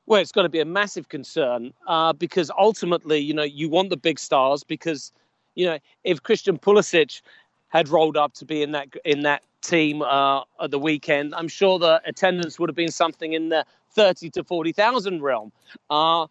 Well, 0.06 0.22
it's 0.22 0.32
got 0.32 0.43
to 0.43 0.49
be 0.49 0.60
a 0.60 0.66
massive 0.66 1.10
concern 1.10 1.74
uh, 1.88 2.14
because 2.14 2.52
ultimately, 2.58 3.20
you 3.20 3.34
know, 3.34 3.43
you 3.43 3.70
want 3.70 3.89
the 3.89 3.97
big 3.97 4.20
stars 4.20 4.64
because, 4.64 5.12
you 5.56 5.66
know, 5.66 5.80
if 6.04 6.22
Christian 6.24 6.58
Pulisic 6.58 7.22
had 7.70 7.88
rolled 7.88 8.18
up 8.18 8.34
to 8.34 8.45
be 8.45 8.62
in 8.62 8.72
that 8.72 8.89
in 9.06 9.22
that 9.22 9.43
team 9.62 10.02
uh, 10.02 10.41
at 10.60 10.72
the 10.72 10.80
weekend, 10.80 11.34
I'm 11.36 11.47
sure 11.47 11.80
the 11.80 12.02
attendance 12.06 12.60
would 12.60 12.70
have 12.70 12.76
been 12.76 12.91
something 12.91 13.34
in 13.34 13.49
the 13.49 13.66
thirty 13.91 14.30
to 14.32 14.43
forty 14.43 14.72
thousand 14.72 15.22
realm, 15.22 15.52
uh, 15.89 16.28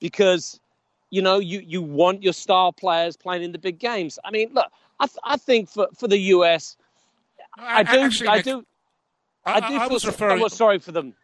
because 0.00 0.58
you 1.10 1.20
know 1.20 1.38
you 1.38 1.60
you 1.60 1.82
want 1.82 2.22
your 2.22 2.32
star 2.32 2.72
players 2.72 3.16
playing 3.16 3.42
in 3.42 3.52
the 3.52 3.58
big 3.58 3.78
games. 3.78 4.18
I 4.24 4.30
mean, 4.30 4.50
look, 4.54 4.70
I 5.00 5.06
th- 5.06 5.18
I 5.24 5.36
think 5.36 5.68
for 5.68 5.88
for 5.94 6.08
the 6.08 6.18
US, 6.18 6.76
I, 7.58 7.80
I 7.80 7.82
do 7.82 8.00
Actually, 8.00 8.28
I 8.28 8.42
do 8.42 8.64
I, 9.44 9.52
I 9.52 9.60
do 9.60 9.76
I, 9.76 9.88
feel 9.88 9.98
referring... 9.98 10.36
somewhat 10.36 10.52
sorry 10.52 10.78
for 10.78 10.92
them. 10.92 11.14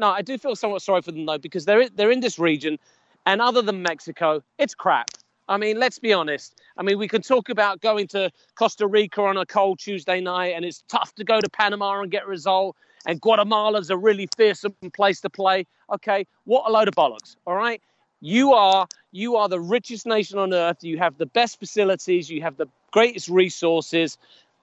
No, 0.00 0.08
I 0.08 0.22
do 0.22 0.38
feel 0.38 0.56
somewhat 0.56 0.80
sorry 0.80 1.02
for 1.02 1.12
them 1.12 1.26
though 1.26 1.36
because 1.36 1.66
they're 1.66 1.90
they're 1.90 2.10
in 2.10 2.20
this 2.20 2.38
region, 2.38 2.78
and 3.26 3.42
other 3.42 3.60
than 3.60 3.82
Mexico, 3.82 4.42
it's 4.56 4.74
crap. 4.74 5.10
I 5.46 5.58
mean, 5.58 5.78
let's 5.78 5.98
be 5.98 6.14
honest. 6.14 6.58
I 6.78 6.82
mean, 6.82 6.96
we 6.98 7.06
can 7.06 7.20
talk 7.20 7.50
about 7.50 7.82
going 7.82 8.06
to 8.08 8.30
Costa 8.54 8.86
Rica 8.86 9.20
on 9.20 9.36
a 9.36 9.44
cold 9.44 9.78
Tuesday 9.78 10.22
night, 10.22 10.54
and 10.56 10.64
it's 10.64 10.82
tough 10.88 11.14
to 11.16 11.24
go 11.24 11.38
to 11.38 11.50
Panama 11.50 12.00
and 12.00 12.10
get 12.10 12.22
a 12.22 12.26
result. 12.26 12.76
And 13.04 13.20
Guatemala's 13.20 13.90
a 13.90 13.96
really 13.96 14.26
fearsome 14.38 14.74
place 14.94 15.20
to 15.20 15.28
play. 15.28 15.66
Okay, 15.92 16.26
what 16.44 16.66
a 16.66 16.72
load 16.72 16.88
of 16.88 16.94
bollocks. 16.94 17.36
All 17.46 17.54
right, 17.54 17.82
you 18.22 18.54
are 18.54 18.86
you 19.12 19.36
are 19.36 19.50
the 19.50 19.60
richest 19.60 20.06
nation 20.06 20.38
on 20.38 20.54
earth. 20.54 20.82
You 20.82 20.96
have 20.96 21.18
the 21.18 21.26
best 21.26 21.58
facilities. 21.58 22.30
You 22.30 22.40
have 22.40 22.56
the 22.56 22.68
greatest 22.90 23.28
resources. 23.28 24.16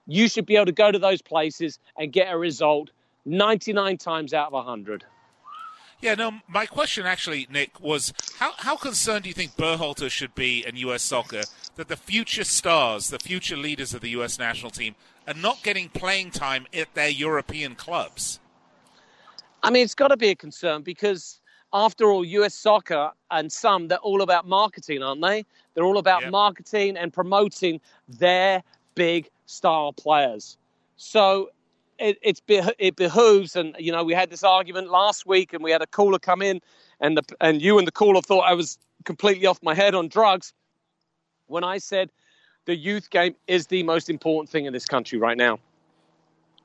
You 0.08 0.30
should 0.30 0.48
be 0.48 0.56
able 0.56 0.66
to 0.66 0.72
go 0.72 0.92
to 0.92 0.98
those 0.98 1.22
places 1.22 1.78
and 1.96 2.12
get 2.12 2.34
a 2.34 2.38
result 2.40 2.90
99 3.26 3.98
times 3.98 4.34
out 4.34 4.48
of 4.48 4.54
100. 4.54 5.06
Yeah, 6.00 6.14
no, 6.14 6.32
my 6.48 6.68
question 6.68 7.08
actually, 7.08 7.48
Nick, 7.50 7.80
was 7.80 8.14
how, 8.38 8.52
how 8.58 8.76
concerned 8.76 9.24
do 9.24 9.30
you 9.30 9.34
think 9.34 9.56
Berhalter 9.56 10.12
should 10.12 10.36
be 10.36 10.64
in 10.66 10.76
U.S. 10.78 11.02
soccer 11.02 11.42
that 11.76 11.88
the 11.88 11.96
future 11.96 12.44
stars, 12.44 13.10
the 13.10 13.18
future 13.18 13.58
leaders 13.58 13.96
of 13.96 14.02
the 14.02 14.10
U.S. 14.10 14.38
national 14.38 14.70
team, 14.70 14.96
are 15.28 15.34
not 15.34 15.64
getting 15.64 15.90
playing 15.90 16.30
time 16.32 16.68
at 16.72 16.94
their 16.94 17.10
European 17.10 17.74
clubs? 17.74 18.40
I 19.64 19.72
mean, 19.72 19.84
it's 19.84 19.96
got 19.96 20.10
to 20.10 20.18
be 20.18 20.30
a 20.30 20.36
concern 20.36 20.84
because, 20.84 21.42
after 21.74 22.12
all, 22.12 22.24
U.S. 22.24 22.54
soccer 22.54 23.12
and 23.32 23.52
some, 23.52 23.88
they're 23.88 23.98
all 23.98 24.22
about 24.22 24.48
marketing, 24.48 25.02
aren't 25.02 25.22
they? 25.22 25.46
They're 25.74 25.86
all 25.86 25.98
about 25.98 26.22
yep. 26.22 26.32
marketing 26.32 26.96
and 26.96 27.12
promoting 27.12 27.82
their 28.08 28.62
big 28.94 29.30
star 29.48 29.94
players. 29.94 30.58
So 30.96 31.50
it, 32.00 32.18
it's 32.22 32.42
it 32.48 32.96
behooves, 32.96 33.56
and 33.56 33.76
you 33.80 33.92
know, 33.92 34.04
we 34.04 34.14
had 34.14 34.30
this 34.30 34.44
argument 34.44 34.90
last 34.90 35.26
week, 35.26 35.54
and 35.54 35.64
we 35.64 35.72
had 35.72 35.82
a 35.82 35.88
caller 35.88 36.20
come 36.20 36.42
in, 36.42 36.62
and 37.00 37.18
the 37.18 37.24
and 37.42 37.62
you 37.62 37.78
and 37.78 37.88
the 37.88 37.92
caller 37.92 38.22
thought 38.22 38.42
I 38.42 38.54
was 38.54 38.78
completely 39.04 39.46
off 39.46 39.62
my 39.64 39.74
head 39.74 39.96
on 39.96 40.08
drugs. 40.08 40.54
When 41.48 41.64
I 41.64 41.78
said 41.78 42.12
the 42.66 42.76
youth 42.76 43.10
game 43.10 43.36
is 43.48 43.68
the 43.68 43.84
most 43.84 44.10
important 44.10 44.50
thing 44.50 44.66
in 44.66 44.74
this 44.74 44.86
country 44.86 45.18
right 45.18 45.38
now, 45.38 45.60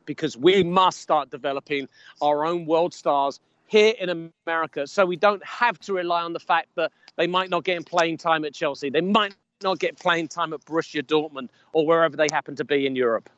because 0.04 0.36
we 0.36 0.62
must 0.64 1.00
start 1.00 1.30
developing 1.30 1.88
our 2.20 2.44
own 2.44 2.66
world 2.66 2.92
stars 2.92 3.40
here 3.66 3.94
in 3.98 4.30
America, 4.46 4.86
so 4.86 5.06
we 5.06 5.16
don't 5.16 5.44
have 5.44 5.78
to 5.80 5.94
rely 5.94 6.22
on 6.22 6.32
the 6.32 6.40
fact 6.40 6.68
that 6.74 6.92
they 7.16 7.26
might 7.26 7.48
not 7.48 7.64
get 7.64 7.86
playing 7.86 8.18
time 8.18 8.44
at 8.44 8.52
Chelsea, 8.52 8.90
they 8.90 9.00
might 9.00 9.34
not 9.62 9.78
get 9.78 9.98
playing 9.98 10.28
time 10.28 10.52
at 10.52 10.64
Borussia 10.64 11.02
Dortmund 11.02 11.48
or 11.72 11.86
wherever 11.86 12.16
they 12.16 12.26
happen 12.32 12.56
to 12.56 12.64
be 12.64 12.84
in 12.84 12.96
Europe. 12.96 13.30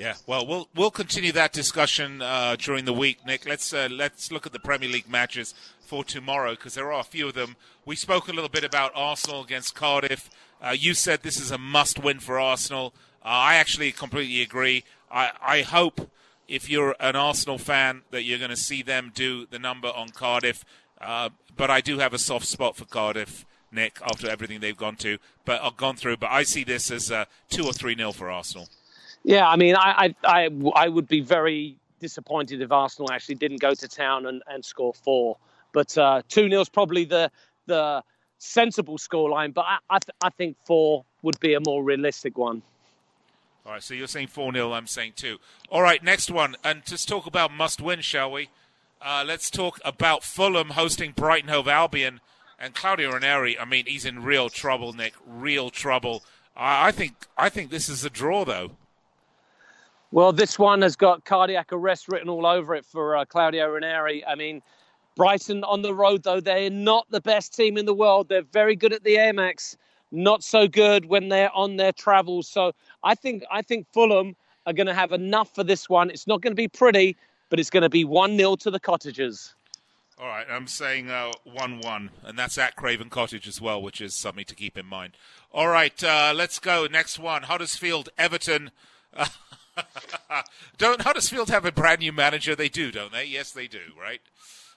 Yeah, 0.00 0.14
well, 0.26 0.46
we'll 0.46 0.66
we'll 0.74 0.90
continue 0.90 1.30
that 1.32 1.52
discussion 1.52 2.22
uh, 2.22 2.56
during 2.58 2.86
the 2.86 2.92
week, 2.94 3.18
Nick. 3.26 3.46
Let's 3.46 3.74
uh, 3.74 3.86
let's 3.90 4.32
look 4.32 4.46
at 4.46 4.52
the 4.54 4.58
Premier 4.58 4.88
League 4.88 5.10
matches 5.10 5.52
for 5.78 6.04
tomorrow 6.04 6.52
because 6.52 6.72
there 6.72 6.90
are 6.90 7.00
a 7.00 7.04
few 7.04 7.28
of 7.28 7.34
them. 7.34 7.54
We 7.84 7.96
spoke 7.96 8.26
a 8.26 8.32
little 8.32 8.48
bit 8.48 8.64
about 8.64 8.92
Arsenal 8.94 9.42
against 9.42 9.74
Cardiff. 9.74 10.30
Uh, 10.58 10.70
you 10.70 10.94
said 10.94 11.20
this 11.20 11.38
is 11.38 11.50
a 11.50 11.58
must-win 11.58 12.18
for 12.18 12.40
Arsenal. 12.40 12.94
Uh, 13.22 13.28
I 13.28 13.56
actually 13.56 13.92
completely 13.92 14.40
agree. 14.40 14.84
I, 15.10 15.32
I 15.42 15.60
hope 15.60 16.10
if 16.48 16.70
you're 16.70 16.96
an 16.98 17.14
Arsenal 17.14 17.58
fan 17.58 18.00
that 18.10 18.22
you're 18.22 18.38
going 18.38 18.48
to 18.48 18.56
see 18.56 18.82
them 18.82 19.12
do 19.14 19.44
the 19.50 19.58
number 19.58 19.88
on 19.88 20.08
Cardiff. 20.08 20.64
Uh, 20.98 21.28
but 21.54 21.70
I 21.70 21.82
do 21.82 21.98
have 21.98 22.14
a 22.14 22.18
soft 22.18 22.46
spot 22.46 22.74
for 22.74 22.86
Cardiff. 22.86 23.44
Nick, 23.70 23.98
after 24.02 24.30
everything 24.30 24.60
they've 24.60 24.76
gone 24.76 24.96
to, 24.96 25.18
but 25.44 25.62
I've 25.62 25.76
gone 25.76 25.96
through. 25.96 26.16
But 26.16 26.30
I 26.30 26.42
see 26.42 26.64
this 26.64 26.90
as 26.90 27.12
uh, 27.12 27.26
two 27.50 27.66
or 27.66 27.74
three 27.74 27.94
nil 27.94 28.12
for 28.12 28.30
Arsenal. 28.30 28.68
Yeah, 29.24 29.46
I 29.48 29.56
mean, 29.56 29.76
I, 29.76 30.14
I, 30.24 30.44
I, 30.44 30.50
I 30.74 30.88
would 30.88 31.08
be 31.08 31.20
very 31.20 31.76
disappointed 32.00 32.62
if 32.62 32.72
Arsenal 32.72 33.12
actually 33.12 33.34
didn't 33.36 33.60
go 33.60 33.74
to 33.74 33.88
town 33.88 34.26
and, 34.26 34.42
and 34.46 34.64
score 34.64 34.94
four. 34.94 35.36
But 35.72 35.96
uh, 35.96 36.22
2 36.28 36.48
0 36.48 36.60
is 36.60 36.68
probably 36.68 37.04
the, 37.04 37.30
the 37.66 38.02
sensible 38.38 38.98
scoreline, 38.98 39.54
but 39.54 39.66
I, 39.66 39.78
I, 39.88 39.98
th- 39.98 40.16
I 40.22 40.30
think 40.30 40.56
four 40.64 41.04
would 41.22 41.38
be 41.40 41.54
a 41.54 41.60
more 41.60 41.84
realistic 41.84 42.38
one. 42.38 42.62
All 43.66 43.72
right, 43.72 43.82
so 43.82 43.92
you're 43.94 44.06
saying 44.06 44.28
4 44.28 44.52
0, 44.52 44.72
I'm 44.72 44.86
saying 44.86 45.12
2. 45.16 45.38
All 45.68 45.82
right, 45.82 46.02
next 46.02 46.30
one. 46.30 46.56
And 46.64 46.84
just 46.84 47.08
talk 47.08 47.26
about 47.26 47.52
must 47.52 47.80
win, 47.80 48.00
shall 48.00 48.32
we? 48.32 48.48
Uh, 49.02 49.22
let's 49.26 49.50
talk 49.50 49.78
about 49.84 50.24
Fulham 50.24 50.70
hosting 50.70 51.12
Brighton 51.12 51.50
Hove 51.50 51.68
Albion. 51.68 52.20
And 52.58 52.74
Claudio 52.74 53.12
Ranieri, 53.12 53.58
I 53.58 53.64
mean, 53.64 53.86
he's 53.86 54.04
in 54.04 54.22
real 54.22 54.48
trouble, 54.48 54.92
Nick. 54.92 55.14
Real 55.26 55.70
trouble. 55.70 56.22
I, 56.56 56.88
I 56.88 56.90
think 56.90 57.14
I 57.38 57.48
think 57.48 57.70
this 57.70 57.88
is 57.88 58.04
a 58.04 58.10
draw, 58.10 58.44
though. 58.44 58.72
Well, 60.12 60.32
this 60.32 60.58
one 60.58 60.82
has 60.82 60.96
got 60.96 61.24
cardiac 61.24 61.72
arrest 61.72 62.08
written 62.08 62.28
all 62.28 62.44
over 62.44 62.74
it 62.74 62.84
for 62.84 63.16
uh, 63.16 63.24
Claudio 63.24 63.68
Ranieri. 63.68 64.24
I 64.26 64.34
mean, 64.34 64.60
Brighton 65.14 65.62
on 65.64 65.82
the 65.82 65.94
road, 65.94 66.24
though, 66.24 66.40
they're 66.40 66.68
not 66.68 67.06
the 67.10 67.20
best 67.20 67.54
team 67.54 67.76
in 67.76 67.86
the 67.86 67.94
world. 67.94 68.28
They're 68.28 68.42
very 68.42 68.74
good 68.74 68.92
at 68.92 69.04
the 69.04 69.16
Amex, 69.16 69.76
not 70.10 70.42
so 70.42 70.66
good 70.66 71.04
when 71.04 71.28
they're 71.28 71.54
on 71.54 71.76
their 71.76 71.92
travels. 71.92 72.48
So 72.48 72.72
I 73.04 73.14
think 73.14 73.44
I 73.52 73.62
think 73.62 73.86
Fulham 73.92 74.34
are 74.66 74.72
going 74.72 74.88
to 74.88 74.94
have 74.94 75.12
enough 75.12 75.54
for 75.54 75.62
this 75.62 75.88
one. 75.88 76.10
It's 76.10 76.26
not 76.26 76.40
going 76.40 76.52
to 76.52 76.56
be 76.56 76.68
pretty, 76.68 77.16
but 77.48 77.60
it's 77.60 77.70
going 77.70 77.82
to 77.82 77.88
be 77.88 78.04
1 78.04 78.36
0 78.36 78.56
to 78.56 78.70
the 78.70 78.80
Cottagers. 78.80 79.54
All 80.18 80.26
right, 80.26 80.46
I'm 80.50 80.66
saying 80.66 81.06
1 81.06 81.14
uh, 81.54 81.80
1, 81.82 82.10
and 82.24 82.38
that's 82.38 82.58
at 82.58 82.74
Craven 82.74 83.10
Cottage 83.10 83.46
as 83.46 83.60
well, 83.60 83.80
which 83.80 84.00
is 84.00 84.14
something 84.14 84.44
to 84.44 84.54
keep 84.56 84.76
in 84.76 84.86
mind. 84.86 85.12
All 85.52 85.68
right, 85.68 86.02
uh, 86.02 86.32
let's 86.34 86.58
go. 86.58 86.86
Next 86.90 87.18
one 87.18 87.44
Huddersfield, 87.44 88.08
Everton. 88.18 88.72
don't 90.78 91.02
Huddersfield 91.02 91.48
have 91.50 91.64
a 91.64 91.72
brand 91.72 92.00
new 92.00 92.12
manager? 92.12 92.54
They 92.54 92.68
do, 92.68 92.90
don't 92.90 93.12
they? 93.12 93.24
Yes, 93.24 93.52
they 93.52 93.66
do, 93.66 93.80
right? 94.00 94.20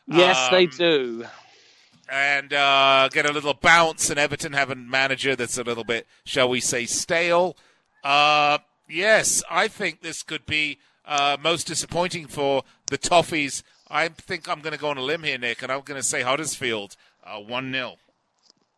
Yes, 0.07 0.37
um, 0.37 0.53
they 0.53 0.65
do. 0.65 1.25
And 2.09 2.53
uh, 2.53 3.09
get 3.11 3.25
a 3.25 3.31
little 3.31 3.53
bounce, 3.53 4.09
and 4.09 4.19
Everton 4.19 4.53
have 4.53 4.69
a 4.69 4.75
manager 4.75 5.35
that's 5.35 5.57
a 5.57 5.63
little 5.63 5.83
bit, 5.83 6.05
shall 6.25 6.49
we 6.49 6.59
say, 6.59 6.85
stale. 6.85 7.55
Uh, 8.03 8.59
yes, 8.89 9.41
I 9.49 9.67
think 9.67 10.01
this 10.01 10.21
could 10.21 10.45
be 10.45 10.79
uh, 11.05 11.37
most 11.41 11.67
disappointing 11.67 12.27
for 12.27 12.63
the 12.87 12.97
Toffees. 12.97 13.63
I 13.89 14.09
think 14.09 14.49
I'm 14.49 14.59
going 14.59 14.73
to 14.73 14.79
go 14.79 14.89
on 14.89 14.97
a 14.97 15.01
limb 15.01 15.23
here, 15.23 15.37
Nick, 15.37 15.61
and 15.61 15.71
I'm 15.71 15.81
going 15.81 15.99
to 15.99 16.07
say 16.07 16.21
Huddersfield 16.21 16.95
uh, 17.23 17.39
1 17.39 17.71
0. 17.71 17.95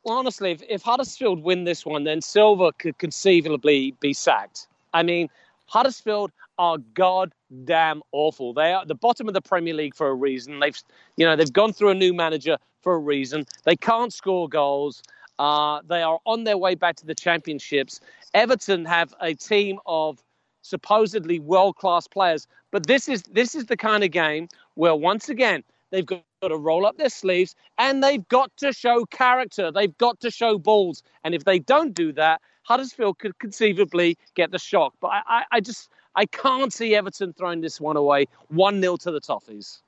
Well, 0.03 0.17
honestly, 0.17 0.51
if, 0.51 0.61
if 0.69 0.83
Huddersfield 0.83 1.41
win 1.41 1.63
this 1.63 1.85
one, 1.85 2.03
then 2.03 2.21
Silva 2.21 2.71
could 2.73 2.97
conceivably 2.99 3.95
be 3.99 4.13
sacked. 4.13 4.67
I 4.93 5.01
mean, 5.01 5.29
Huddersfield 5.75 6.31
are 6.57 6.77
goddamn 6.93 8.01
awful. 8.13 8.53
They 8.53 8.71
are 8.71 8.83
at 8.83 8.87
the 8.87 8.95
bottom 8.95 9.27
of 9.27 9.33
the 9.33 9.41
Premier 9.41 9.73
League 9.73 9.93
for 9.93 10.07
a 10.07 10.15
reason. 10.15 10.61
They've, 10.61 10.81
you 11.17 11.25
know, 11.25 11.35
they've 11.35 11.51
gone 11.51 11.73
through 11.73 11.89
a 11.89 11.93
new 11.93 12.13
manager 12.13 12.57
for 12.81 12.95
a 12.95 12.97
reason. 12.97 13.45
They 13.65 13.75
can't 13.75 14.13
score 14.13 14.47
goals. 14.47 15.03
Uh, 15.37 15.81
they 15.85 16.01
are 16.01 16.19
on 16.25 16.45
their 16.45 16.57
way 16.57 16.75
back 16.75 16.95
to 16.95 17.05
the 17.05 17.13
championships. 17.13 17.99
Everton 18.33 18.85
have 18.85 19.13
a 19.19 19.33
team 19.33 19.79
of 19.85 20.23
supposedly 20.61 21.39
world-class 21.41 22.07
players, 22.07 22.47
but 22.71 22.87
this 22.87 23.09
is 23.09 23.23
this 23.23 23.53
is 23.53 23.65
the 23.65 23.75
kind 23.75 24.05
of 24.05 24.11
game 24.11 24.47
where 24.75 24.95
once 24.95 25.27
again 25.27 25.61
they've 25.91 26.05
got 26.05 26.23
to 26.47 26.55
roll 26.55 26.85
up 26.85 26.97
their 26.97 27.09
sleeves 27.09 27.53
and 27.77 28.01
they've 28.01 28.25
got 28.29 28.49
to 28.57 28.71
show 28.71 29.03
character. 29.07 29.73
They've 29.73 29.97
got 29.97 30.21
to 30.21 30.31
show 30.31 30.57
balls, 30.57 31.03
and 31.25 31.35
if 31.35 31.43
they 31.43 31.59
don't 31.59 31.93
do 31.93 32.13
that, 32.13 32.39
Huddersfield 32.65 33.19
could 33.19 33.37
conceivably 33.39 34.17
get 34.35 34.51
the 34.51 34.59
shock. 34.59 34.93
But 34.99 35.07
I, 35.07 35.21
I, 35.27 35.43
I 35.53 35.59
just 35.61 35.89
I 36.15 36.25
can't 36.25 36.73
see 36.73 36.95
Everton 36.95 37.33
throwing 37.33 37.61
this 37.61 37.79
one 37.79 37.97
away. 37.97 38.27
1 38.49 38.81
0 38.81 38.97
to 38.97 39.11
the 39.11 39.21
Toffees. 39.21 39.79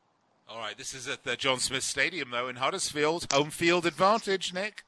All 0.50 0.60
right, 0.60 0.78
this 0.78 0.94
is 0.94 1.08
at 1.08 1.24
the 1.24 1.36
John 1.36 1.60
Smith 1.60 1.84
Stadium, 1.84 2.32
though, 2.32 2.48
in 2.48 2.56
Huddersfield. 2.56 3.28
Home 3.34 3.50
field 3.50 3.86
advantage, 3.86 4.54
Nick. 4.54 4.84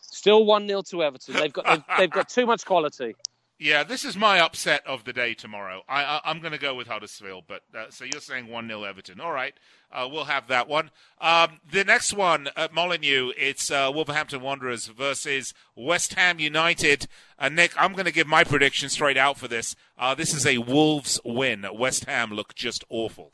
Still 0.00 0.44
one 0.44 0.68
0 0.68 0.82
to 0.82 1.02
Everton. 1.02 1.34
They've 1.34 1.52
got 1.52 1.66
they've, 1.66 1.84
they've 1.98 2.10
got 2.10 2.28
too 2.28 2.46
much 2.46 2.64
quality. 2.64 3.16
Yeah, 3.62 3.84
this 3.84 4.06
is 4.06 4.16
my 4.16 4.40
upset 4.40 4.86
of 4.86 5.04
the 5.04 5.12
day 5.12 5.34
tomorrow. 5.34 5.82
I, 5.86 6.02
I, 6.24 6.30
am 6.30 6.40
going 6.40 6.52
to 6.52 6.58
go 6.58 6.74
with 6.74 6.86
Huddersfield, 6.86 7.44
but 7.46 7.60
uh, 7.76 7.90
so 7.90 8.06
you're 8.06 8.22
saying 8.22 8.46
1 8.46 8.66
0 8.66 8.84
Everton. 8.84 9.20
All 9.20 9.32
right, 9.32 9.52
uh, 9.92 10.08
we'll 10.10 10.24
have 10.24 10.48
that 10.48 10.66
one. 10.66 10.90
Um, 11.20 11.60
the 11.70 11.84
next 11.84 12.14
one 12.14 12.48
at 12.56 12.72
Molineux, 12.72 13.32
it's 13.36 13.70
uh, 13.70 13.90
Wolverhampton 13.94 14.40
Wanderers 14.40 14.86
versus 14.86 15.52
West 15.76 16.14
Ham 16.14 16.38
United. 16.38 17.06
Uh, 17.38 17.50
Nick, 17.50 17.72
I'm 17.76 17.92
going 17.92 18.06
to 18.06 18.12
give 18.12 18.26
my 18.26 18.44
prediction 18.44 18.88
straight 18.88 19.18
out 19.18 19.36
for 19.36 19.46
this. 19.46 19.76
Uh, 19.98 20.14
this 20.14 20.32
is 20.32 20.46
a 20.46 20.56
Wolves 20.56 21.20
win. 21.22 21.66
West 21.74 22.06
Ham 22.06 22.30
look 22.30 22.54
just 22.54 22.82
awful. 22.88 23.30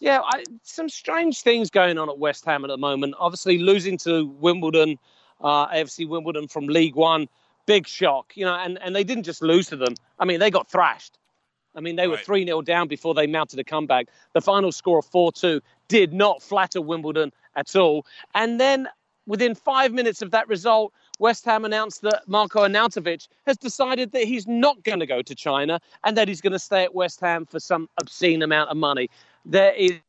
Yeah, 0.00 0.22
I, 0.24 0.42
some 0.64 0.88
strange 0.88 1.42
things 1.42 1.70
going 1.70 1.98
on 1.98 2.10
at 2.10 2.18
West 2.18 2.44
Ham 2.46 2.64
at 2.64 2.68
the 2.68 2.78
moment. 2.78 3.14
Obviously, 3.16 3.58
losing 3.58 3.96
to 3.98 4.26
Wimbledon, 4.26 4.98
uh, 5.40 5.68
AFC 5.68 6.08
Wimbledon 6.08 6.48
from 6.48 6.66
League 6.66 6.96
One 6.96 7.28
big 7.66 7.86
shock, 7.86 8.32
you 8.36 8.44
know, 8.44 8.54
and, 8.54 8.78
and 8.82 8.94
they 8.94 9.04
didn't 9.04 9.24
just 9.24 9.42
lose 9.42 9.68
to 9.68 9.76
them. 9.76 9.94
I 10.18 10.24
mean, 10.24 10.40
they 10.40 10.50
got 10.50 10.70
thrashed. 10.70 11.18
I 11.74 11.80
mean, 11.80 11.96
they 11.96 12.08
were 12.08 12.16
3 12.16 12.46
0 12.46 12.62
down 12.62 12.88
before 12.88 13.12
they 13.12 13.26
mounted 13.26 13.58
a 13.58 13.64
comeback. 13.64 14.06
The 14.32 14.40
final 14.40 14.72
score 14.72 15.00
of 15.00 15.04
4 15.04 15.32
2 15.32 15.60
did 15.88 16.12
not 16.12 16.42
flatter 16.42 16.80
Wimbledon 16.80 17.32
at 17.54 17.76
all. 17.76 18.06
And 18.34 18.58
then 18.58 18.88
within 19.26 19.54
five 19.54 19.92
minutes 19.92 20.22
of 20.22 20.30
that 20.30 20.48
result, 20.48 20.94
West 21.18 21.44
Ham 21.44 21.64
announced 21.64 22.02
that 22.02 22.22
Marko 22.26 22.66
Arnautovic 22.66 23.28
has 23.46 23.56
decided 23.56 24.12
that 24.12 24.24
he's 24.24 24.46
not 24.46 24.82
going 24.84 25.00
to 25.00 25.06
go 25.06 25.20
to 25.20 25.34
China 25.34 25.80
and 26.04 26.16
that 26.16 26.28
he's 26.28 26.40
going 26.40 26.52
to 26.52 26.58
stay 26.58 26.84
at 26.84 26.94
West 26.94 27.20
Ham 27.20 27.44
for 27.44 27.60
some 27.60 27.88
obscene 28.00 28.42
amount 28.42 28.70
of 28.70 28.76
money. 28.76 29.10
There 29.44 29.74
is 29.74 30.00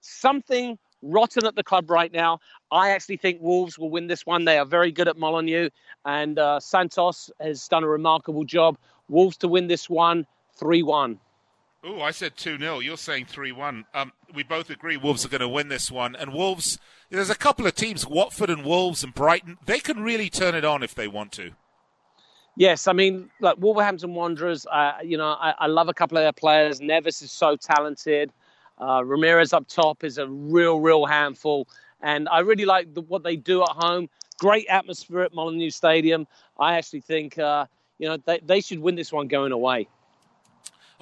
something 0.00 0.78
rotten 1.02 1.46
at 1.46 1.54
the 1.54 1.62
club 1.62 1.90
right 1.90 2.12
now. 2.12 2.40
I 2.70 2.90
actually 2.90 3.16
think 3.16 3.40
Wolves 3.40 3.78
will 3.78 3.90
win 3.90 4.06
this 4.06 4.26
one. 4.26 4.44
They 4.44 4.58
are 4.58 4.64
very 4.64 4.92
good 4.92 5.08
at 5.08 5.16
Molineux, 5.16 5.70
and 6.04 6.38
uh, 6.38 6.60
Santos 6.60 7.30
has 7.40 7.66
done 7.68 7.84
a 7.84 7.88
remarkable 7.88 8.44
job. 8.44 8.78
Wolves 9.08 9.36
to 9.38 9.48
win 9.48 9.66
this 9.66 9.90
one 9.90 10.26
3 10.56 10.82
1. 10.82 11.18
Oh, 11.82 12.02
I 12.02 12.10
said 12.10 12.36
2 12.36 12.58
0. 12.58 12.80
You're 12.80 12.96
saying 12.96 13.26
3 13.26 13.52
1. 13.52 13.84
Um, 13.94 14.12
we 14.34 14.42
both 14.42 14.70
agree 14.70 14.96
Wolves 14.96 15.24
are 15.24 15.28
going 15.28 15.40
to 15.40 15.48
win 15.48 15.68
this 15.68 15.90
one. 15.90 16.14
And 16.14 16.32
Wolves, 16.32 16.78
there's 17.08 17.30
a 17.30 17.34
couple 17.34 17.66
of 17.66 17.74
teams, 17.74 18.06
Watford 18.06 18.50
and 18.50 18.64
Wolves 18.64 19.02
and 19.02 19.14
Brighton, 19.14 19.58
they 19.64 19.80
can 19.80 20.02
really 20.02 20.28
turn 20.28 20.54
it 20.54 20.64
on 20.64 20.82
if 20.82 20.94
they 20.94 21.08
want 21.08 21.32
to. 21.32 21.52
Yes, 22.56 22.88
I 22.88 22.92
mean, 22.92 23.30
like 23.40 23.56
Wolverhampton 23.58 24.12
Wanderers, 24.12 24.66
uh, 24.66 24.94
you 25.02 25.16
know, 25.16 25.28
I, 25.28 25.54
I, 25.60 25.66
love 25.66 25.88
a 25.88 25.94
couple 25.94 26.18
of 26.18 26.24
their 26.24 26.32
players. 26.32 26.80
Neves 26.80 27.22
is 27.22 27.32
so 27.32 27.56
talented. 27.56 28.32
Uh, 28.80 29.04
Ramirez 29.04 29.52
up 29.52 29.66
top 29.68 30.04
is 30.04 30.18
a 30.18 30.26
real, 30.26 30.80
real 30.80 31.06
handful. 31.06 31.68
And 32.02 32.28
I 32.28 32.40
really 32.40 32.64
like 32.64 32.94
the, 32.94 33.02
what 33.02 33.22
they 33.22 33.36
do 33.36 33.62
at 33.62 33.68
home. 33.70 34.08
Great 34.38 34.66
atmosphere 34.68 35.20
at 35.20 35.34
Molineux 35.34 35.70
Stadium. 35.70 36.26
I 36.58 36.76
actually 36.76 37.02
think, 37.02 37.38
uh, 37.38 37.66
you 37.98 38.08
know, 38.08 38.16
they, 38.24 38.40
they 38.42 38.60
should 38.60 38.78
win 38.78 38.94
this 38.94 39.12
one 39.12 39.28
going 39.28 39.52
away. 39.52 39.88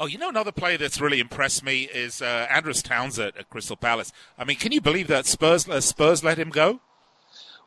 Oh, 0.00 0.06
you 0.06 0.18
know, 0.18 0.28
another 0.28 0.52
player 0.52 0.78
that's 0.78 1.00
really 1.00 1.18
impressed 1.18 1.64
me 1.64 1.82
is 1.82 2.22
uh, 2.22 2.46
Andros 2.50 2.82
Townsend 2.82 3.32
at 3.36 3.50
Crystal 3.50 3.76
Palace. 3.76 4.12
I 4.36 4.44
mean, 4.44 4.56
can 4.56 4.70
you 4.70 4.80
believe 4.80 5.08
that 5.08 5.26
Spurs 5.26 5.68
uh, 5.68 5.80
Spurs 5.80 6.22
let 6.22 6.38
him 6.38 6.50
go? 6.50 6.80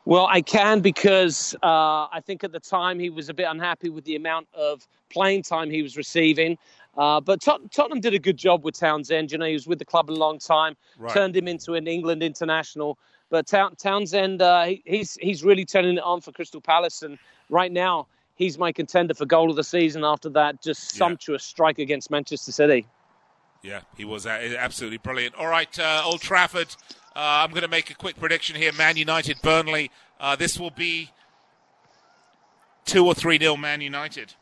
Well, 0.04 0.26
I 0.26 0.40
can 0.40 0.80
because 0.80 1.54
uh, 1.62 2.08
I 2.10 2.20
think 2.24 2.42
at 2.42 2.50
the 2.50 2.58
time 2.58 2.98
he 2.98 3.10
was 3.10 3.28
a 3.28 3.34
bit 3.34 3.46
unhappy 3.48 3.88
with 3.88 4.04
the 4.04 4.16
amount 4.16 4.48
of 4.54 4.86
playing 5.10 5.42
time 5.42 5.70
he 5.70 5.82
was 5.82 5.96
receiving. 5.96 6.58
Uh, 6.96 7.20
but 7.20 7.40
Tot- 7.40 7.70
Tottenham 7.72 8.00
did 8.00 8.14
a 8.14 8.18
good 8.18 8.36
job 8.36 8.64
with 8.64 8.78
Townsend. 8.78 9.32
You 9.32 9.38
know, 9.38 9.46
he 9.46 9.54
was 9.54 9.66
with 9.66 9.78
the 9.78 9.84
club 9.84 10.10
a 10.10 10.12
long 10.12 10.38
time, 10.38 10.76
right. 10.98 11.12
turned 11.12 11.36
him 11.36 11.48
into 11.48 11.74
an 11.74 11.86
England 11.86 12.22
international. 12.22 12.98
But 13.30 13.46
Townsend, 13.46 14.42
uh, 14.42 14.64
he, 14.64 14.82
he's 14.84 15.14
he's 15.20 15.42
really 15.42 15.64
turning 15.64 15.96
it 15.96 16.02
on 16.02 16.20
for 16.20 16.32
Crystal 16.32 16.60
Palace, 16.60 17.02
and 17.02 17.18
right 17.48 17.72
now 17.72 18.06
he's 18.34 18.58
my 18.58 18.72
contender 18.72 19.14
for 19.14 19.24
goal 19.24 19.48
of 19.48 19.56
the 19.56 19.64
season. 19.64 20.04
After 20.04 20.28
that, 20.30 20.62
just 20.62 20.92
sumptuous 20.92 21.42
yeah. 21.42 21.50
strike 21.50 21.78
against 21.78 22.10
Manchester 22.10 22.52
City. 22.52 22.86
Yeah, 23.62 23.80
he 23.96 24.04
was 24.04 24.26
uh, 24.26 24.56
absolutely 24.58 24.98
brilliant. 24.98 25.34
All 25.36 25.46
right, 25.46 25.78
uh, 25.78 26.02
Old 26.04 26.20
Trafford. 26.20 26.76
Uh, 27.14 27.44
I'm 27.44 27.50
going 27.50 27.62
to 27.62 27.68
make 27.68 27.90
a 27.90 27.94
quick 27.94 28.16
prediction 28.16 28.56
here. 28.56 28.72
Man 28.72 28.96
United, 28.96 29.40
Burnley. 29.42 29.90
Uh, 30.20 30.36
this 30.36 30.58
will 30.58 30.70
be 30.70 31.10
two 32.84 33.06
or 33.06 33.14
three 33.14 33.38
nil 33.38 33.56
Man 33.56 33.80
United. 33.80 34.34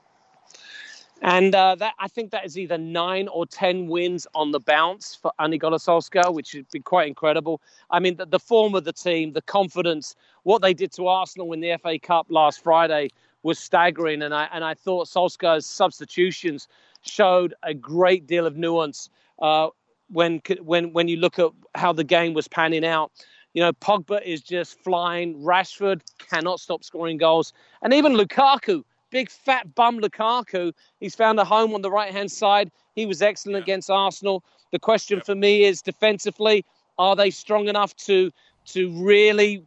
And 1.23 1.55
uh, 1.55 1.75
that 1.77 1.95
I 1.99 2.09
think 2.09 2.31
that 2.31 2.47
is 2.47 2.59
either 2.59 2.79
nine 2.79 3.29
or 3.29 3.45
ten 3.45 3.89
wins 3.89 4.27
on 4.35 4.53
the 4.53 4.61
bounce 4.61 5.15
for 5.15 5.33
Gunnar 5.39 5.77
Solskjaer, 5.77 6.33
which 6.33 6.55
would 6.55 6.71
be 6.71 6.81
quite 6.81 7.09
incredible. 7.09 7.61
I 7.91 8.01
mean, 8.01 8.17
the, 8.17 8.25
the, 8.25 8.39
form 8.39 8.75
of 8.75 8.85
the 8.85 8.93
team, 8.93 9.33
the 9.33 9.43
confidence, 9.43 10.17
what 10.45 10.63
they 10.63 10.73
did 10.73 10.93
to 10.93 11.09
Arsenal 11.09 11.53
in 11.53 11.61
the 11.61 11.77
FA 11.83 11.99
Cup 11.99 12.27
last 12.31 12.63
Friday 12.63 13.11
was 13.43 13.59
staggering. 13.59 14.23
And 14.23 14.35
I 14.35 14.49
and 14.53 14.65
I 14.65 14.73
thought 14.73 15.09
Solskjaer's 15.09 15.67
substitutions 15.67 16.69
showed 17.03 17.55
a 17.63 17.75
great 17.75 18.27
deal 18.27 18.47
of 18.47 18.57
nuance 18.57 19.11
uh, 19.41 19.69
when 20.09 20.41
when 20.63 20.95
when 20.95 21.07
you 21.09 21.19
look 21.19 21.39
at 21.39 21.51
how 21.75 21.93
the 21.93 22.05
game 22.05 22.33
was 22.33 22.49
panning 22.49 22.85
out. 22.85 23.13
You 23.53 23.63
know, 23.63 23.73
Pogba 23.73 24.23
is 24.23 24.41
just 24.41 24.79
flying. 24.79 25.35
Rashford 25.43 26.03
cannot 26.19 26.61
stop 26.61 26.83
scoring 26.83 27.19
goals, 27.19 27.53
and 27.83 27.93
even 27.93 28.15
Lukaku 28.15 28.85
big 29.11 29.31
fat 29.31 29.75
bum 29.75 30.01
Lukaku. 30.01 30.73
He's 31.01 31.15
found 31.15 31.39
a 31.39 31.45
home 31.45 31.75
on 31.75 31.83
the 31.83 31.91
right 31.91 32.13
hand 32.13 32.31
side. 32.31 32.71
He 32.95 33.07
was 33.07 33.23
excellent 33.23 33.57
yeah. 33.59 33.63
against 33.63 33.91
Arsenal. 33.91 34.43
The 34.73 34.79
question 34.79 35.19
yeah. 35.19 35.25
for 35.25 35.35
me 35.35 35.65
is 35.65 35.83
defensively, 35.83 36.65
are 36.99 37.17
they 37.17 37.31
strong 37.31 37.69
enough 37.69 37.95
to 37.97 38.31
to 38.67 38.91
really 39.03 39.65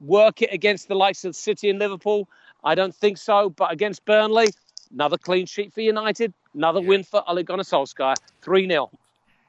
work 0.00 0.42
it 0.42 0.52
against 0.52 0.88
the 0.88 0.94
likes 0.94 1.24
of 1.24 1.36
City 1.36 1.70
and 1.70 1.78
Liverpool? 1.78 2.28
I 2.64 2.74
don't 2.74 2.94
think 2.94 3.18
so. 3.18 3.50
But 3.50 3.72
against 3.72 4.04
Burnley, 4.04 4.48
another 4.92 5.18
clean 5.18 5.46
sheet 5.46 5.72
for 5.72 5.80
United, 5.80 6.32
another 6.54 6.80
yeah. 6.80 6.88
win 6.88 7.04
for 7.04 7.22
Ole 7.28 7.42
Gunnar 7.42 7.64
Solskjaer, 7.64 8.16
3 8.42 8.68
0. 8.68 8.90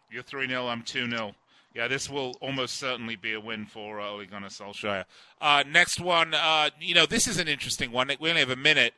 You're 0.09 0.23
3 0.23 0.47
0, 0.47 0.67
I'm 0.67 0.83
2 0.83 1.09
0. 1.09 1.33
Yeah, 1.73 1.87
this 1.87 2.09
will 2.09 2.33
almost 2.41 2.75
certainly 2.77 3.15
be 3.15 3.33
a 3.33 3.39
win 3.39 3.65
for 3.65 4.01
uh, 4.01 4.09
Ole 4.09 4.25
Gunnar 4.25 4.49
Solskjaer. 4.49 5.05
Uh, 5.39 5.63
next 5.67 6.01
one, 6.01 6.33
uh, 6.33 6.69
you 6.81 6.93
know, 6.93 7.05
this 7.05 7.27
is 7.27 7.39
an 7.39 7.47
interesting 7.47 7.91
one. 7.91 8.11
We 8.19 8.29
only 8.29 8.41
have 8.41 8.49
a 8.49 8.57
minute. 8.57 8.93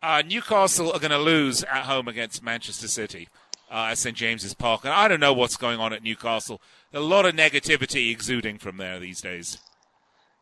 Uh, 0.00 0.22
Newcastle 0.24 0.92
are 0.92 1.00
going 1.00 1.10
to 1.10 1.18
lose 1.18 1.64
at 1.64 1.84
home 1.84 2.06
against 2.06 2.42
Manchester 2.42 2.86
City 2.86 3.28
uh, 3.70 3.88
at 3.90 3.98
St 3.98 4.16
James's 4.16 4.54
Park, 4.54 4.84
and 4.84 4.92
I 4.92 5.08
don't 5.08 5.18
know 5.18 5.32
what's 5.32 5.56
going 5.56 5.80
on 5.80 5.92
at 5.92 6.04
Newcastle. 6.04 6.60
A 6.94 7.00
lot 7.00 7.26
of 7.26 7.34
negativity 7.34 8.12
exuding 8.12 8.58
from 8.58 8.76
there 8.76 9.00
these 9.00 9.20
days. 9.20 9.58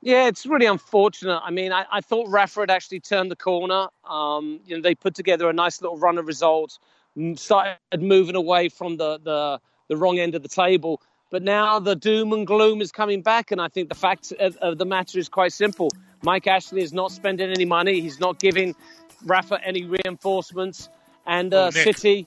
Yeah, 0.02 0.28
it's 0.28 0.44
really 0.44 0.66
unfortunate. 0.66 1.40
I 1.42 1.50
mean, 1.50 1.72
I, 1.72 1.86
I 1.90 2.00
thought 2.02 2.28
Rafa 2.28 2.60
had 2.60 2.70
actually 2.70 3.00
turned 3.00 3.30
the 3.30 3.36
corner. 3.36 3.86
Um, 4.08 4.60
you 4.66 4.76
know, 4.76 4.82
they 4.82 4.94
put 4.94 5.14
together 5.14 5.48
a 5.48 5.54
nice 5.54 5.80
little 5.80 5.96
run 5.96 6.18
of 6.18 6.26
results, 6.26 6.78
started 7.36 7.78
moving 7.98 8.36
away 8.36 8.68
from 8.68 8.98
the, 8.98 9.18
the, 9.18 9.58
the 9.88 9.96
wrong 9.96 10.18
end 10.18 10.34
of 10.34 10.42
the 10.42 10.50
table. 10.50 11.00
But 11.30 11.42
now 11.42 11.80
the 11.80 11.96
doom 11.96 12.34
and 12.34 12.46
gloom 12.46 12.82
is 12.82 12.92
coming 12.92 13.22
back, 13.22 13.50
and 13.50 13.60
I 13.60 13.68
think 13.68 13.88
the 13.88 13.96
fact 13.96 14.32
of, 14.38 14.56
of 14.58 14.76
the 14.76 14.84
matter 14.84 15.18
is 15.18 15.30
quite 15.30 15.54
simple. 15.54 15.90
Mike 16.22 16.46
Ashley 16.46 16.82
is 16.82 16.92
not 16.92 17.10
spending 17.10 17.50
any 17.50 17.64
money. 17.64 18.00
He's 18.00 18.20
not 18.20 18.38
giving 18.38 18.76
Rafa 19.26 19.60
any 19.64 19.84
reinforcements, 19.84 20.88
and 21.26 21.52
uh, 21.52 21.66
oh, 21.66 21.70
City 21.70 22.26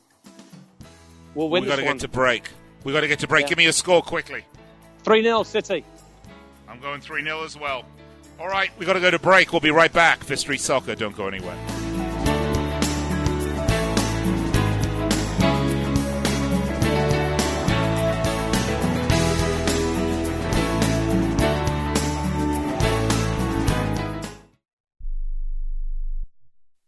will 1.34 1.50
win. 1.50 1.64
We 1.64 1.70
got 1.70 1.78
to 1.78 1.84
get 1.84 2.00
to 2.00 2.08
break. 2.08 2.50
We 2.84 2.94
got 2.94 3.02
to 3.02 3.08
get 3.08 3.20
to 3.20 3.28
break. 3.28 3.44
Yeah. 3.44 3.50
Give 3.50 3.58
me 3.58 3.66
a 3.68 3.74
score 3.74 4.02
quickly. 4.02 4.46
Three 5.04 5.24
0 5.24 5.44
City. 5.44 5.84
I'm 6.68 6.80
going 6.80 7.02
three 7.02 7.24
0 7.24 7.44
as 7.44 7.58
well. 7.58 7.86
All 8.40 8.48
right, 8.48 8.70
we 8.78 8.86
got 8.86 8.94
to 8.94 9.00
go 9.00 9.12
to 9.12 9.20
break. 9.20 9.52
We'll 9.52 9.60
be 9.60 9.72
right 9.72 9.92
back. 9.92 10.24
Fifth 10.24 10.40
Street 10.40 10.62
Soccer. 10.62 10.96
Don't 10.96 11.16
go 11.16 11.28
anywhere. 11.28 11.58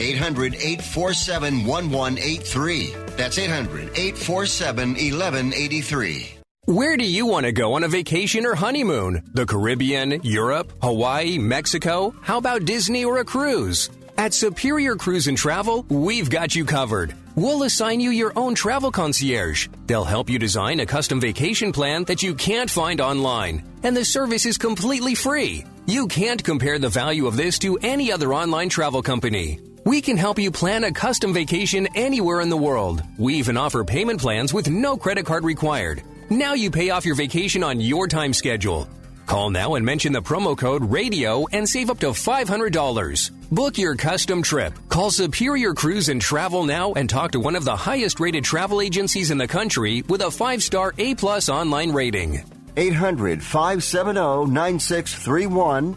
800 0.00 0.54
847 0.54 1.66
1183. 1.66 2.94
That's 3.16 3.38
800 3.38 3.90
847 3.96 4.88
1183. 4.90 6.38
Where 6.66 6.96
do 6.96 7.04
you 7.04 7.26
want 7.26 7.44
to 7.46 7.52
go 7.52 7.74
on 7.74 7.82
a 7.82 7.88
vacation 7.88 8.46
or 8.46 8.54
honeymoon? 8.54 9.28
The 9.34 9.44
Caribbean, 9.44 10.20
Europe, 10.22 10.72
Hawaii, 10.80 11.36
Mexico? 11.36 12.14
How 12.22 12.38
about 12.38 12.64
Disney 12.64 13.04
or 13.04 13.18
a 13.18 13.24
cruise? 13.24 13.90
At 14.16 14.32
Superior 14.32 14.94
Cruise 14.94 15.26
and 15.26 15.36
Travel, 15.36 15.84
we've 15.88 16.30
got 16.30 16.54
you 16.54 16.64
covered. 16.64 17.16
We'll 17.34 17.64
assign 17.64 17.98
you 17.98 18.10
your 18.10 18.32
own 18.36 18.54
travel 18.54 18.92
concierge. 18.92 19.68
They'll 19.86 20.04
help 20.04 20.30
you 20.30 20.38
design 20.38 20.78
a 20.78 20.86
custom 20.86 21.18
vacation 21.18 21.72
plan 21.72 22.04
that 22.04 22.22
you 22.22 22.34
can't 22.34 22.70
find 22.70 23.00
online. 23.00 23.64
And 23.82 23.96
the 23.96 24.04
service 24.04 24.46
is 24.46 24.56
completely 24.56 25.16
free. 25.16 25.64
You 25.86 26.06
can't 26.06 26.44
compare 26.44 26.78
the 26.78 26.90
value 26.90 27.26
of 27.26 27.36
this 27.36 27.58
to 27.60 27.76
any 27.78 28.12
other 28.12 28.32
online 28.32 28.68
travel 28.68 29.02
company. 29.02 29.58
We 29.84 30.00
can 30.00 30.16
help 30.16 30.38
you 30.38 30.52
plan 30.52 30.84
a 30.84 30.92
custom 30.92 31.34
vacation 31.34 31.88
anywhere 31.96 32.40
in 32.40 32.48
the 32.48 32.56
world. 32.56 33.02
We 33.18 33.34
even 33.34 33.56
offer 33.56 33.82
payment 33.82 34.20
plans 34.20 34.54
with 34.54 34.70
no 34.70 34.96
credit 34.96 35.26
card 35.26 35.42
required. 35.42 36.04
Now 36.30 36.54
you 36.54 36.70
pay 36.70 36.90
off 36.90 37.04
your 37.04 37.16
vacation 37.16 37.64
on 37.64 37.80
your 37.80 38.06
time 38.06 38.32
schedule. 38.32 38.88
Call 39.26 39.50
now 39.50 39.74
and 39.74 39.84
mention 39.84 40.12
the 40.12 40.22
promo 40.22 40.56
code 40.56 40.84
RADIO 40.84 41.46
and 41.50 41.68
save 41.68 41.90
up 41.90 41.98
to 41.98 42.10
$500. 42.10 43.30
Book 43.50 43.76
your 43.76 43.96
custom 43.96 44.40
trip. 44.42 44.72
Call 44.88 45.10
Superior 45.10 45.74
Cruise 45.74 46.10
and 46.10 46.22
Travel 46.22 46.62
now 46.64 46.92
and 46.92 47.10
talk 47.10 47.32
to 47.32 47.40
one 47.40 47.56
of 47.56 47.64
the 47.64 47.74
highest 47.74 48.20
rated 48.20 48.44
travel 48.44 48.80
agencies 48.80 49.32
in 49.32 49.38
the 49.38 49.48
country 49.48 50.02
with 50.02 50.20
a 50.22 50.26
5-star 50.26 50.94
A-plus 50.96 51.48
online 51.48 51.90
rating. 51.90 52.44
800 52.76 53.42
570 53.42 54.46
9631. 54.52 55.96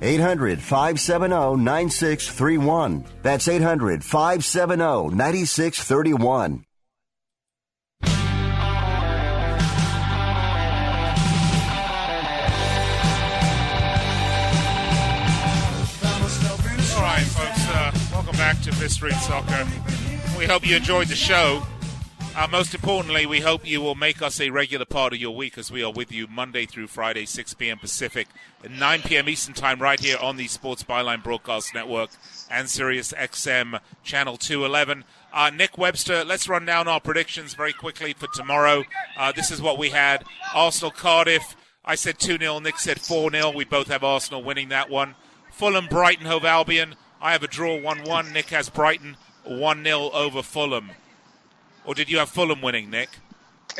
800 0.00 0.60
570 0.60 1.56
9631. 1.56 3.04
800 3.04 3.04
570 3.04 3.16
9631. 3.16 3.18
That's 3.22 3.48
800 3.48 4.04
570 4.04 5.16
9631. 5.16 6.64
All 16.94 17.04
right, 17.04 17.22
folks, 17.22 17.68
uh, 17.68 17.92
welcome 18.12 18.36
back 18.36 18.60
to 18.62 18.72
Street 18.88 19.14
Soccer. 19.14 19.66
We 20.38 20.46
hope 20.46 20.66
you 20.66 20.76
enjoyed 20.76 21.08
the 21.08 21.16
show. 21.16 21.62
Uh, 22.38 22.46
most 22.46 22.72
importantly, 22.72 23.26
we 23.26 23.40
hope 23.40 23.66
you 23.66 23.80
will 23.80 23.96
make 23.96 24.22
us 24.22 24.40
a 24.40 24.50
regular 24.50 24.84
part 24.84 25.12
of 25.12 25.18
your 25.18 25.34
week 25.34 25.58
as 25.58 25.72
we 25.72 25.82
are 25.82 25.90
with 25.90 26.12
you 26.12 26.28
Monday 26.28 26.66
through 26.66 26.86
Friday, 26.86 27.26
6 27.26 27.54
p.m. 27.54 27.80
Pacific, 27.80 28.28
9 28.70 29.02
p.m. 29.02 29.28
Eastern 29.28 29.54
Time, 29.54 29.82
right 29.82 29.98
here 29.98 30.16
on 30.22 30.36
the 30.36 30.46
Sports 30.46 30.84
Byline 30.84 31.20
Broadcast 31.20 31.74
Network 31.74 32.10
and 32.48 32.70
Sirius 32.70 33.12
XM 33.12 33.80
Channel 34.04 34.36
211. 34.36 35.02
Uh, 35.32 35.50
Nick 35.52 35.76
Webster, 35.76 36.24
let's 36.24 36.48
run 36.48 36.64
down 36.64 36.86
our 36.86 37.00
predictions 37.00 37.54
very 37.54 37.72
quickly 37.72 38.12
for 38.12 38.28
tomorrow. 38.28 38.84
Uh, 39.18 39.32
this 39.32 39.50
is 39.50 39.60
what 39.60 39.76
we 39.76 39.90
had 39.90 40.22
Arsenal 40.54 40.92
Cardiff. 40.92 41.56
I 41.84 41.96
said 41.96 42.20
2 42.20 42.38
0. 42.38 42.60
Nick 42.60 42.78
said 42.78 43.00
4 43.00 43.32
0. 43.32 43.50
We 43.50 43.64
both 43.64 43.88
have 43.88 44.04
Arsenal 44.04 44.44
winning 44.44 44.68
that 44.68 44.88
one. 44.88 45.16
Fulham 45.50 45.88
Brighton 45.88 46.26
Hove 46.26 46.44
Albion. 46.44 46.94
I 47.20 47.32
have 47.32 47.42
a 47.42 47.48
draw 47.48 47.80
1 47.80 48.04
1. 48.04 48.32
Nick 48.32 48.50
has 48.50 48.70
Brighton 48.70 49.16
1 49.42 49.82
0 49.82 50.10
over 50.12 50.44
Fulham. 50.44 50.92
Or 51.88 51.94
did 51.94 52.10
you 52.10 52.18
have 52.18 52.28
Fulham 52.28 52.60
winning, 52.60 52.90
Nick? 52.90 53.08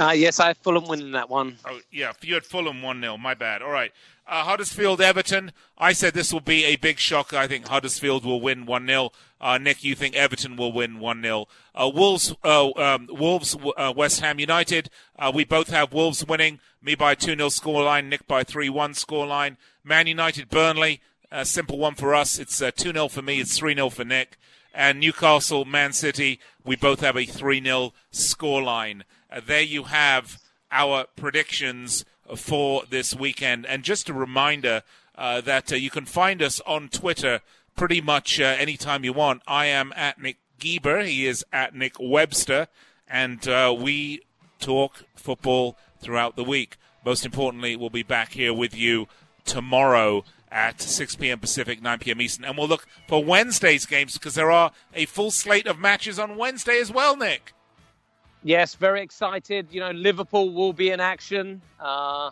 Uh, 0.00 0.12
yes, 0.12 0.40
I 0.40 0.46
have 0.48 0.56
Fulham 0.56 0.86
winning 0.86 1.12
that 1.12 1.28
one. 1.28 1.58
Oh, 1.66 1.78
yeah, 1.92 2.14
you 2.22 2.32
had 2.32 2.46
Fulham 2.46 2.80
1 2.80 3.02
0. 3.02 3.18
My 3.18 3.34
bad. 3.34 3.60
All 3.60 3.70
right. 3.70 3.92
Uh, 4.26 4.44
Huddersfield 4.44 5.02
Everton. 5.02 5.52
I 5.76 5.92
said 5.92 6.14
this 6.14 6.32
will 6.32 6.40
be 6.40 6.64
a 6.64 6.76
big 6.76 6.98
shock. 6.98 7.34
I 7.34 7.46
think 7.46 7.68
Huddersfield 7.68 8.24
will 8.24 8.40
win 8.40 8.64
1 8.64 8.86
0. 8.86 9.10
Uh, 9.38 9.58
Nick, 9.58 9.84
you 9.84 9.94
think 9.94 10.16
Everton 10.16 10.56
will 10.56 10.72
win 10.72 11.00
1 11.00 11.22
0. 11.22 11.48
Uh, 11.74 11.90
Wolves, 11.94 12.34
uh, 12.42 12.70
um, 12.76 13.08
Wolves 13.10 13.54
uh, 13.76 13.92
West 13.94 14.20
Ham 14.20 14.38
United. 14.38 14.88
Uh, 15.18 15.30
we 15.34 15.44
both 15.44 15.68
have 15.68 15.92
Wolves 15.92 16.26
winning. 16.26 16.60
Me 16.80 16.94
by 16.94 17.14
2 17.14 17.36
0 17.36 17.48
scoreline, 17.50 18.08
Nick 18.08 18.26
by 18.26 18.42
3 18.42 18.70
1 18.70 18.92
scoreline. 18.94 19.58
Man 19.84 20.06
United 20.06 20.48
Burnley. 20.48 21.02
A 21.30 21.44
simple 21.44 21.76
one 21.76 21.94
for 21.94 22.14
us. 22.14 22.38
It's 22.38 22.58
2 22.58 22.72
0 22.92 23.08
for 23.08 23.20
me, 23.20 23.38
it's 23.38 23.58
3 23.58 23.74
0 23.74 23.90
for 23.90 24.06
Nick. 24.06 24.38
And 24.78 25.00
Newcastle 25.00 25.64
Man 25.64 25.92
City. 25.92 26.38
We 26.64 26.76
both 26.76 27.00
have 27.00 27.16
a 27.16 27.26
3 27.26 27.60
0 27.64 27.92
scoreline. 28.12 29.02
Uh, 29.28 29.40
there 29.44 29.60
you 29.60 29.82
have 29.84 30.38
our 30.70 31.06
predictions 31.16 32.04
for 32.36 32.84
this 32.88 33.12
weekend. 33.12 33.66
And 33.66 33.82
just 33.82 34.08
a 34.08 34.14
reminder 34.14 34.84
uh, 35.16 35.40
that 35.40 35.72
uh, 35.72 35.74
you 35.74 35.90
can 35.90 36.04
find 36.04 36.40
us 36.40 36.60
on 36.60 36.90
Twitter 36.90 37.40
pretty 37.74 38.00
much 38.00 38.38
uh, 38.38 38.44
anytime 38.44 39.02
you 39.02 39.12
want. 39.12 39.42
I 39.48 39.66
am 39.66 39.92
at 39.96 40.22
Nick 40.22 40.36
Geber. 40.60 41.02
He 41.02 41.26
is 41.26 41.44
at 41.52 41.74
Nick 41.74 41.96
Webster. 41.98 42.68
And 43.08 43.48
uh, 43.48 43.74
we 43.76 44.22
talk 44.60 45.02
football 45.16 45.76
throughout 46.00 46.36
the 46.36 46.44
week. 46.44 46.76
Most 47.04 47.26
importantly, 47.26 47.74
we'll 47.74 47.90
be 47.90 48.04
back 48.04 48.30
here 48.30 48.54
with 48.54 48.76
you 48.76 49.08
tomorrow 49.44 50.22
at 50.50 50.80
6 50.80 51.16
p.m. 51.16 51.38
Pacific, 51.38 51.82
9 51.82 51.98
p.m. 51.98 52.20
Eastern. 52.20 52.44
And 52.44 52.56
we'll 52.56 52.68
look 52.68 52.86
for 53.06 53.22
Wednesday's 53.22 53.86
games 53.86 54.14
because 54.14 54.34
there 54.34 54.50
are 54.50 54.72
a 54.94 55.06
full 55.06 55.30
slate 55.30 55.66
of 55.66 55.78
matches 55.78 56.18
on 56.18 56.36
Wednesday 56.36 56.80
as 56.80 56.90
well, 56.90 57.16
Nick. 57.16 57.52
Yes, 58.42 58.74
very 58.74 59.02
excited. 59.02 59.68
You 59.70 59.80
know, 59.80 59.90
Liverpool 59.90 60.50
will 60.52 60.72
be 60.72 60.90
in 60.90 61.00
action. 61.00 61.60
Uh, 61.80 62.30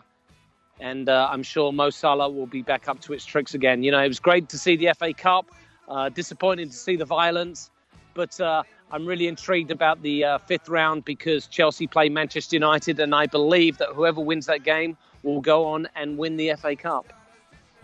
and 0.79 1.09
uh, 1.09 1.27
I'm 1.31 1.43
sure 1.43 1.71
Mo 1.71 1.89
Salah 1.89 2.29
will 2.29 2.47
be 2.47 2.61
back 2.61 2.87
up 2.87 3.01
to 3.01 3.13
its 3.13 3.25
tricks 3.25 3.53
again. 3.53 3.83
You 3.83 3.91
know, 3.91 3.99
it 3.99 4.07
was 4.07 4.19
great 4.19 4.49
to 4.49 4.57
see 4.57 4.75
the 4.75 4.93
FA 4.97 5.13
Cup. 5.13 5.47
Uh, 5.87 6.09
disappointing 6.09 6.67
to 6.69 6.75
see 6.75 6.95
the 6.95 7.05
violence. 7.05 7.71
But 8.13 8.39
uh, 8.41 8.63
I'm 8.91 9.05
really 9.05 9.27
intrigued 9.27 9.71
about 9.71 10.01
the 10.01 10.23
uh, 10.23 10.37
fifth 10.39 10.69
round 10.69 11.05
because 11.05 11.47
Chelsea 11.47 11.87
play 11.87 12.09
Manchester 12.09 12.55
United. 12.55 12.99
And 12.99 13.13
I 13.13 13.25
believe 13.25 13.77
that 13.77 13.89
whoever 13.89 14.21
wins 14.21 14.45
that 14.47 14.63
game 14.63 14.97
will 15.23 15.41
go 15.41 15.65
on 15.65 15.87
and 15.95 16.17
win 16.17 16.37
the 16.37 16.53
FA 16.55 16.75
Cup. 16.75 17.13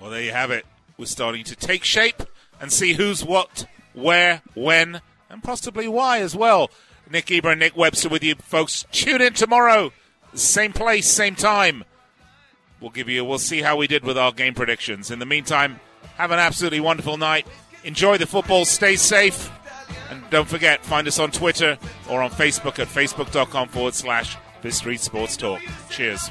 Well, 0.03 0.11
there 0.11 0.21
you 0.21 0.33
have 0.33 0.51
it. 0.51 0.65
We're 0.97 1.05
starting 1.05 1.45
to 1.45 1.55
take 1.55 1.85
shape 1.85 2.23
and 2.59 2.73
see 2.73 2.91
who's 2.91 3.23
what, 3.23 3.65
where, 3.93 4.41
when, 4.53 4.99
and 5.29 5.41
possibly 5.41 5.87
why 5.87 6.19
as 6.19 6.35
well. 6.35 6.69
Nick 7.09 7.27
Geber 7.27 7.51
and 7.51 7.61
Nick 7.61 7.77
Webster 7.77 8.09
with 8.09 8.21
you, 8.21 8.35
folks. 8.35 8.83
Tune 8.91 9.21
in 9.21 9.31
tomorrow, 9.33 9.93
same 10.33 10.73
place, 10.73 11.07
same 11.07 11.35
time. 11.35 11.85
We'll 12.81 12.89
give 12.89 13.07
you. 13.07 13.23
We'll 13.23 13.39
see 13.39 13.61
how 13.61 13.77
we 13.77 13.87
did 13.87 14.03
with 14.03 14.17
our 14.17 14.33
game 14.33 14.53
predictions. 14.53 15.09
In 15.09 15.19
the 15.19 15.25
meantime, 15.25 15.79
have 16.17 16.31
an 16.31 16.39
absolutely 16.39 16.81
wonderful 16.81 17.15
night. 17.15 17.47
Enjoy 17.85 18.17
the 18.17 18.27
football. 18.27 18.65
Stay 18.65 18.97
safe. 18.97 19.49
And 20.09 20.21
don't 20.29 20.49
forget, 20.49 20.83
find 20.83 21.07
us 21.07 21.17
on 21.17 21.31
Twitter 21.31 21.77
or 22.09 22.21
on 22.21 22.29
Facebook 22.29 22.77
at 22.77 22.89
facebook.com 22.89 23.69
forward 23.69 23.93
slash 23.93 24.35
Fifth 24.59 24.73
Street 24.73 24.99
Sports 24.99 25.37
Talk. 25.37 25.61
Cheers. 25.89 26.29